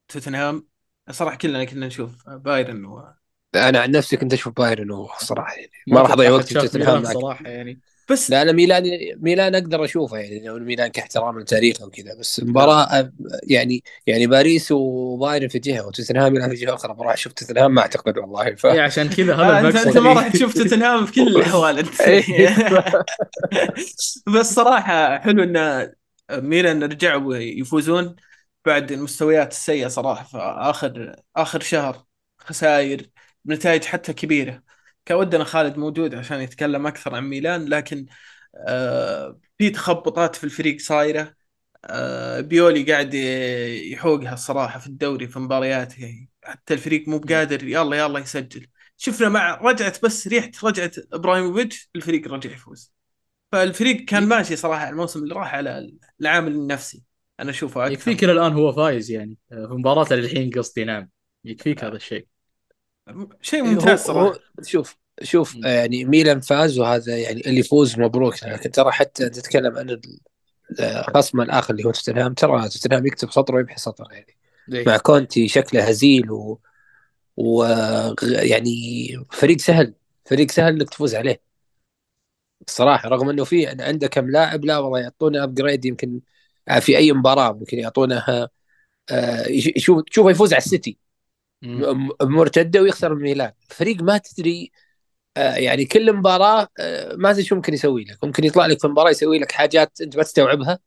[0.09, 0.67] وتوتنهام
[1.11, 3.13] صراحة كلنا كنا نشوف بايرن و...
[3.55, 5.71] أنا عن نفسي كنت أشوف بايرن وصراحة يعني.
[5.87, 7.81] ما راح أضيع وقت في توتنهام صراحة يعني.
[8.09, 8.83] بس لا أنا ميلان
[9.17, 13.11] ميلان أقدر أشوفه يعني لو ميلان كاحترام لتاريخه وكذا بس مباراة
[13.43, 17.81] يعني يعني باريس وبايرن في جهة وتوتنهام يلعب في جهة أخرى بروح أشوف توتنهام ما
[17.81, 18.55] أعتقد والله.
[18.55, 18.65] ف...
[18.65, 21.79] إيه عشان كذا آه، هذا أنت المقصد انت ما راح تشوف توتنهام في كل الأحوال.
[21.79, 22.01] انت
[24.35, 25.91] بس صراحة حلو إن
[26.31, 28.15] ميلان رجعوا يفوزون
[28.65, 32.05] بعد المستويات السيئة صراحة في آخر اخر شهر
[32.39, 33.09] خسائر
[33.45, 34.63] بنتائج حتى كبيرة.
[35.05, 38.05] كان ودنا خالد موجود عشان يتكلم أكثر عن ميلان لكن
[38.67, 41.33] آه، في تخبطات في الفريق صايرة.
[41.85, 48.19] آه، بيولي قاعد يحوقها الصراحة في الدوري في مبارياته حتى الفريق مو بقادر يلا يلا
[48.19, 48.67] يسجل.
[48.97, 52.93] شفنا مع رجعت بس ريحة رجعت إبراهيموفيتش الفريق رجع يفوز.
[53.51, 55.91] فالفريق كان ماشي صراحة الموسم اللي راح على
[56.21, 57.03] العامل النفسي.
[57.39, 57.93] أنا أشوفه أكثر.
[57.93, 61.09] يكفيك الآن هو فايز يعني في مباراة للحين قصدي نعم.
[61.45, 62.27] يكفيك هذا الشيء.
[63.41, 64.27] شيء هو ممتاز صراحة.
[64.27, 68.43] هو شوف شوف يعني ميلان فاز وهذا يعني اللي يفوز مبروك.
[68.43, 70.19] لكن ترى حتى تتكلم عن ال-
[71.15, 74.37] خصمه الآخر اللي هو توتنهام ترى توتنهام يكتب سطر ويمحي سطر يعني.
[74.73, 74.85] إيه.
[74.87, 76.59] مع كونتي شكله هزيل و...
[77.37, 77.63] و
[78.21, 79.93] يعني فريق سهل
[80.25, 81.41] فريق سهل إنك تفوز عليه.
[82.67, 86.21] الصراحة رغم إنه في عنده كم لاعب لا والله يعطونا ابجريد يمكن
[86.79, 88.49] في أي مباراة ممكن يعطونها
[89.11, 90.97] آه، يش- يشوف تشوفه يفوز على السيتي.
[92.21, 94.71] مرتدة ويخسر من ميلان فريق ما تدري
[95.37, 98.23] آه، يعني كل مباراة آه، ما تدري شو ممكن يسوي لك.
[98.23, 100.79] ممكن يطلع لك في مباراة يسوي لك حاجات أنت ما تستوعبها.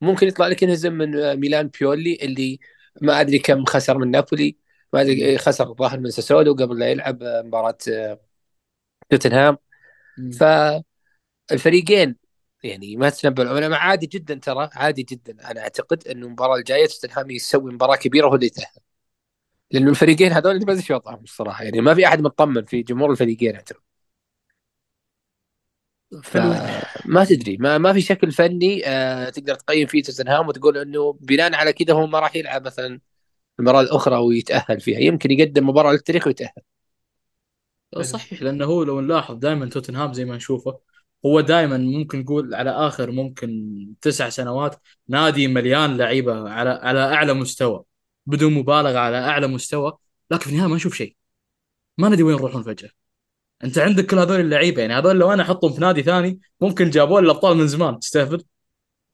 [0.00, 2.60] ممكن يطلع لك ينهزم من آه، ميلان بيولي اللي
[3.02, 4.56] ما أدري كم خسر من نابولي
[4.92, 7.76] ما أدري خسر الظاهر من ساسولو قبل لا يلعب مباراة
[9.10, 9.56] توتنهام.
[11.50, 12.16] فالفريقين
[12.64, 15.50] يعني ما تتنبأ أنا عادي جدا ترى عادي جدا.
[15.50, 18.80] أنا أعتقد إنه المباراة الجاية توتنهام يسوي مباراة كبيرة وهو اللي يتأهل.
[19.72, 21.64] لأنه الفريقين هذول ما ادري شو وضعهم الصراحة.
[21.64, 23.80] يعني ما في أحد مطمن في جمهور الفريقين اعتقد
[26.24, 27.56] فما تدري.
[27.56, 31.94] ما ما في شكل فني آه تقدر تقيم فيه توتنهام وتقول إنه بناء على كذا
[31.94, 33.00] هو ما راح يلعب مثلا
[33.58, 34.98] المباراه الاخرى ويتأهل فيها.
[34.98, 36.62] يمكن يقدم مباراة للتاريخ ويتأهل.
[38.00, 38.42] صحيح.
[38.42, 40.78] لأنه هو لو نلاحظ دائما توتنهام زي ما نشوفه
[41.26, 44.76] هو دائما ممكن نقول على آخر ممكن تسع سنوات
[45.08, 47.84] نادي مليان لعيبة على على أعلى مستوى.
[48.26, 49.98] بدون مبالغة على أعلى مستوى
[50.30, 51.16] لكن في النهاية ما نشوف شيء.
[51.98, 52.90] ما ندري وين يروحون فجأة.
[53.64, 57.20] أنت عندك كل هذول اللعيبة يعني هذول لو أنا أحطهم في نادي ثاني ممكن جابوا
[57.20, 57.98] لي الأبطال من زمان.
[57.98, 58.44] تستهبل؟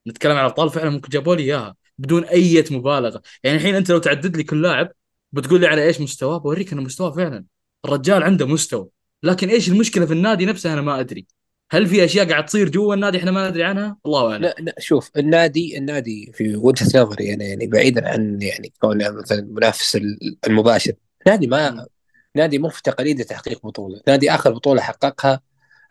[0.08, 3.22] نتكلم عن الأبطال فعلا ممكن جابوا لي إياها بدون أي مبالغة.
[3.44, 4.92] يعني الحين أنت لو تعدد لي كل لاعب
[5.32, 7.44] بتقول لي على إيش مستواه؟ بوريك إنه مستواه فعلا.
[7.84, 8.88] الرجال عنده مستوى
[9.22, 11.26] لكن إيش المشكلة في النادي نفسه أنا ما أدري.
[11.70, 14.42] هل في أشياء قاعد تصير جوا النادي إحنا ما ندري عنها؟ الله أعلم.
[14.42, 19.38] لا لا شوف النادي النادي في وجهة نظري أنا يعني بعيدا عن يعني كونه مثلا
[19.38, 19.98] المنافس
[20.46, 20.92] المباشر.
[21.26, 21.86] نادي ما
[22.34, 24.00] نادي مو في تقاليد تحقيق بطولة.
[24.08, 25.40] نادي آخر بطولة حققها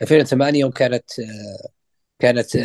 [0.02, 1.04] 2008 يوم كانت
[2.20, 2.58] كانت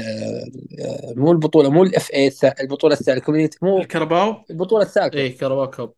[1.17, 5.19] مو البطولة مو الاف اي البطولة الثالثة مو الكرباو البطولة الثالثة.
[5.19, 5.93] اي كرباو كاب.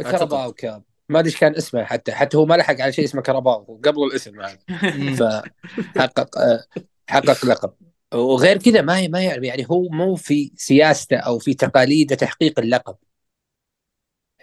[0.00, 0.82] الكرباو كاب.
[1.08, 4.04] ما أدري إيش كان اسمه حتى حتى هو ما لحق على شيء اسمه كرباو قبل
[4.04, 4.58] الاسم هذا.
[5.94, 6.30] فحقق
[7.08, 7.74] حقق لقب.
[8.14, 12.96] وغير كذا ما ما يعني هو مو في سياسته أو في تقاليده تحقيق اللقب.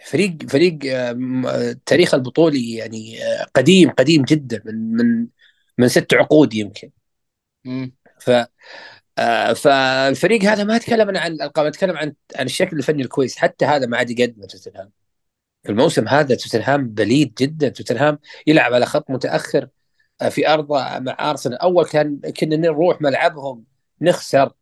[0.04, 3.18] فريق فريق التاريخ البطولي يعني
[3.54, 5.26] قديم قديم جدا من من
[5.78, 6.90] من ست عقود يمكن.
[8.20, 8.30] ف
[9.56, 13.36] فالفريق هذا ما تكلم عن الألقاب تكلم عن عن الشكل الفني الكويس.
[13.36, 15.01] حتى هذا ما عاد يقدمه توتنهام
[15.68, 17.68] الموسم هذا توتنهام بليد جدا.
[17.68, 19.68] توتنهام يلعب على خط متأخر
[20.30, 21.58] في أرضه مع أرسنال.
[21.58, 23.64] أول كان كنا نروح ملعبهم
[24.00, 24.52] نخسر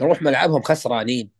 [0.00, 1.30] نروح ملعبهم خسرانين.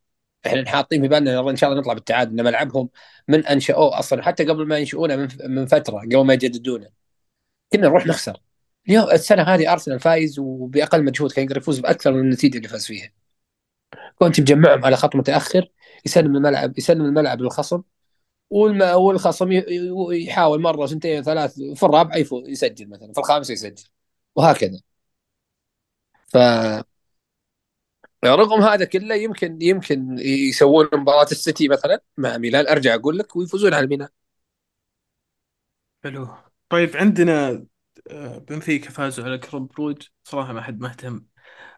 [0.46, 2.88] إحنا حاطين في بالنا إن شاء الله نطلع بالتعادل إن ملعبهم
[3.28, 4.22] من أنشأوه أصلا.
[4.22, 6.88] حتى قبل ما ينشؤونه من فترة قبل ما يجددونه.
[7.72, 8.40] كنا نروح نخسر.
[8.88, 12.86] اليوم السنة هذه أرسنال فايز وبأقل مجهود كان يقدر يفوز بأكثر من النتيجة اللي فاز
[12.86, 13.12] فيها.
[14.14, 15.70] كنت مجمعهم على خط متأخر
[16.06, 17.82] يسلم الملعب يسلم الملعب للخصم.
[18.50, 19.52] والخصم
[20.12, 23.84] يحاول مرة سنتين ثلاث في الرابع يفوز يسجل مثلا في الخامس يسجل
[24.36, 24.80] وهكذا.
[26.26, 26.36] ف
[28.24, 32.66] رغم هذا كله يمكن يمكن يسوون مباراة السيتي مثلا مع ميلان.
[32.68, 34.08] أرجع أقول لك ويفوزون على ميلان.
[36.04, 36.28] حلو.
[36.68, 37.66] طيب عندنا
[38.10, 41.26] آه، بنفيكا فازوا على كلوب بروج صراحة ما حد مهتم.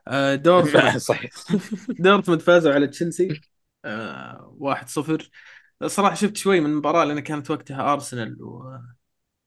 [0.09, 1.31] آه، دورتموند صحيح.
[2.05, 3.41] دورتموند فازوا على تشيلسي
[3.85, 5.31] آه، 1-0
[5.87, 8.79] صراحة شفت شوي من المباراه لأن كانت وقتها ارسنال و...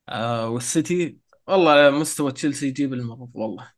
[0.10, 3.72] آه والسيتي والله مستوى تشيلسي يجيب المرض والله.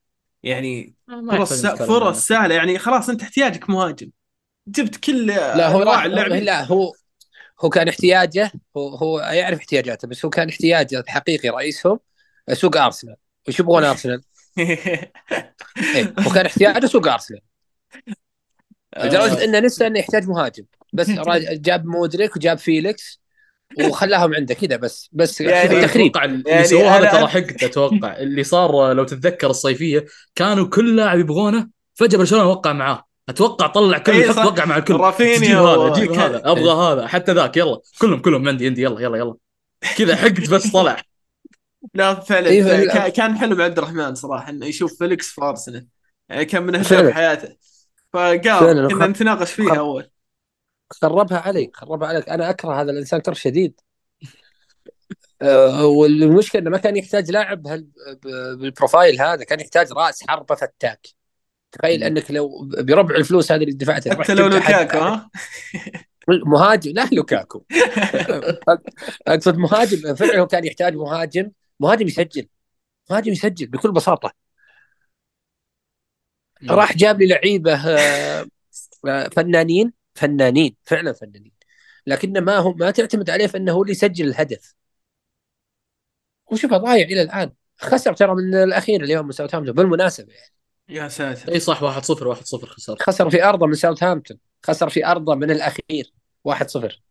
[0.44, 0.96] يعني
[1.32, 4.12] فرص فرص سهلة يعني خلاص أنت احتياجك مهاجم.
[4.68, 6.94] جبت كل آه، لا هو اللعب لا هو
[7.66, 12.00] هو كان احتياجه هو هو يعرف احتياجاته بس هو كان احتياجه الحقيقي رئيسهم
[12.54, 13.16] سوق ارسنال
[13.48, 14.24] وش يبغون ارسنال؟
[15.94, 17.42] إيه، هو كان احتياجه سوق ارسنال
[18.94, 19.06] آه.
[19.06, 20.66] لدرجة إنه لسه إنه يحتاج مهاجم.
[20.94, 21.10] بس
[21.68, 23.22] جاب مودريك وجاب فيليكس
[23.84, 28.18] وخلاهم عنده كذا بس بس يعني تخريب اللي يعني سووه هذا ترى حق أتوقع.
[28.18, 30.06] اللي صار لو تتذكر الصيفية
[30.36, 33.04] كانوا كل لاعب يبغونه فجأة برشلونة وقع معاه.
[33.30, 34.94] أتوقع طلع كل إيه وقع مع الكل.
[34.94, 37.80] رافينيا هذا جيب هذا أبغى هذا حتى ذاك يلا.
[38.00, 39.36] كلهم كلهم عندي عندي يلا يلا يلا.
[39.98, 41.02] كذا حقت بس طلع.
[41.94, 45.88] لا فعلا إيه كان حلم عبد الرحمن صراحة إنه يشوف فيليكس في أرسنال.
[46.30, 47.56] يعني كان من اهداف حياته.
[48.14, 50.08] فقال كنا نتناقش فيها أول.
[50.92, 52.30] خربها عليك خربها عليك.
[52.30, 53.82] أنا أكره هذا الإنسان كره شديد.
[55.42, 57.62] أه والمشكلة إنه ما كان يحتاج لاعب
[58.24, 61.08] بالبروفايل هذا كان يحتاج رأس حربة فتاك.
[61.72, 65.30] تخيل إنك لو بربع الفلوس هذه اللي دفعتها حتى لو لوكاكو ها؟
[66.46, 67.64] مهاجم لا لوكاكو.
[69.28, 72.48] أقصد مهاجم فعلا كان يحتاج مهاجم مهاجم يسجل.
[73.10, 74.34] مهاجم يسجل بكل بساطة.
[76.70, 78.48] راح جاب لي لعيبة آه،
[79.36, 79.94] فنانين.
[80.14, 81.52] فنانين فعلا فنانين.
[82.08, 84.76] لكن ما هم ما تعتمد عليه في انه هو اللي يسجل الهدف.
[86.52, 87.52] وشوفه ضايع إلى الآن.
[87.78, 90.54] خسر ترى من الأخير اليوم من ساوثهامبتون بالمناسبة يعني.
[90.90, 91.54] يا ساتر.
[91.54, 92.96] إي صح 1 0 1 0 خسر.
[93.00, 94.38] خسر في أرضه من ساوثهامبتون.
[94.64, 96.14] خسر في أرضه من الأخير
[96.44, 97.02] 1 0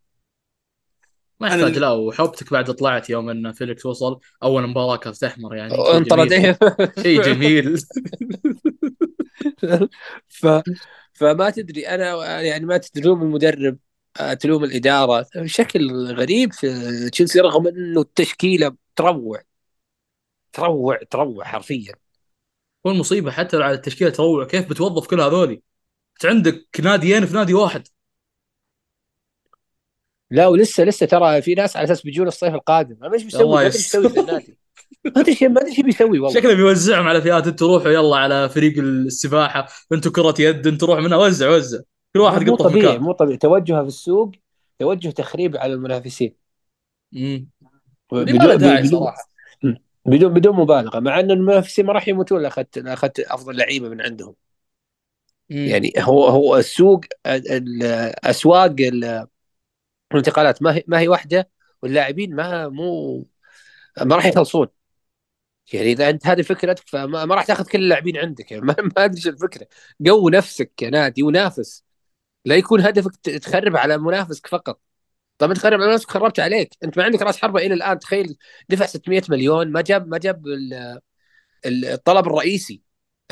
[1.40, 4.20] ما يحتاج لا وحبتك بعد طلعت يوم إن فيليكس وصل.
[4.42, 5.74] أول مباراة كانت احمر يعني.
[5.74, 6.56] انطرد.
[7.02, 7.78] شيء جميل.
[10.28, 10.46] ف
[11.20, 13.78] فما تدري أنا يعني ما تلوم المدرب
[14.20, 15.26] آه، تلوم الإدارة.
[15.36, 19.42] بشكل غريب في تشيلسي رغم إنه التشكيلة تروع.
[20.52, 21.94] تروع تروع حرفيا.
[22.84, 24.44] والمصيبه حتى على التشكيلة تروع.
[24.44, 25.62] كيف بتوظف كل هذولي؟
[26.14, 27.88] أنت عندك ناديين في نادي واحد.
[30.30, 32.96] لا ولسه لسه ترى في ناس على أساس بيجون الصيف القادم.
[33.00, 34.56] ما إيش بيسوي إيش بيسوي في النادي.
[35.04, 36.40] ما أدري ما أدري إيش بيسوي والله.
[36.40, 39.68] شكله بيوزعهم على فئات أنتوا روحوا يلا على فريق السباحة.
[39.92, 41.78] أنتوا كرة يد أنتوا روحوا منها وزع وزع.
[42.14, 43.00] كل واحد مو طبيعي مكان.
[43.00, 43.36] مو طبيعي.
[43.36, 44.32] توجهه في السوق
[44.78, 46.34] توجه تخريب على المنافسين.
[47.16, 47.48] امم
[48.12, 49.30] بدون داعي صراحة؟
[50.06, 54.34] بدون بدون مبالغة مع أن المنافسين ما راح يموتون اخذت أخذت أفضل لعيبة من عندهم.
[55.50, 55.66] مم.
[55.66, 58.74] يعني هو هو السوق الاسواق
[60.12, 61.48] الانتقالات ما هي ما هي واحدة
[61.82, 63.18] واللاعبين ما مو
[64.02, 64.66] ما راح يخلصون.
[65.74, 68.50] يعني إذا أنت هذه فكرتك فما ما راح تاخذ كل اللاعبين عندك.
[68.52, 69.66] يعني ما, ما أدري الفكرة.
[70.08, 71.84] قو نفسك يا نادي ونافس.
[72.44, 74.80] لا يكون هدفك تخرب على منافسك فقط.
[75.38, 76.76] طب أنت تخرب على منافسك خربت عليك.
[76.84, 77.98] أنت ما عندك راس حربة إلى الآن.
[77.98, 78.36] تخيل
[78.68, 79.72] دفع 600 مليون.
[79.72, 81.00] ما جاب ما جاب ال-
[81.66, 82.82] ال- الطلب الرئيسي.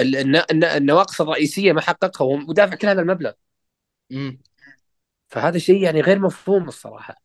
[0.00, 2.44] ال- الن- الن- النواقص الرئيسية ما حققها.
[2.48, 3.32] ودافع كل هذا المبلغ.
[4.10, 4.40] مم.
[5.28, 7.16] فهذا شيء يعني غير مفهوم الصراحة.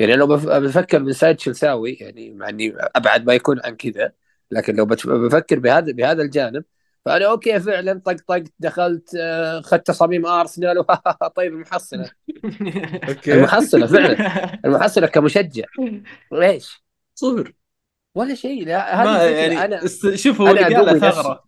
[0.00, 4.12] يعني لو بف- بفكر من سايد تشيلساوي يعني مع إني أبعد ما يكون عن كذا
[4.50, 6.64] لكن لو بفكر بهذا بهذا الجانب
[7.06, 10.84] فأنا أوكي فعلا طقطقت دخلت آه، أخذت تصاميم أرسنال
[11.36, 12.10] طيب المحصله
[13.08, 13.34] أوكي.
[13.34, 14.60] المحصلة فعلا.
[14.64, 15.64] المحصلة كمشجع.
[16.32, 17.52] ليش؟ صفر.
[18.14, 19.40] ولا شيء لا هذه الفكرة.
[19.40, 20.14] يعني أنا است...
[20.14, 21.00] شوف هو نفسي.
[21.00, 21.44] ثغرة.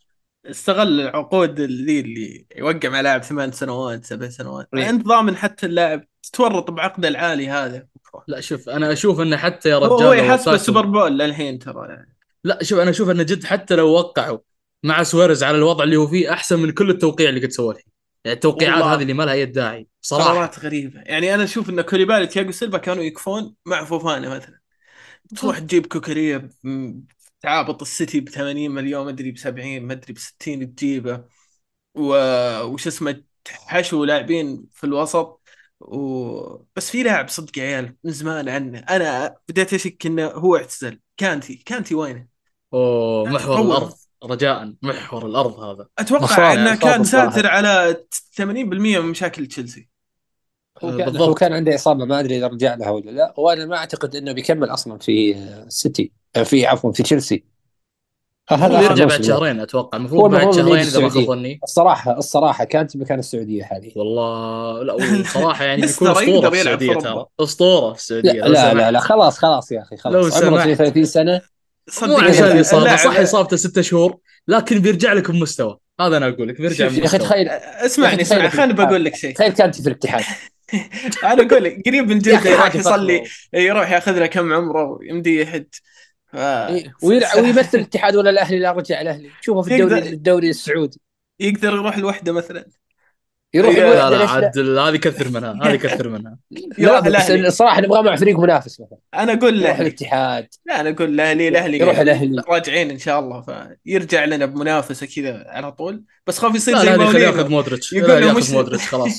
[0.50, 4.68] استغل العقود اللي اللي يوقع مع لاعب ثمان سنوات سبع سنوات.
[4.74, 4.90] إيه.
[4.90, 7.86] انت ضامن حتى اللاعب تتورط بعقده العالي هذا.
[8.28, 12.17] لا شوف أنا أشوف انه حتى يا رجال هو يحسب السوبر يبول للحين ترى يعني.
[12.44, 14.39] لا شوف أنا أشوف انه جد حتى لو وقعوا
[14.85, 17.93] مع سواريز على الوضع اللي هو فيه أحسن من كل التوقيع اللي قد سووه الحين.
[18.24, 18.94] يعني التوقيعات والله.
[18.94, 20.31] هذه اللي ما لها أي داعي صراحة.
[20.31, 21.01] قرارات غريبة.
[21.01, 24.60] يعني أنا أشوف أن كوليبالي تياجو سيلفا كانوا يكفون مع فوفانا مثلا.
[25.36, 27.05] تروح تجيب كوكاريا ب-
[27.40, 31.24] تعابط السيتي ب 80 مليون ما أدري ب 70 ما أدري ب 60 تجيبه.
[31.94, 32.15] و...
[32.65, 35.38] وش اسمه حشو لاعبين في الوسط.
[35.80, 36.38] و...
[36.76, 38.78] بس في لاعب صدق يا عيال من زمان عنه.
[38.78, 41.00] أنا بديت أشك إنه هو اعتزل.
[41.16, 41.55] كانتي.
[41.55, 42.26] كانتي وينه؟
[42.74, 43.60] أوه محور.
[43.60, 43.92] الأرض.
[44.24, 44.74] رجاء.
[44.82, 45.86] محور الأرض هذا.
[45.98, 47.05] أتوقع إنه كان.
[47.05, 48.05] ساتر على
[48.36, 49.88] 80% من مشاكل تشيلسي.
[50.84, 51.28] هو آه، كان بالضبط.
[51.28, 53.34] هو كان عنده إصابة ما أدري إذا رجع لها ولا لا.
[53.36, 57.44] وأنا ما أعتقد إنه بيكمل أصلا في السيتي آه، في عفوا في تشيلسي آه، هو
[57.44, 57.56] هذا آخر
[58.52, 59.24] يرجع بعد.
[59.24, 61.24] شهرين أتوقع المفروض بعد شهرين إذا ما خاب.
[61.24, 64.96] ظني الصراحة الصراحة كانت مكان السعودية حاليا والله لا
[65.34, 67.24] صراحة يعني ترى أسطورة في السعودية ترى.
[67.40, 68.74] أسطورة في السعودية لا لا.
[68.74, 70.68] لا لا خلاص خلاص يا أخي لو خلاص عمره سمحت.
[70.68, 71.40] 32 سنة
[71.90, 74.16] صدق مو عشان الاصابه صح اصابته ستة شهور
[74.48, 78.72] لكن بيرجع لك بمستوى هذا أنا أقول لك بيرجع يا أخي تخيل اسمعني اسمعني خليني.
[78.72, 80.24] بقول لك شيء تخيل كانت في الاتحاد
[81.24, 83.24] أنا أقول لك قريب من جده يروح يصلي.
[83.52, 86.07] يروح ياخذ له كم عمره يمدي يحج ف...
[86.34, 89.30] إيه، ويلعب ويمثل الاتحاد ولا الأهلي؟ لا رجع الأهلي.
[89.40, 91.00] شوفه في الدوري يقدر- الدوري السعودي.
[91.40, 92.66] يقدر يروح لوحده مثلا؟
[93.55, 96.38] يروح لا، لا لا؟ عاد هذه كثر منها هذه كثر منها.
[96.50, 97.30] لا يروح بس.
[97.30, 98.98] الصراحه نبغاه مع فريق منافس مثلا.
[99.14, 99.88] أنا أقول يروح الأهلي.
[99.88, 100.48] الاتحاد.
[100.66, 102.42] لا أنا أقول الأهلي الأهلي يروح الأهلي.
[102.48, 103.44] راجعين إن شاء الله
[103.86, 106.05] فيرجع لنا بمنافسة كذا على طول.
[106.26, 107.92] بس خاف يصير زي خليه ياخذ مودريتش.
[107.92, 109.18] يقول لا له ياخذ مش- مودريتش خلاص.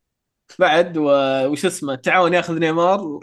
[0.58, 0.98] بعد.
[0.98, 3.20] وش اسمه تعاون ياخذ نيمار.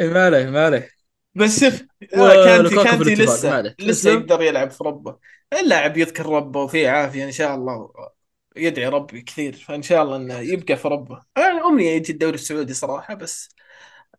[0.00, 0.99] إيه، ما عليه ما عليه.
[1.34, 1.82] بس شوف
[2.14, 3.74] آه، كانتي كانتي لسه.
[3.80, 4.10] لسه.
[4.10, 5.16] يقدر يلعب في ربه
[5.60, 7.90] اللاعب يذكر ربه وفيه عافية إن شاء الله
[8.56, 12.74] يدعي ربي كثير فإن شاء الله إنه يبقى في ربه أنا امنيه يجي الدوري السعودي
[12.74, 13.48] صراحة بس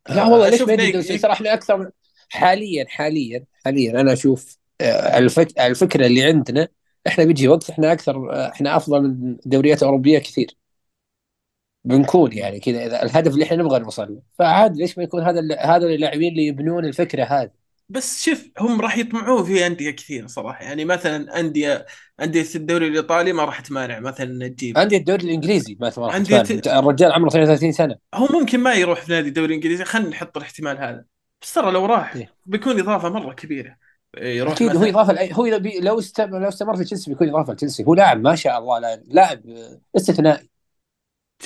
[0.08, 1.90] لا والله ليش أشوف ما يجي الدوري السعودي؟ إحنا أكثر من-
[2.30, 5.60] حاليا حاليا حاليا أنا أشوف آه، الفك...
[5.60, 6.68] الفكرة اللي عندنا
[7.06, 10.56] إحنا بيجي وقت إحنا أكثر آه، إحنا أفضل من دوريات أوروبية كثير
[11.84, 14.22] بنكون يعني كذا إذا الهدف اللي إحنا نبغى نوصل له.
[14.38, 17.50] فعاد ليش ما يكون هذا هذول اللاعبين اللي يبنون الفكرة هذه؟
[17.88, 20.64] بس شوف هم راح يطمعون في أندية كثير صراحة.
[20.64, 21.86] يعني مثلا أندية
[22.22, 24.78] أندية الدوري الإيطالي ما راح تمانع مثلا تجيب.
[24.78, 26.58] عندي الدوري الإنجليزي ما ما راح عندي تفهم.
[26.58, 27.96] ت- الرجال عمره 32 سنة.
[28.14, 29.84] هو ممكن ما يروح في نادي الدوري الإنجليزي.
[29.84, 31.04] خلينا نحط الاحتمال هذا.
[31.42, 32.32] بس ترى لو راح إيه.
[32.46, 33.76] بيكون إضافة مرة كبيرة.
[34.18, 35.46] يروح أكيد هو إضافة لأي- هو
[35.80, 37.84] لو استمر لو استمر في تشيلسي بيكون إضافة لتشيلسي.
[37.84, 39.40] هو لاعب ما شاء الله لا- لاعب
[39.96, 40.51] استثنائي.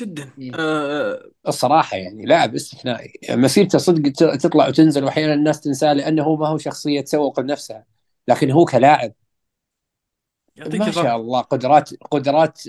[0.01, 0.31] جدا.
[0.39, 0.53] مم.
[0.55, 3.13] آه الصراحة يعني لاعب استثنائي.
[3.31, 7.85] مسيرته صدق ت- تطلع وتنزل واحيانا الناس تنساه لأنه هو ما هو شخصية تسوق لنفسها
[8.29, 9.13] لكن هو كلاعب.
[10.57, 12.63] يعطيك ما شاء الله قدرات قدرات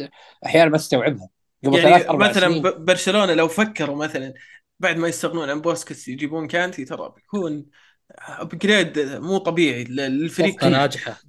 [0.46, 1.30] أحيانا ما تستوعبها.
[1.66, 2.62] قبل يعني ثلاث أربع مثلا سنين.
[2.86, 4.34] برشلونة لو فكروا مثلا
[4.80, 7.66] بعد ما يستغنون عن بوسكيتس يجيبون كانتي ترى بيكون
[8.20, 10.54] upgrade مو طبيعي للفريق.
[10.54, 11.22] صفقه ناجحة.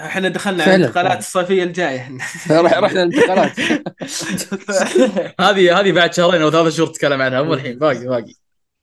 [0.00, 1.18] إحنا دخلنا على فعلا، الانتقالات فعلا.
[1.18, 2.18] الصيفية الجاية.
[2.50, 3.60] رحنا الانتقالات.
[5.40, 8.34] هذه هذه بعد شهرين أو ثلاث شهور تتكلم عنها مو الحين باقي باقي.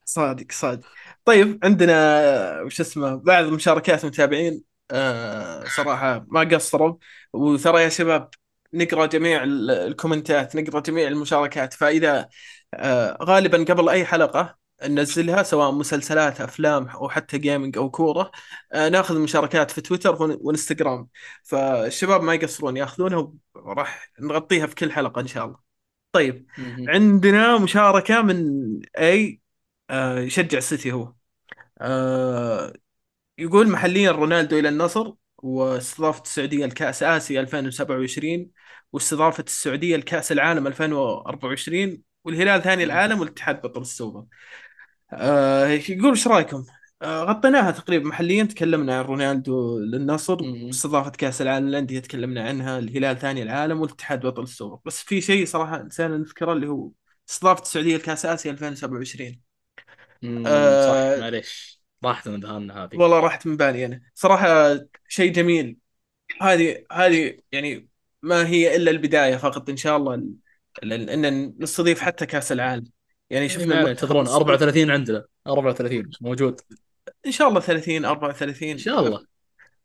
[0.06, 0.88] صادق صادق.
[1.26, 6.96] طيب عندنا وش اسمه بعض مشاركات المتابعين آه صراحة ما قصروا.
[7.34, 8.30] وترى يا شباب
[8.74, 11.74] نقرأ جميع ال- الكومنتات نقرأ جميع المشاركات.
[11.74, 12.30] فإذا
[12.74, 18.32] آه غالبا قبل أي حلقة ننزلها سواء مسلسلات أفلام أو حتى جيمنج أو كورة.
[18.74, 21.08] آه ناخذ مشاركات في تويتر وإنستغرام.
[21.44, 25.58] فالشباب ما يقصرون ياخذونها وراح نغطيها في كل حلقة إن شاء الله.
[26.12, 26.45] طيب
[26.88, 28.45] عندنا مشاركة من
[28.98, 29.41] اي
[29.90, 31.14] آه يشجع السيتي هو.
[31.82, 32.74] آه
[33.38, 38.52] يقول محليا رونالدو إلى النصر واستضافة السعودية لكأس آسيا 2027
[38.94, 44.26] واستضافة السعودية لكأس العالم 2024 والهلال ثاني العالم والاتحاد بطل السوبر.
[45.14, 46.66] آه يقول إيش رأيكم؟
[47.02, 50.70] آه، غطيناها تقريبا محليا تكلمنا عن رونالدو للنصر مم.
[50.70, 54.80] استضافة كأس العالم للأندية تكلمنا عنها الهلال ثاني العالم والاتحاد بطل السوبر.
[54.86, 56.90] بس في شيء صراحة نسينا نذكره اللي هو
[57.30, 59.42] استضافة السعودية لكأس آسيا 2027
[60.22, 61.82] مم، صح آه معليش.
[62.06, 62.98] راحت من ذهننا هذه.
[62.98, 64.02] والله راحت من بالي أنا.
[64.16, 65.78] صراحة شيء جميل.
[66.42, 67.88] هذه هذه يعني
[68.22, 70.34] ما هي إلا البداية فقط إن شاء الله ال-
[70.84, 73.01] ال- إن نستضيف حتى كأس العالم.
[73.32, 75.26] يعني يعني شفنا السعودي 34 عندنا.
[75.48, 76.62] 34 موجود.
[77.26, 79.26] إن شاء الله 30 إن 34 شاء الله.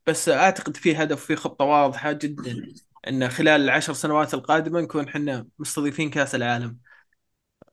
[0.06, 2.66] بس أعتقد في هدف في خطة واضحة جدا
[3.09, 6.77] إن خلال العشر سنوات القادمة نكون إحنا مستضيفين كأس العالم.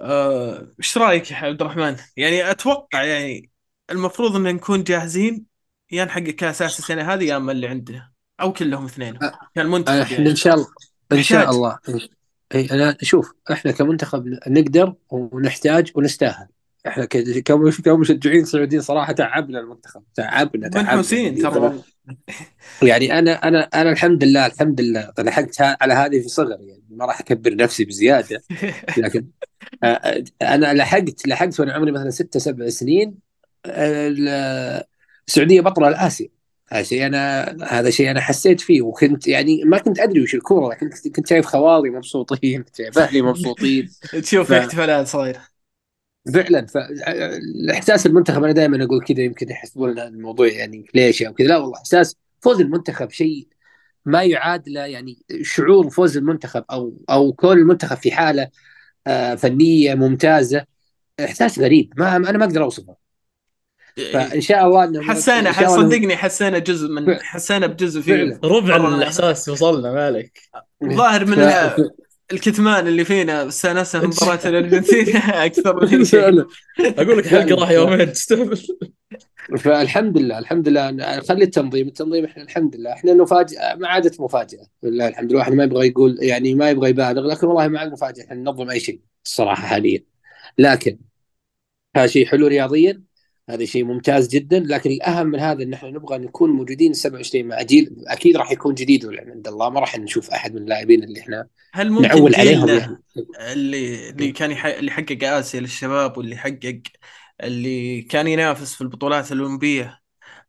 [0.02, 3.50] أه، إيش رأيك يا عبد الرحمن؟ يعني أتوقع يعني
[3.90, 5.46] المفروض إن نكون جاهزين
[5.92, 9.20] يا نحقق كأس آسيا السنة هذه يا أما اللي عندنا أو كلهم اثنين.
[9.56, 10.68] كان إحنا يعني إن شاء الله
[11.12, 11.80] إن شاء الله.
[12.56, 16.48] إي أنا شوف إحنا كمنتخب نقدر ونحتاج ونستاهل.
[16.88, 17.06] إحنا
[17.46, 20.82] كمشجعين سعوديين صراحة تعبنا المنتخب تعبنا تعبنا.
[20.92, 21.82] منحوسين يعني ترى.
[22.84, 27.06] يعني أنا أنا أنا الحمد لله الحمد لله لحقت على هذه في صغري يعني ما
[27.06, 28.44] راح أكبر نفسي بزيادة.
[28.98, 29.28] لكن
[29.84, 33.16] آه، آه، أنا لحقت لحقت وأنا عمري مثلا ستة سبع سنين
[33.66, 34.84] آه، ال-
[35.28, 36.28] السعودية بطلة لاسيا
[36.74, 40.70] هذا شيء أنا هذا شيء أنا حسيت فيه وكنت يعني ما كنت أدري وش الكورة
[40.74, 43.90] لكن كنت كنت شايف خوالي مبسوطين كنت شايف أهلي مبسوطين.
[44.22, 45.42] تشوف ف- احتفالات صايرة.
[46.34, 51.48] فعلا فالاحساس المنتخب أنا دائما أقول كذا يمكن يحسبون الموضوع يعني كليشه أو كذا.
[51.48, 53.48] لا والله إحساس فوز المنتخب شيء
[54.06, 58.50] ما يعاد له يعني شعور فوز المنتخب أو أو كون المنتخب في حالة
[59.08, 60.66] آه، فنية ممتازة.
[61.26, 62.96] إحساس غريب ما أنا ما أقدر أوصفه.
[64.14, 67.16] فان شاء الله إنه حسينا صدقني حسينا جزء من.
[67.16, 68.40] حسينا بجزء فعلا.
[68.42, 70.40] فيه ربع الأحساس وصلنا مالك.
[70.84, 71.76] ظاهر من ف-
[72.34, 75.16] الكتمان اللي فينا استانسنا مباراة الأرجنتين
[75.48, 76.22] أكثر من شيء.
[76.22, 76.48] فعلا.
[76.80, 77.56] أقول لك حلقة.
[77.62, 78.62] راح يومين تستهبل.
[79.60, 81.20] فالحمد لله الحمد لله.
[81.20, 82.92] خلي التنظيم التنظيم إحنا الحمد لله.
[82.94, 85.40] إحنا نفاجئ ما عادت مفاجأة لله الحمد لله.
[85.40, 88.24] واحد ما يبغى يقول يعني ما يبغى يبالغ لكن والله ما عاد مفاجأة.
[88.24, 90.04] إحنا ننظم أي شيء الصراحة حاليا.
[90.58, 90.98] لكن
[91.96, 93.02] هذا شيء حلو رياضيا.
[93.50, 94.60] هذا شيء ممتاز جدا.
[94.60, 98.74] لكن الأهم من هذا إن إحنا نبغى نكون موجودين 27 مع جيل أكيد راح يكون
[98.74, 99.70] جديد عند الله.
[99.70, 102.98] ما راح نشوف أحد من اللاعبين اللي إحنا هل ممكن نعول عليهم يعني.
[103.52, 104.66] اللي اللي كان يح...
[104.66, 106.82] اللي حقق آسيا للشباب واللي حقق
[107.44, 110.00] اللي كان ينافس في البطولات الأولمبية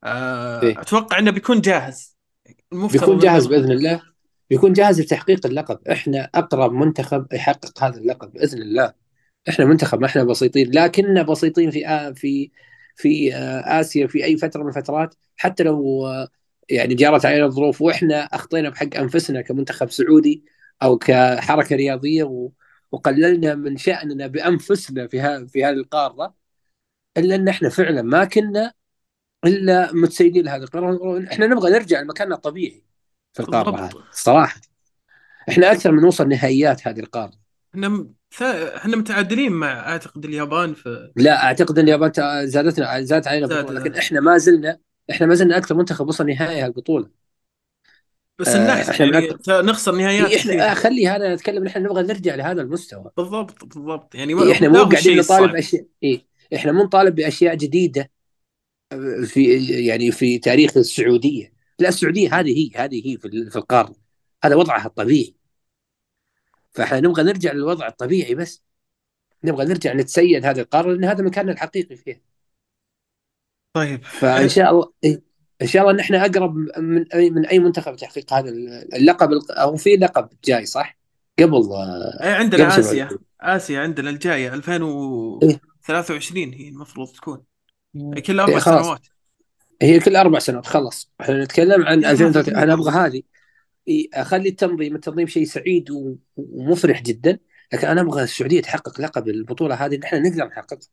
[0.04, 0.80] آه، إيه.
[0.80, 2.16] أتوقع إنه بيكون جاهز.
[2.72, 4.02] بيكون جاهز بإذن الله.
[4.50, 5.88] بيكون جاهز لتحقيق اللقب.
[5.88, 8.92] إحنا أقرب منتخب يحقق هذا اللقب بإذن الله.
[9.48, 10.70] إحنا منتخب ما إحنا بسيطين.
[10.70, 12.12] لكننا بسيطين في آ...
[12.12, 12.50] في
[12.96, 16.28] في آه، آسيا في أي فترة من الفترات حتى لو آه،
[16.68, 20.44] يعني جرت علينا الظروف وإحنا أخطينا بحق أنفسنا كمنتخب سعودي
[20.82, 22.50] أو كحركة رياضية.
[22.92, 25.46] وقللنا من شأننا بأنفسنا في.
[25.48, 26.34] في هذه القارة
[27.16, 28.72] إلا إن إحنا فعلا ما كنا
[29.44, 32.84] إلا متسيدين لهذه القارة إحنا نبغى نرجع لمكاننا الطبيعي
[33.32, 33.86] في القارة.
[33.86, 34.60] هذه الصراحه
[35.48, 37.32] إحنا أكثر من نوصل نهائيات هذه القارة
[37.74, 38.06] إحنا
[38.42, 42.12] إحنا متعادلين مع أعتقد اليابان في لا أعتقد إن اليابان
[42.46, 44.78] زادتنا زادت علينا زاد- البطوله لكن إحنا ما زلنا
[45.10, 47.08] إحنا ما زلنا أكثر منتخب وصل نهائي هالبطوله
[48.38, 52.02] بس آه، النحس يعني أكثر- نخسر نهائيات إيه إحنا آه خلي هذا نتكلم نحن نبغى
[52.02, 53.10] نرجع لهذا المستوى.
[53.16, 54.14] بالضبط بالضبط.
[54.14, 55.56] يعني إيه إحنا مو قاعدين نطالب.
[55.56, 58.10] اشياء إيه إحنا مو نطالب بأشياء جديدة
[58.92, 61.52] آه، في يعني في تاريخ السعودية.
[61.78, 63.18] لا السعودية هذه هي هذه هي
[63.50, 63.94] في القارة.
[64.44, 65.34] هذا وضعها الطبيعي.
[66.74, 68.62] فاحنا نبغى نرجع للوضع الطبيعي بس
[69.44, 72.20] نبغى نرجع نتسيد هذه القاره لأن هذا مكاننا الحقيقي فيها
[73.72, 75.22] طيب فإن شاء الله إيه،
[75.62, 78.50] إن شاء الله ان إحنا أقرب من أي من أي منتخب تحقيق هذا
[78.94, 80.98] اللقب أو في لقب جاي صح؟
[81.38, 83.18] قبل آه، إيه، عندنا قبل آسيا 27.
[83.40, 84.54] آسيا عندنا الجاية إيه.
[84.54, 87.42] 2023 هي المفروض تكون
[88.26, 88.58] كل أربع إيه،.
[88.58, 89.06] سنوات
[89.82, 93.22] هي كل أربع سنوات خلص إحنا نتكلم عن يا 2030 هذا أنا أبغى هذه
[94.14, 95.90] أخلي التنظيم التنظيم شيء سعيد
[96.36, 97.38] ومفرح جدا
[97.72, 100.88] لكن أنا أبغى السعودية تحقق لقب البطولة هذه ان إحنا نقدر نحققها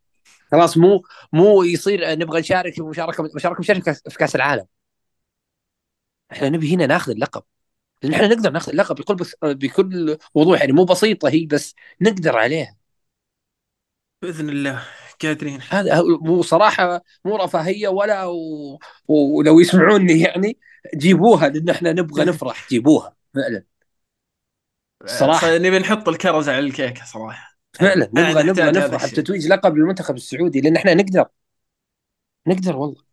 [0.51, 1.03] خلاص مو
[1.33, 4.65] مو يصير نبغى نشارك مشاركة مشاركة مشاركة في كاس العالم.
[6.31, 7.43] إحنا نبي هنا ناخذ اللقب.
[8.03, 12.37] لأن إحنا نقدر ناخذ اللقب بكل بس بكل وضوح يعني مو بسيطه هي بس نقدر
[12.37, 12.77] عليها.
[14.21, 14.83] بإذن الله
[15.21, 18.79] قادرين هذا مو صراحة مو رفاهية ولا و...
[19.07, 20.57] ولو يسمعوني يعني.
[20.95, 23.63] جيبوها لأن إحنا نبغى نفرح جيبوها فعلا.
[25.05, 25.47] صراحة.
[25.47, 27.57] ص- نبي نحط الكرز على الكيكه صراحة.
[27.73, 29.05] فعلا نبغى نبغى نفرح.
[29.05, 31.25] بتتويج لقب للمنتخب السعودي لأن إحنا نقدر.
[32.47, 33.03] نقدر والله.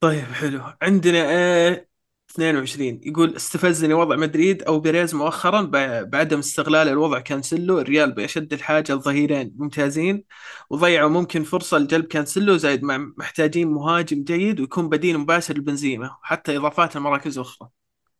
[0.00, 0.62] طيب حلو.
[0.82, 1.86] عندنا آه
[2.30, 5.62] 22 يقول استفزني وضع مدريد أو بيريز مؤخرا
[6.02, 10.24] بعدم استغلال الوضع كانسلو الريال باشد الحاجة لظهيرين ممتازين.
[10.70, 16.56] وضيعوا ممكن فرصة لجلب كانسلو زايد مع محتاجين مهاجم جيد ويكون بديل مباشر لبنزيما وحتى
[16.56, 17.68] إضافات لمراكز أخرى.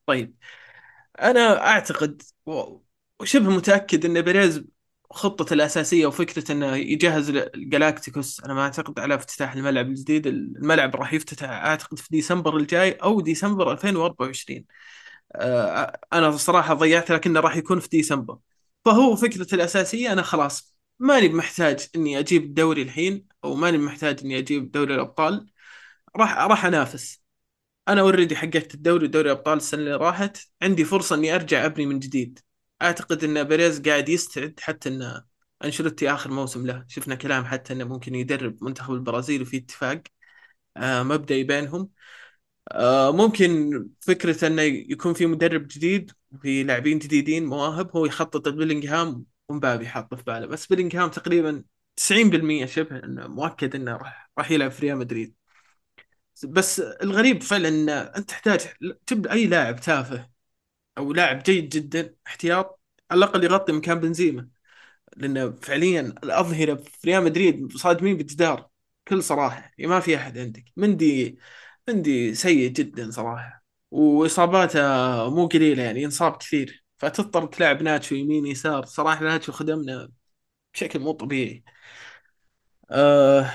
[0.06, 0.34] طيب.
[1.22, 2.22] أنا أعتقد
[3.20, 4.64] وشبه متأكد إن بيريز
[5.12, 10.26] خطته الأساسية وفكرة إنه يجهز الجلاكتيكوس أنا ما أعتقد على افتتاح الملعب الجديد.
[10.26, 14.64] الملعب راح يفتتح أعتقد في ديسمبر الجاي أو ديسمبر 2024
[15.34, 18.38] آه، أنا صراحة ضيعت لكنه راح يكون في ديسمبر.
[18.84, 24.38] فهو فكرته الأساسية أنا خلاص ماني محتاج إني أجيب الدوري الحين أو ماني محتاج إني
[24.38, 25.50] أجيب دوري الأبطال.
[26.16, 27.22] راح راح أنافس.
[27.88, 30.38] أنا already حققت الدوري دوري الأبطال السنة اللي راحت.
[30.62, 32.40] عندي فرصة إني أرجع أبني من جديد.
[32.82, 35.22] أعتقد إن بيريز قاعد يستعد حتى إن
[35.64, 36.84] أنشيلوتي آخر موسم له.
[36.88, 40.02] شفنا كلام حتى إنه ممكن يدرب منتخب البرازيل وفي اتفاق
[40.76, 41.90] آه مبدئي بينهم.
[42.72, 43.70] آه ممكن
[44.00, 50.16] فكرة إنه يكون في مدرب جديد وفي لاعبين جديدين مواهب هو يخطط بيلينغهام ومبابي حاطه
[50.16, 50.46] في باله.
[50.46, 51.64] بس بيلينغهام تقريبا
[51.96, 55.34] 90% شبه إنه مؤكد إنه راح راح يلعب في ريال مدريد.
[56.44, 58.60] بس الغريب فعلا إن أنت تحتاج
[59.06, 60.30] تبدأ أي لاعب تافه
[60.98, 62.80] أو لاعب جيد جدا احتياط
[63.10, 64.48] على الأقل يغطي مكان بنزيما.
[65.16, 68.68] لأنه فعليا الأظهرة في ريال مدريد صادمين بالجدار
[69.06, 69.60] بكل صراحة.
[69.78, 70.64] يعني ما في أحد عندك.
[70.76, 71.38] مندي
[71.88, 73.64] مندي سيء جدا صراحة.
[73.90, 74.80] وإصاباته
[75.30, 76.84] مو قليلة يعني ينصاب كثير.
[76.98, 78.84] فتضطر تلعب ناتشو يمين يسار.
[78.86, 80.10] صراحة ناتشو خدمنا
[80.74, 81.64] بشكل مو طبيعي.
[82.90, 83.52] أه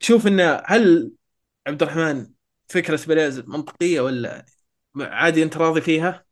[0.00, 1.12] تشوف إنه هل
[1.66, 2.32] عبد الرحمن
[2.68, 4.46] فكرة بيريز منطقية ولا
[5.00, 6.23] عادي أنت راضي فيها؟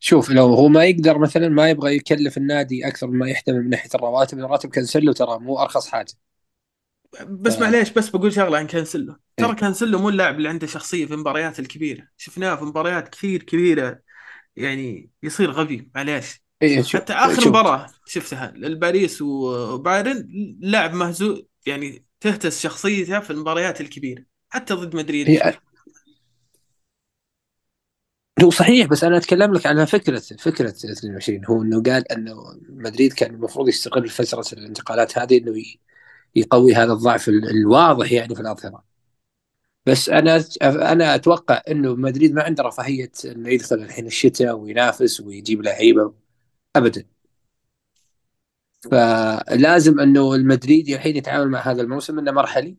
[0.00, 3.90] شوف لو هو ما يقدر مثلا ما يبغى يكلف النادي أكثر مما يحتمل من ناحية
[3.94, 6.12] الرواتب راتب كانسلو ترى مو أرخص حاجة.
[7.28, 11.06] بس معليش بس بقول شغلة عن كانسلو ترى إيه؟ كانسلو مو اللاعب اللي عنده شخصية
[11.06, 12.08] في المباريات الكبيرة.
[12.16, 13.98] شفناه في مباريات كثير كبيرة
[14.56, 16.42] يعني يصير غبي معليش.
[16.62, 20.28] إيه حتى آخر مباراة شفتها الباريس وبايرن
[20.60, 25.28] لاعب مهزوز يعني تهتز شخصيته في المباريات الكبيرة حتى ضد مدريد.
[25.28, 25.60] إيه
[28.42, 32.34] هو صحيح بس أنا أتكلم لك عن فكرة فكرة 22 هو إنه قال إنه
[32.68, 35.62] مدريد كان المفروض يستغل فترة الانتقالات هذه إنه
[36.36, 38.84] يقوي هذا الضعف الواضح يعني في الأظهرة.
[39.86, 45.62] بس أنا أنا أتوقع إنه مدريد ما عنده رفاهية إنه يدخل الحين الشتاء وينافس ويجيب
[45.62, 46.14] لعيبة
[46.76, 47.04] ابدا.
[48.90, 52.76] فلازم إنه المدريد الحين يتعامل مع هذا الموسم إنه مرحلي.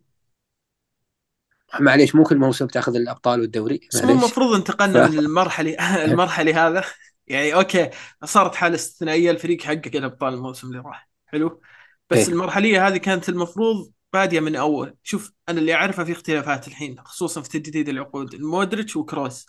[1.79, 3.79] معليش مو كل موسم تاخذ الأبطال والدوري.
[3.93, 5.11] بس مو المفروض انتقلنا ف...
[5.11, 6.83] من المرحلي المرحلي هذا.
[7.27, 7.89] يعني أوكي
[8.23, 11.09] صارت حالة استثنائية الفريق حقق الأبطال الموسم اللي راح.
[11.25, 11.61] حلو.
[12.09, 14.95] بس إيه؟ المرحلية هذه كانت المفروض بادية من أول.
[15.03, 18.35] شوف أنا اللي أعرفه في اختلافات الحين خصوصا في تجديد العقود.
[18.35, 19.45] مودريتش وكروس.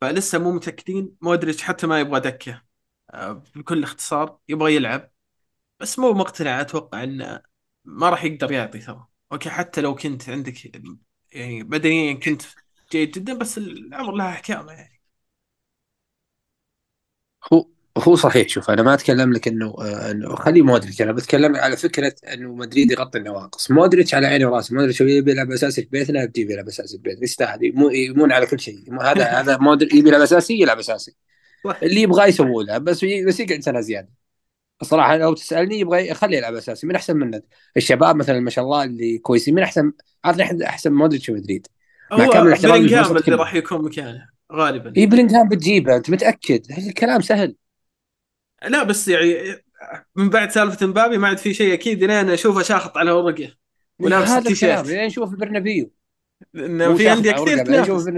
[0.00, 1.12] فلسه مو متأكدين.
[1.20, 2.62] مودريتش حتى ما يبغى دكة.
[3.14, 5.10] آه، بكل اختصار يبغى يلعب.
[5.80, 6.60] بس مو مقتنع.
[6.60, 7.42] أتوقع إنه
[7.84, 10.54] ما راح يقدر يعطي ترى أوكي حتى لو كنت عندك
[11.32, 12.42] يعني بدنيا كنت
[12.92, 15.00] جيد جدا بس الامر لها احكام يعني.
[17.52, 17.66] هو
[17.98, 18.48] هو صحيح.
[18.48, 22.54] شوف أنا ما أتكلم لك إنه آه، إنه خلي مودريتش أنا بتكلم على فكرة إنه
[22.54, 23.70] مدريد يغطي النواقص.
[23.70, 24.74] مودريتش على عيني وراسي.
[24.74, 28.46] مودريتش يبي يلعب اساسي في بيتنا بتجيب يلعب اساسي في بيتنا يستاهل مو يمون على
[28.46, 29.02] كل شيء.
[29.02, 31.16] هذا هذا مودريتش يبي يلعب أساسي يلعب أساسي.
[31.82, 32.78] اللي يبغاه يسووا له.
[32.78, 34.19] بس بس يقعد سنة زيادة.
[34.82, 37.42] الصراحه لو تسألني يبغى يخلي يلعب أساسي من أحسن منه
[37.76, 39.92] الشباب مثلا ما شاء الله اللي كويسين من أحسن
[40.24, 41.66] عطني أحسن مودريتش في مدريد.
[42.12, 44.92] مع كامل الاحترام اللي راح يكون مكانه غالبا.
[44.96, 47.56] اي بلينغهام بتجيبه أنت متأكد؟ الكلام سهل.
[48.68, 49.56] لا بس يعني
[50.16, 53.54] من بعد سالفة مبابي ما عاد في شيء أكيد لين أشوفه شاخط على ورقه.
[53.98, 54.86] ولابس التيشيرت.
[54.86, 55.90] لين نشوف برنابيو.
[56.52, 58.10] في انديه كثير تنافس.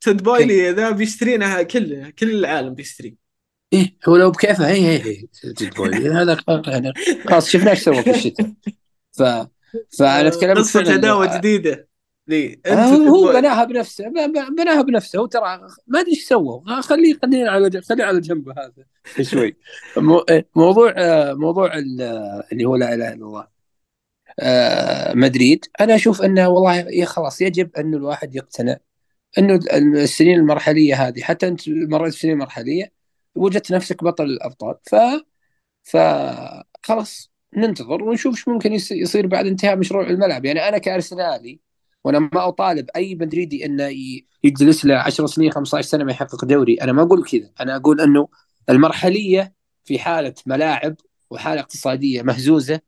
[0.00, 3.23] تود بويلي ذا بيشترينا كل كل العالم بيشتري
[3.74, 6.92] إيه هو لو بكيفه اي اي اي هذا يعني
[7.28, 8.52] خلاص شفنا إيش سوى في الشتاء.
[9.12, 9.22] ف
[9.98, 11.88] فانا أتكلم قصة عداوة جديدة.
[12.28, 14.04] ليه أنت هو بناها بنفسه
[14.58, 16.80] بناها بنفسه هو ترى ما أدري إيش سووا.
[16.80, 18.84] خليه خليه على خليه على جنبه هذا.
[19.30, 19.56] شوي.
[20.56, 20.94] موضوع
[21.32, 21.74] موضوع
[22.52, 23.46] اللي هو لا إله إلا الله.
[24.40, 25.64] آه، مدريد.
[25.80, 28.76] أنا أشوف إنه والله خلاص يجب انه الواحد يقتنع
[29.38, 32.92] إنه السنين المرحلية هذه حتى أنت مريت سنين مرحليه
[33.34, 34.74] وجدت نفسك بطل الأبطال.
[34.90, 34.94] ف
[35.82, 35.96] ف
[36.82, 40.44] خلاص ننتظر ونشوف إيش ممكن يصير بعد انتهاء مشروع الملعب.
[40.44, 41.60] يعني أنا كأرسنالي
[42.04, 43.90] وأنا ما أطالب أي مدريدي إنه
[44.44, 46.74] يجلس له 10 سنين 15 سنة ما يحقق دوري.
[46.74, 47.50] أنا ما أقول كذا.
[47.60, 48.28] أنا أقول إنه
[48.70, 49.54] المرحلية
[49.84, 50.96] في حالة ملاعب
[51.30, 52.80] وحالة اقتصادية مهزوزة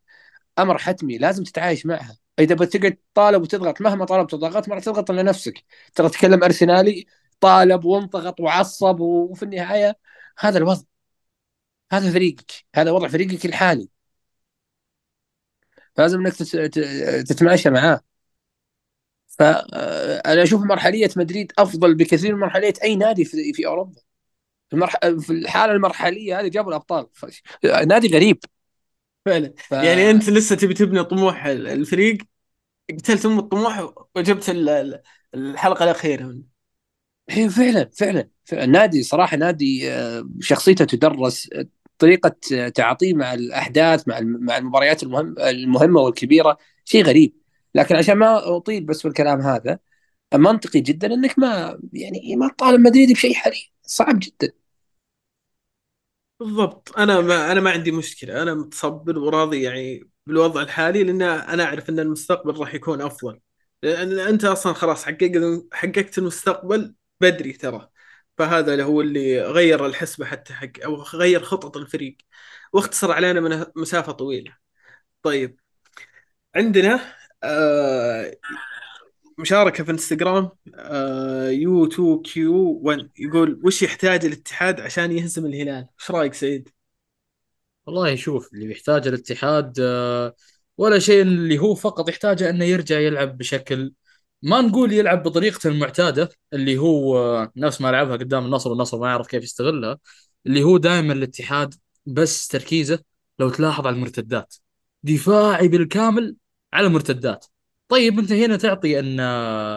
[0.58, 2.16] أمر حتمي لازم تتعايش معها.
[2.38, 5.64] إذا بتقعد تطالب وتضغط مهما طالبت وضغطت ما راح تضغط الا نفسك.
[5.94, 7.06] ترى تكلم أرسنالي
[7.40, 9.96] طالب وانضغط وعصب وفي النهاية
[10.38, 10.82] هذا الوضع.
[11.92, 12.52] هذا فريقك.
[12.74, 13.88] هذا وضع فريقك الحالي.
[15.98, 16.34] لازم إنك
[17.28, 18.00] تتماشى معاه.
[19.26, 24.00] فانا أشوف مرحلية مدريد أفضل بكثير من مرحلية أي نادي في, في أوروبا.
[24.68, 24.96] في, المرح...
[25.20, 27.06] في الحالة المرحلية هذه جابوا الأبطال.
[27.12, 27.26] ف...
[27.86, 28.38] نادي غريب.
[29.26, 29.54] فعلا.
[29.56, 29.72] ف...
[29.72, 32.18] يعني أنت لسه تبي تبني طموح الفريق.
[32.90, 34.48] قتلت أم الطموح وجبت
[35.34, 36.22] الحلقة الأخيرة.
[36.22, 36.55] منه
[37.30, 38.66] إيه فعلا فعلا فعلا.
[38.66, 41.50] نادي صراحة نادي آه، شخصيته تدرس
[41.98, 42.36] طريقة
[42.74, 47.34] تعاطيه مع الأحداث مع مع المباريات المهم المهمة والكبيرة شيء غريب.
[47.74, 49.78] لكن عشان ما أطيل بس في الكلام هذا
[50.34, 54.52] منطقي جدا إنك ما يعني ما تطالب مدريد بشيء حالي صعب جدا.
[56.40, 56.98] بالضبط.
[56.98, 58.42] أنا ما أنا ما عندي مشكلة.
[58.42, 63.40] أنا متصبر وراضي يعني بالوضع الحالي لأن أنا أعرف إن المستقبل راح يكون أفضل.
[63.82, 65.32] لأن أنت أصلا خلاص حققت
[65.72, 67.88] حققت المستقبل بدري ترى.
[68.38, 72.16] فهذا هو اللي غير الحسبة حتى حق أو غير خطط الفريق.
[72.72, 74.56] واختصر علينا من مسافة طويلة.
[75.22, 75.60] طيب.
[76.56, 77.00] عندنا
[77.42, 78.32] آه
[79.38, 85.86] مشاركة في انستغرام آه U 2 Q 1 يقول وش يحتاج الاتحاد عشان يهزم الهلال؟
[86.00, 86.68] إيش رأيك سعيد؟
[87.86, 90.34] والله شوف اللي بيحتاج الاتحاد آه
[90.78, 93.94] ولا شيء اللي هو فقط يحتاجه إنه يرجع يلعب بشكل
[94.46, 99.26] ما نقول يلعب بطريقته المعتادة اللي هو نفس ما لعبها قدام النصر والنصر ما يعرف
[99.26, 99.98] كيف يستغلها
[100.46, 101.74] اللي هو دائما الاتحاد
[102.06, 102.98] بس تركيزه
[103.38, 104.54] لو تلاحظ على المرتدات.
[105.02, 106.36] دفاعي بالكامل
[106.72, 107.46] على المرتدات
[107.88, 109.20] طيب أنت هنا تعطي أن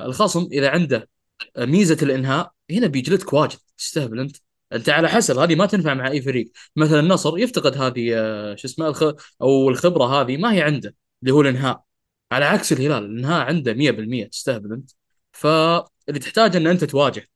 [0.06, 1.10] الخصم إذا عنده
[1.58, 3.60] ميزة الإنهاء هنا بيجلدك واجد.
[3.78, 4.38] تستهبل أنت.
[4.74, 6.52] أنت على حسب هذه ما تنفع مع أي فريق.
[6.76, 9.16] مثلا النصر يفتقد هذه آه، شو اسمه.
[9.42, 11.89] أو الخبرة هذه ما هي عنده اللي هو الإنهاء.
[12.32, 14.92] على عكس الهلال الانهاء عنده 100% تستهبل أنت.
[15.32, 17.28] فاللي تحتاج إن أنت تواجه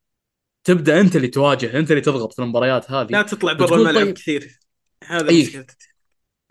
[0.64, 3.08] تبدأ أنت اللي تواجه أنت اللي تضغط في المباريات هذه.
[3.12, 4.14] لا تطلع برا الملعب طيب...
[4.14, 4.60] كثير.
[5.04, 5.44] هذا أيه.
[5.44, 5.78] مشكلتك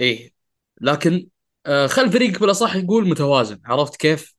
[0.01, 0.33] إيه.
[0.81, 1.29] لكن
[1.67, 3.61] آه خل فريقك بالاصح يقول متوازن.
[3.65, 4.35] عرفت كيف؟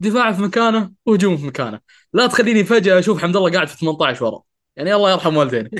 [0.00, 1.80] دفاع في مكانه وهجوم في مكانه.
[2.12, 4.42] لا تخليني فجأة أشوف حمد الله قاعد في 18 ورا.
[4.76, 5.70] يعني الله يرحم والديني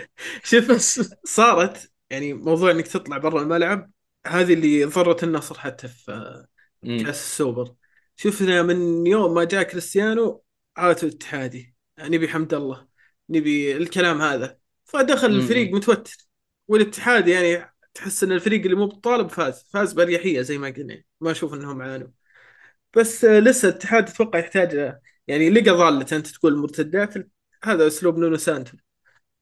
[0.44, 1.10] شوف بس.
[1.24, 3.90] صارت يعني موضوع إنك تطلع برا الملعب
[4.26, 6.46] هذه اللي ضرت النصر حتى في
[6.82, 7.74] كاس السوبر.
[8.16, 10.44] شفنا من يوم ما جاء كريستيانو
[10.76, 11.74] عادوا الاتحادي.
[12.00, 12.88] نبي حمد الله.
[13.30, 14.58] نبي الكلام هذا.
[14.84, 15.26] فدخل.
[15.26, 16.16] الفريق متوتر.
[16.68, 19.66] والاتحاد يعني تحس إن الفريق اللي مو بطالب فاز.
[19.72, 21.02] فاز بأريحية زي ما قلنا.
[21.20, 22.08] ما أشوف إنهم عانوا.
[22.96, 27.14] بس لسه الاتحاد أتوقع يحتاج يعني لقى ضالته أنت تقول مرتدات
[27.64, 28.76] هذا أسلوب نونو سانتو.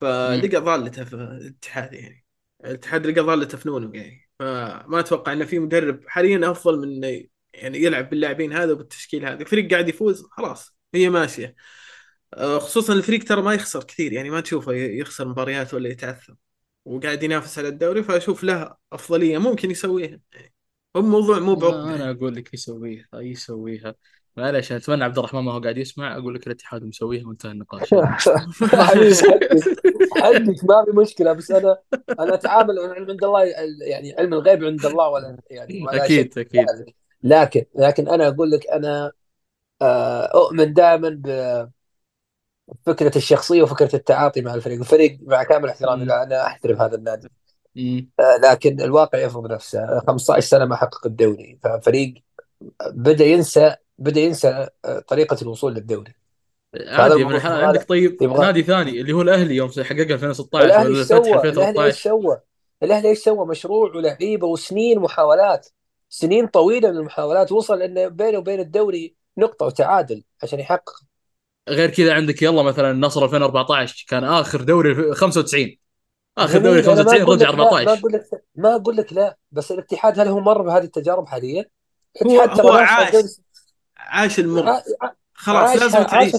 [0.01, 2.25] فلقى ضالته في الاتحاد يعني.
[2.65, 4.24] الاتحاد لقى ضالته في نونو يعني.
[4.39, 7.05] فما أتوقع انه في مدرب حاليا أفضل من
[7.55, 9.45] يعني يلعب باللاعبين هذا وبالتشكيل هذا.
[9.45, 11.55] فريق قاعد يفوز خلاص هي ماشية.
[12.35, 16.35] آه، خصوصا الفريق ترى ما يخسر كثير يعني ما تشوفه يخسر مباريات ولا يتعثر.
[16.85, 19.39] وقاعد ينافس على الدوري فأشوف له أفضلية.
[19.39, 20.21] ممكن يسويها.
[20.97, 23.95] هو موضوع مو بعقده أنا أقول لك يسويها يسويها.
[24.37, 27.95] معلش أتمنى عبد الرحمن ما هو قاعد يسمع أقول لك الاتحاد مسويها وانتهى النقاش.
[30.23, 31.79] حدك ما في مشكلة بس أنا
[32.21, 33.45] أنا أتعامل عند الله
[33.87, 36.67] يعني علم الغيب عند الله ولا يعني ولا أكيد أكيد.
[37.23, 39.13] لكن لكن أنا أقول لك أنا
[39.83, 41.09] آه، أؤمن دائما
[42.87, 47.29] بفكره الشخصية وفكرة التعاطي مع الفريق، الفريق مع كامل احترامي أنا أحترم هذا النادي.
[48.21, 52.15] آه، لكن الواقع يفرض نفسه 15 سنة ما حقق الدوري ففريق
[52.87, 56.15] بدا ينسى بدأ ينسى آه، طريقة الوصول للدوري.
[56.87, 58.47] عادي من عندك طيب يبغى...
[58.47, 62.41] نادي ثاني اللي هو الأهلي يوم حقق 2016 ولا الفتح 2013 الأهلي إيش سوى؟
[62.83, 65.69] الأهلي إيش سوى؟ مشروع ولعيبة وسنين محاولات.
[66.09, 67.53] سنين طويلة من المحاولات.
[67.53, 71.01] وصل انه بينه وبين الدوري نقطة وتعادل عشان يحقق.
[71.69, 75.77] غير كذا عندك يلا مثلا النصر 2014 كان آخر دوري 95
[76.39, 79.37] آخر دوري 95 رجع 14 ما أقول لك ما أقول لك لا.
[79.53, 81.65] بس الاتحاد هل هو مر بهذه التجارب حاليا؟
[82.23, 83.15] الاتحاد هو, هو عاش.
[84.05, 84.83] عاش المر
[85.35, 86.33] خلاص عاش لازم تعيش.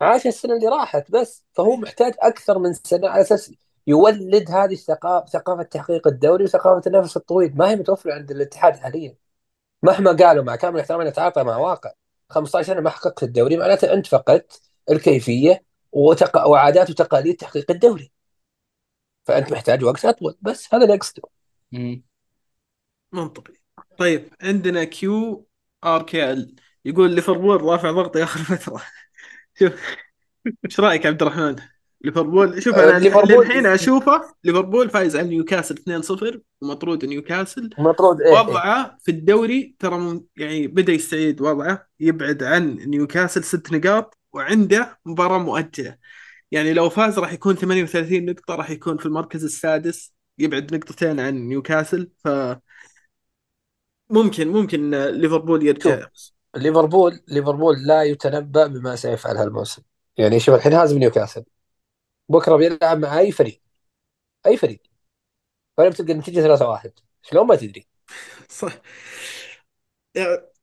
[0.00, 1.44] عاش السنة اللي راحت بس.
[1.52, 3.52] فهو محتاج أكثر من سنة على أساس
[3.86, 7.56] يولد هذه الثقافه ثقافة تحقيق الدوري وثقافة النفس الطويل.
[7.56, 9.14] ما هي متوفرة عند الاتحاد حاليا.
[9.82, 11.92] مهما قالوا مع كامل احترامي نتعاطى مع واقع.
[12.30, 16.46] 15 سنة ما حققت الدوري معناته أنت فقدت الكيفية وتق...
[16.46, 18.12] وعادات وتقاليد تحقيق الدوري.
[19.24, 20.36] فأنت محتاج وقت أطول.
[20.40, 21.22] بس هذا اللي أقصده.
[23.12, 23.54] منطقي.
[23.98, 28.82] طيب عندنا QRKL يقول ليفربول رافع ضغطي اخر فتره
[29.58, 29.72] شوف.
[30.64, 31.56] إيش رأيك عبد الرحمن؟
[32.04, 37.70] ليفربول شوف أنا ليفربول الحين أشوفه ليفربول فايز على نيوكاسل 2-0 ومطرود نيوكاسل.
[37.78, 44.18] مطرود إيه وضعه في الدوري ترى يعني بدأ يستعيد وضعه يبعد عن نيوكاسل ست نقاط
[44.32, 45.96] وعنده مباراة مؤجلة.
[46.50, 51.34] يعني لو فاز راح يكون 38 نقطة راح يكون في المركز السادس يبعد نقطتين عن
[51.34, 52.28] نيوكاسل ف
[54.10, 56.06] ممكن ممكن ليفربول يرجع.
[56.56, 59.82] ليفربول ليفربول لا يتنبأ بما سيفعل هالموسم.
[60.16, 61.44] يعني شوف الحين هازم نيوكاسل
[62.28, 63.62] بكرة بيلعب مع أي فريق؟
[64.46, 64.82] أي فريق.
[65.76, 66.92] فلما تلقى النتيجة 3 1
[67.22, 67.88] شلون ما تدري.
[68.48, 68.72] صح.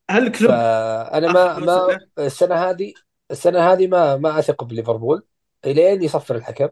[0.10, 2.94] هل كلوب فأنا ما ما؟ السنة هذه
[3.32, 5.28] السنة هذه ما ما أثق بليفربول.
[5.66, 6.70] إلين يصفر الحكم.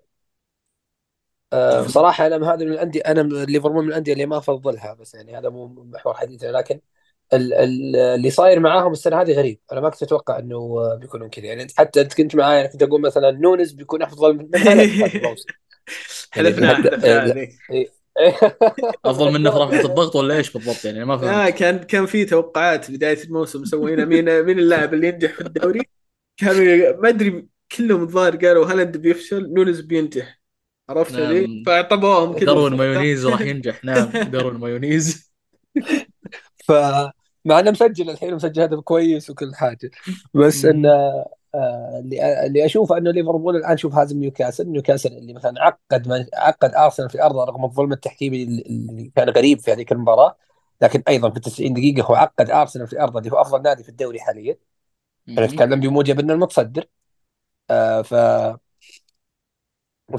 [1.54, 5.38] أه بصراحه أنا هذا من الأندية أنا ليفربول من الأندية اللي ما أفضلها بس يعني
[5.38, 6.82] هذا مو محور حديثنا لكن
[7.34, 9.60] اللي صاير معاهم السنة هذه غريب.
[9.72, 11.46] أنا ما كنت أتوقع إنه بيكونون كذا.
[11.46, 15.22] يعني أنت حتى أنت كنت معايا أنا كنت أقول مثلا نونز بيكون أفضل من يعني
[16.32, 17.04] حلفنا
[17.72, 17.98] إيه.
[19.06, 22.26] أفضل منه في رفعه الضغط ولا إيش بالضبط؟ يعني ما آه فهمت كان كان في
[22.26, 24.06] توقعات بداية الموسم مسوينها.
[24.06, 25.82] مين مين اللاعب اللي ينجح في الدوري؟
[26.38, 27.48] كانوا ما أدري
[27.78, 30.40] كلهم الظاهر قالوا هالاند بيفشل نونز بينجح.
[30.90, 31.32] عرفت نعم.
[31.32, 33.86] لي؟ فاعطبوهم كلهم داروين نونيز راح ينجح.
[33.86, 35.32] نعم داروين نونيز.
[37.48, 39.92] فمع إنه مسجل الحين مسجل هدف كويس وكل حاجة.
[40.34, 40.66] بس.
[40.66, 40.90] انه
[41.56, 44.70] آه، اللي اللي أشوفه إنه ليفربول الآن شوف هازم نيوكاسل.
[44.70, 49.60] نيوكاسل اللي مثلا عقد ما عقد أرسنال في ارضه رغم الظلم التحكيمي اللي كان غريب
[49.60, 50.38] في هذيك المباراه
[50.82, 53.90] لكن أيضا في 90 دقيقة هو عقد أرسنال في ارضه اللي هو أفضل نادي في
[53.90, 54.58] الدوري حاليا.
[55.30, 56.86] أنا اتكلم بموجب إنه المتصدر.
[57.70, 58.14] آه ف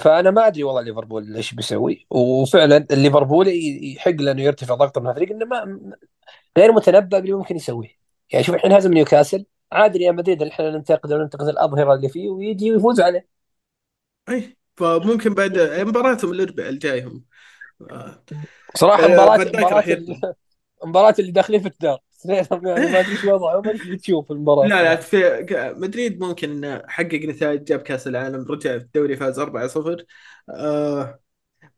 [0.01, 2.07] فأنا ما أدري والله ليفربول إيش بيسوي.
[2.11, 3.49] وفعلا ليفربول
[3.83, 5.93] يحق له إنه يرتفع ضغطه من الفريق إنه ما
[6.59, 7.89] غير متنبأ باللي ممكن يسويه.
[8.33, 12.29] يعني شوف الحين هزم نيوكاسل عادي ريال مدريد اللي إحنا ننتقد وننتقد الأظهرة اللي فيه
[12.31, 13.29] ويجي ويفوز عليه.
[14.29, 17.25] اي فممكن بعد مباراتهم الأربعاء الجاي هم.
[18.75, 19.39] صراحة آه، مباراه
[20.85, 21.99] مباراة اللي داخلين في الدار.
[22.25, 24.69] ما أدري وضعهم ما أدري إيش بتشوف المباراة.
[24.69, 25.17] لا لا في
[25.77, 30.07] مدريد ممكن حقق نتائج جاب كأس العالم رجع في الدوري فاز 4-0
[30.51, 31.21] آه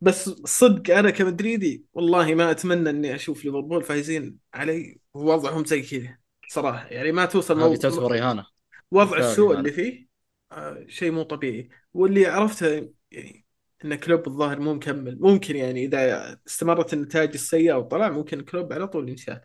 [0.01, 6.17] بس صدق أنا كمدريدي والله ما أتمنى إني أشوف ليفربول فايزين علي ووضعهم زي كذا
[6.49, 6.87] صراحة.
[6.87, 8.47] يعني ما توصل هذه تعتبر إهانة.
[8.91, 10.09] وضع السوء اللي فيه
[10.53, 11.69] آه، شيء مو طبيعي.
[11.95, 13.45] واللي عرفته يعني
[13.85, 15.19] إن كلوب الظاهر مو مكمل.
[15.21, 19.41] ممكن يعني إذا استمرت النتائج السيئة وطلع ممكن كلوب على طول ينشال.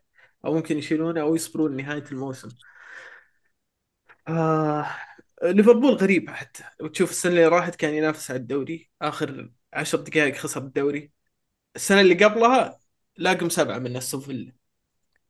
[0.45, 2.49] أو ممكن يشيلونه أو يصبرون نهايه الموسم.
[4.27, 4.87] آه
[5.43, 6.63] ليفربول غريبه حتى.
[6.81, 8.89] وتشوف السنة اللي راحت كان ينافس على الدوري.
[9.01, 11.11] آخر عشر دقائق خسر الدوري.
[11.75, 12.79] السنة اللي قبلها
[13.17, 14.53] لاقم سبعة من السفل فيلا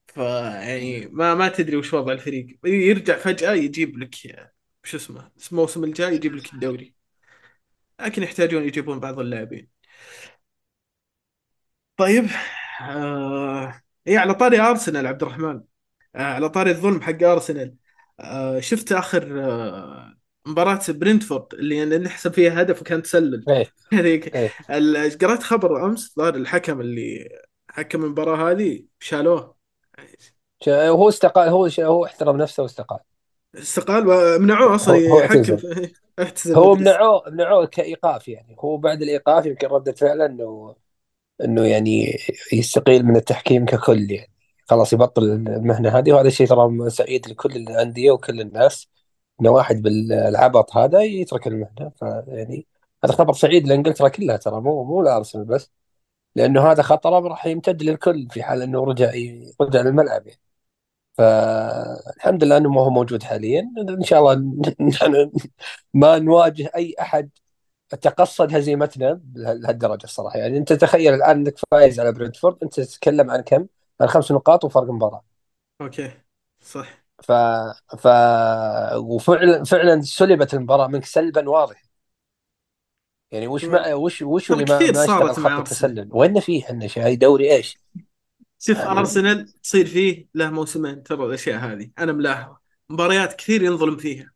[0.08, 2.60] فيعني ما ما تدري وش وضع الفريق.
[2.66, 4.16] يرجع فجأة يجيب لك
[4.84, 6.96] شو اسمه الموسم الجاي يجيب لك الدوري.
[8.00, 9.70] لكن يحتاجون يجيبون بعض اللاعبين.
[11.98, 12.26] طيب
[12.82, 13.82] آه...
[14.08, 15.64] إيه على طاري أرسنال عبد الرحمن.
[16.16, 17.76] آه على طاري الظلم حق أرسنال.
[18.20, 20.18] آه شفت آخر آه
[20.48, 23.46] مباراة برنتفورد اللي نحسب فيها هدف وكان تسلل.
[23.50, 23.72] إيه.
[23.94, 24.36] هذيك.
[24.70, 27.30] ال- قرأت خبر أمس ظهر الحكم اللي
[27.70, 29.56] حكم المباراة هذه شالوه.
[30.60, 33.00] شا- هو استقال هو هو احترم نفسه واستقال.
[33.56, 35.58] استقال ومنعوه هو يحكم.
[36.20, 36.56] اعتزل.
[36.56, 36.76] هو.
[36.76, 38.56] منعوه منعوه كإيقاف يعني.
[38.60, 40.76] هو بعد الإيقاف يمكن رده فعله انه
[41.44, 42.18] إنه يعني
[42.54, 44.32] يستقيل من التحكيم ككل يعني.
[44.70, 48.88] خلاص يبطل المهنة هذه وهذا الشيء ترى سعيد لكل الأندية وكل الناس.
[49.42, 51.92] إنه واحد بالعبط هذا يترك المهنة.
[51.96, 52.68] فيعني
[53.06, 55.72] هذا خبر سعيد لانجلترا كلها ترى مو مو لارسنال بس
[56.36, 59.12] لأنه هذا خطره راح يمتد للكل في حال إنه رجع
[59.62, 60.42] رجع للملعب يعني.
[61.18, 63.72] فالحمد لله إنه ما هو موجود حاليا.
[63.90, 64.54] إن شاء الله
[65.94, 67.30] ما نواجه أي أحد
[67.90, 70.40] تقصد هزيمتنا لهالدرجه الصراحة.
[70.40, 73.68] يعني أنت تخيل الآن إنك فايز على برنتفورد أنت تتكلم عن كم؟
[74.02, 75.24] عن خمس نقاط وفرق مباراة.
[75.82, 76.12] okay
[76.62, 77.05] صح.
[77.24, 77.32] ف
[78.00, 78.08] ف
[78.96, 81.82] وفعلا فعلا سلبت المباراة منك سلبا واضحا
[83.32, 85.58] يعني وش مع وش وش ترى اللي ما ما صارت مع.
[85.60, 87.78] التسلل؟ وين فيه إحنا شيء؟ دوري إيش؟
[88.60, 92.58] شوف يعني- أرسنال تصير فيه له موسمين ترى الأشياء هذه أنا ملاحظة
[92.90, 94.32] مباريات كثير ينظلم فيها.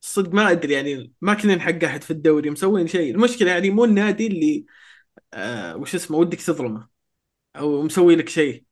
[0.00, 3.14] صدق ما أدري يعني ما كنا نحق أحد في الدوري مسوين شيء.
[3.14, 4.66] المشكلة يعني مو النادي اللي
[5.34, 6.88] آه وش اسمه ودك تظلمه
[7.56, 8.65] أو مسوي لك شيء.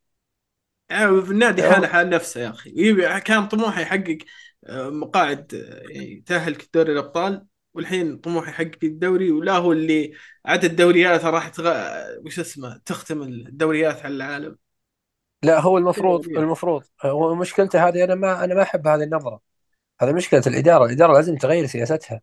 [0.91, 1.75] يعني النادي أيوه.
[1.75, 4.19] حاله حال نفسه يا يبي- كان طموحه يحقق
[4.67, 10.13] آه، مقاعد آه، يعني تأهل دوري الأبطال والحين طموحه يحقق الدوري ولا هو اللي
[10.47, 11.73] عدد دورياته راح تغ...
[12.27, 14.57] وش اسمه تختم الدوريات على العالم
[15.43, 16.29] لا هو المفروض.
[16.29, 19.41] المفروض هو مشكلته هذه أنا ما أنا ما أحب هذه النظرة
[20.01, 22.21] هذه مشكلة الإدارة الإدارة لازم تغير سياستها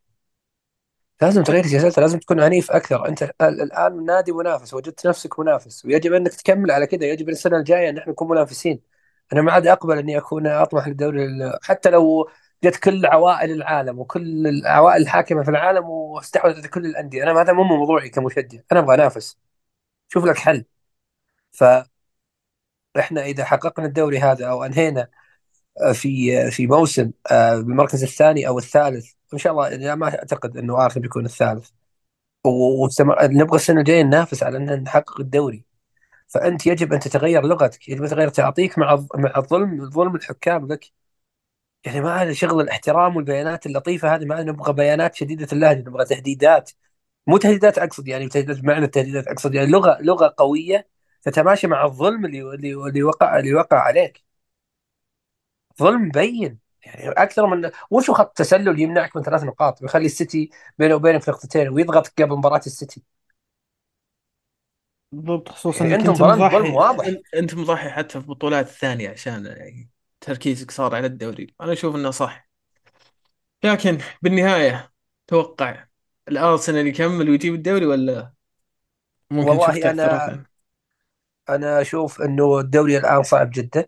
[1.21, 3.07] لازم تغير سياستها لازم تكون عنيف أكثر.
[3.07, 7.57] أنت ال- الآن نادي منافس وجدت نفسك منافس ويجب أنك تكمل على كذا يجب السنة
[7.57, 8.81] الجاية أن إحنا نكون منافسين.
[9.33, 11.27] أنا ما عاد أقبل أني أكون أطمح للدوري
[11.63, 12.29] حتى لو
[12.63, 17.23] جت كل عوائل العالم وكل العوائل الحاكمة في العالم واستحوذت كل الأندية.
[17.23, 18.59] أنا هذا مو موضوعي كمشجع.
[18.71, 19.37] أنا أبغى أنافس.
[20.09, 20.65] شوف لك حل.
[21.51, 21.91] فاحنا
[23.25, 25.07] إذا حققنا الدوري هذا أو أنهينا
[25.93, 30.85] في في موسم آه، بالمركز الثاني أو الثالث إن شاء الله يعني ما أعتقد إنه
[30.85, 31.69] ارسنال بيكون الثالث.
[32.45, 35.65] ونبغى السنة الجاية ننافس على إن نحقق الدوري.
[36.27, 40.85] فأنت يجب أن تتغير لغتك يجب أن تتغير تعاطيك مع مع الظلم ظلم الحكام لك.
[41.85, 46.71] يعني ما هذا شغل الاحترام والبيانات اللطيفة هذه ما نبغى بيانات شديدة اللهجه نبغى تهديدات.
[47.27, 50.87] مو تهديدات أقصد يعني تهديدات بمعنى التهديدات أقصد يعني لغة لغة قوية
[51.23, 52.41] تتماشى مع الظلم اللي
[52.87, 54.23] اللي وقع اللي وقع عليك.
[55.79, 60.95] ظلم مبين يعني أكثر من وشو خط تسلل يمنعك من ثلاث نقاط؟ ويخلي السيتي بينه
[60.95, 63.03] وبينك نقطتين ويضغطك قبل مباراة السيتي.
[65.11, 66.71] بالضبط خصوصا يعني أنت ظلم مضحي.
[66.73, 67.05] واضح
[67.35, 69.89] أنت مضحي حتى في البطولات الثانية عشان يعني
[70.21, 71.47] تركيزك صار على الدوري.
[71.61, 72.49] أنا أشوف إنه صح.
[73.63, 74.93] لكن بالنهاية
[75.27, 75.85] توقع
[76.27, 78.33] الأرسنال يكمل ويجيب الدوري ولا
[79.31, 80.45] ممكن والله أنا
[81.49, 83.85] أنا أشوف إنه الدوري الآن صعب جدا.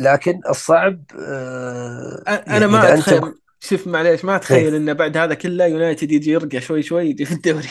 [0.00, 3.34] لكن الصعب آه، أنا ما أتخيل.
[3.60, 4.36] شوف معليش ما إيه.
[4.36, 7.68] اتخيل انه بعد هذا كله يونايتد يجي يرقى شوي شوي يجي في الدوري.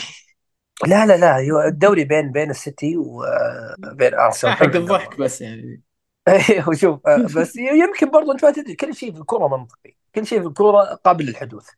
[0.86, 1.38] لا لا لا
[1.68, 4.52] الدوري بين بين السيتي وبين لا أرسنال.
[4.52, 5.82] حق الضحك بس يعني.
[6.28, 9.96] أيوه شوف آه، بس يمكن برضو أنت ما تدري كل شيء في الكورة منطقي.
[10.14, 11.68] كل شيء في الكورة قابل للحدوث.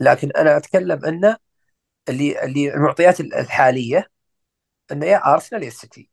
[0.00, 1.36] لكن أنا أتكلم إنه
[2.08, 4.10] اللي اللي المعطيات الحالية
[4.92, 6.11] إنه يا أرسنال يا السيتي.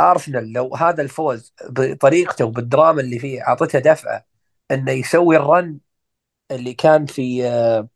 [0.00, 4.26] أرسنال لو هذا الفوز بطريقته وبالدراما اللي فيه أعطته دفعة
[4.70, 5.78] إنه يسوي الرن
[6.50, 7.88] اللي كان في آه،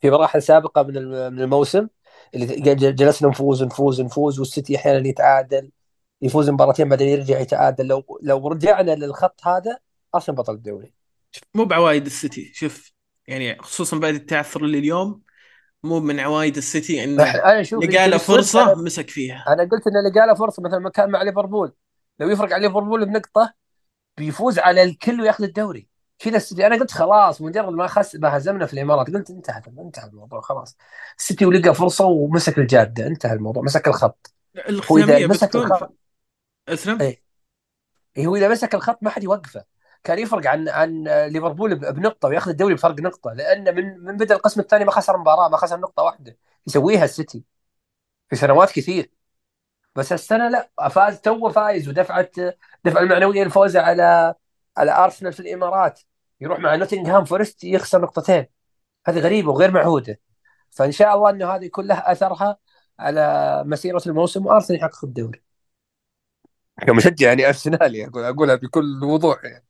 [0.00, 0.94] في مراحل سابقة من
[1.32, 1.88] من الموسم
[2.34, 5.70] اللي جلسنا نفوز نفوز نفوز والسيتي أحيانا يتعادل
[6.22, 7.86] يفوز مباراتين بعدين يرجع يتعادل.
[7.86, 9.78] لو لو رجعنا للخط هذا
[10.14, 10.92] أرسنال بطل الدوري.
[11.54, 12.52] مو بعوايد السيتي.
[12.54, 12.92] شوف
[13.26, 15.22] يعني خصوصا بعد التعثر اللي اليوم
[15.84, 19.44] مو من عوايد السيتي انه أنا أشوف لقى له فرصة أنا مسك فيها.
[19.48, 21.72] أنا قلت انه لقى له فرصة مثلا ما كان مع ليفربول.
[22.20, 23.54] لو يفرق على ليفربول بنقطة
[24.16, 25.88] بيفوز على الكل وياخذ الدوري.
[26.18, 30.06] كذا السيتي أنا قلت خلاص مجرد ما خس ما هزمنا في الإمارات قلت انتهى انتهى
[30.06, 30.76] الموضوع خلاص.
[31.18, 34.34] السيتي ولقى فرصة ومسك الجادة انتهى الموضوع مسك الخط.
[34.56, 35.94] هو إذا الختاميه مسك الخط
[36.68, 39.64] أسلم؟ اي هو إذا مسك الخط ما حد يوقفه.
[40.04, 44.60] كان يفرق عن عن ليفربول بنقطة وياخذ الدوري بفرق نقطة لأن من من بدا القسم
[44.60, 46.36] الثاني ما خسر مباراة ما خسر نقطة واحدة
[46.66, 47.44] يسويها السيتي
[48.30, 49.10] في سنوات كثير.
[49.96, 52.30] بس السنة لا فاز تو فايز ودفعه
[52.84, 54.34] دفعه المعنويه الفوز على
[54.76, 56.00] على ارسنال في الإمارات.
[56.40, 58.46] يروح مع نوتنغهام فورست يخسر نقطتين.
[59.06, 60.20] هذه غريبة وغير معهودة.
[60.70, 62.56] فإن شاء الله إنه هذه يكون لها أثرها
[62.98, 65.42] على مسيرة الموسم وأرسنال يحقق الدوري.
[66.86, 69.64] كمشجع يعني أرسنالي أقول أقولها بكل وضوح يعني.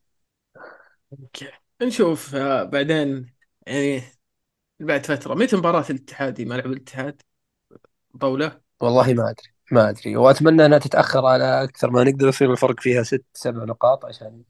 [1.20, 1.50] okay.
[1.82, 3.34] نشوف آه، بعدين
[3.66, 4.02] يعني
[4.80, 5.34] بعد فترة.
[5.34, 7.22] متى مباراة الاتحاد ملعب الاتحاد؟
[8.20, 10.16] طوله والله ما أدري ما أدري.
[10.16, 14.42] وأتمنى إنها تتأخر على أكثر ما نقدر يصير الفرق فيها ست سبع نقاط عشان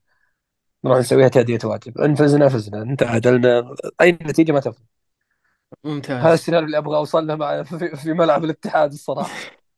[0.85, 1.99] نروح نسويها تأدية واجب.
[1.99, 2.49] ان فزنا.
[2.49, 4.83] فزنا ان تعادلنا أي نتيجة ما تفرق
[6.21, 9.31] هذا ممتاز السيناريو اللي أبغى أوصل له مع في, في ملعب الاتحاد الصراحة.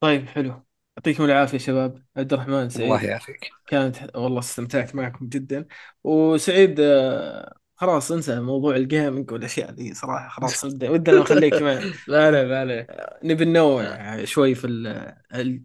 [0.00, 0.63] طيب حلو.
[0.96, 2.02] يعطيكم العافية شباب.
[2.16, 5.66] عبد الرحمن الله سعيد يعافيك كانت والله استمتعت معكم جدا.
[6.04, 10.28] وسعيد آه، خلاص انسى موضوع الجيمنج والأشياء ذي صراحة.
[10.28, 11.72] خلاص ود- ودنا نخليك مع
[12.08, 12.86] لا لا ما عليه
[13.24, 15.62] نبي ننوع شوي في ال-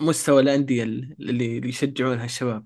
[0.00, 2.64] مستوى الأندية اللي اللي يشجعونها الشباب.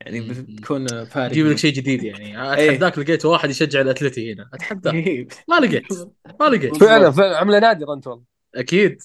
[0.00, 0.20] يعني.
[0.20, 1.30] بتكون فارق.
[1.30, 2.42] أجيب لك شيء جديد يعني.
[2.42, 2.70] إيه.
[2.70, 4.50] اتحداك لقيت واحد يشجع الأتلتي هنا.
[4.54, 5.26] اتحداك إيه.
[5.48, 5.92] ما لقيت.
[6.40, 6.76] ما لقيت.
[6.76, 7.38] فعلا فعلا.
[7.38, 8.24] عملة نادرة أنت والله.
[8.54, 9.02] أكيد.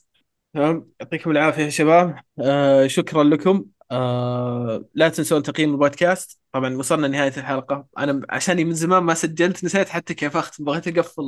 [0.54, 2.16] تمام؟ يعطيكم العافية يا شباب.
[2.42, 3.66] آه شكرا لكم.
[3.92, 6.40] آه لا تنسون تقييم البودكاست.
[6.52, 7.88] طبعا وصلنا نهايه الحلقة.
[7.98, 10.64] أنا عشاني من زمان ما سجلت نسيت حتى كيف أختم.
[10.64, 11.24] بغيت أقفل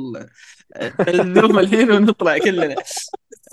[1.08, 2.74] الذوم الحين ونطلع كلنا.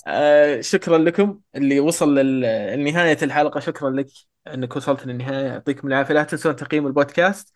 [0.07, 1.39] آه شكرا لكم.
[1.55, 4.07] اللي وصل لنهاية الحلقة شكرا لك
[4.47, 5.47] إنك وصلت للنهاية.
[5.47, 6.13] يعطيكم العافية.
[6.13, 7.53] لا تنسون تقييم البودكاست.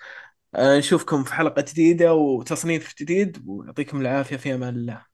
[0.55, 3.43] آه نشوفكم في حلقة جديدة وتصنيف جديد.
[3.47, 5.10] ويعطيكم العافية في أمان الله.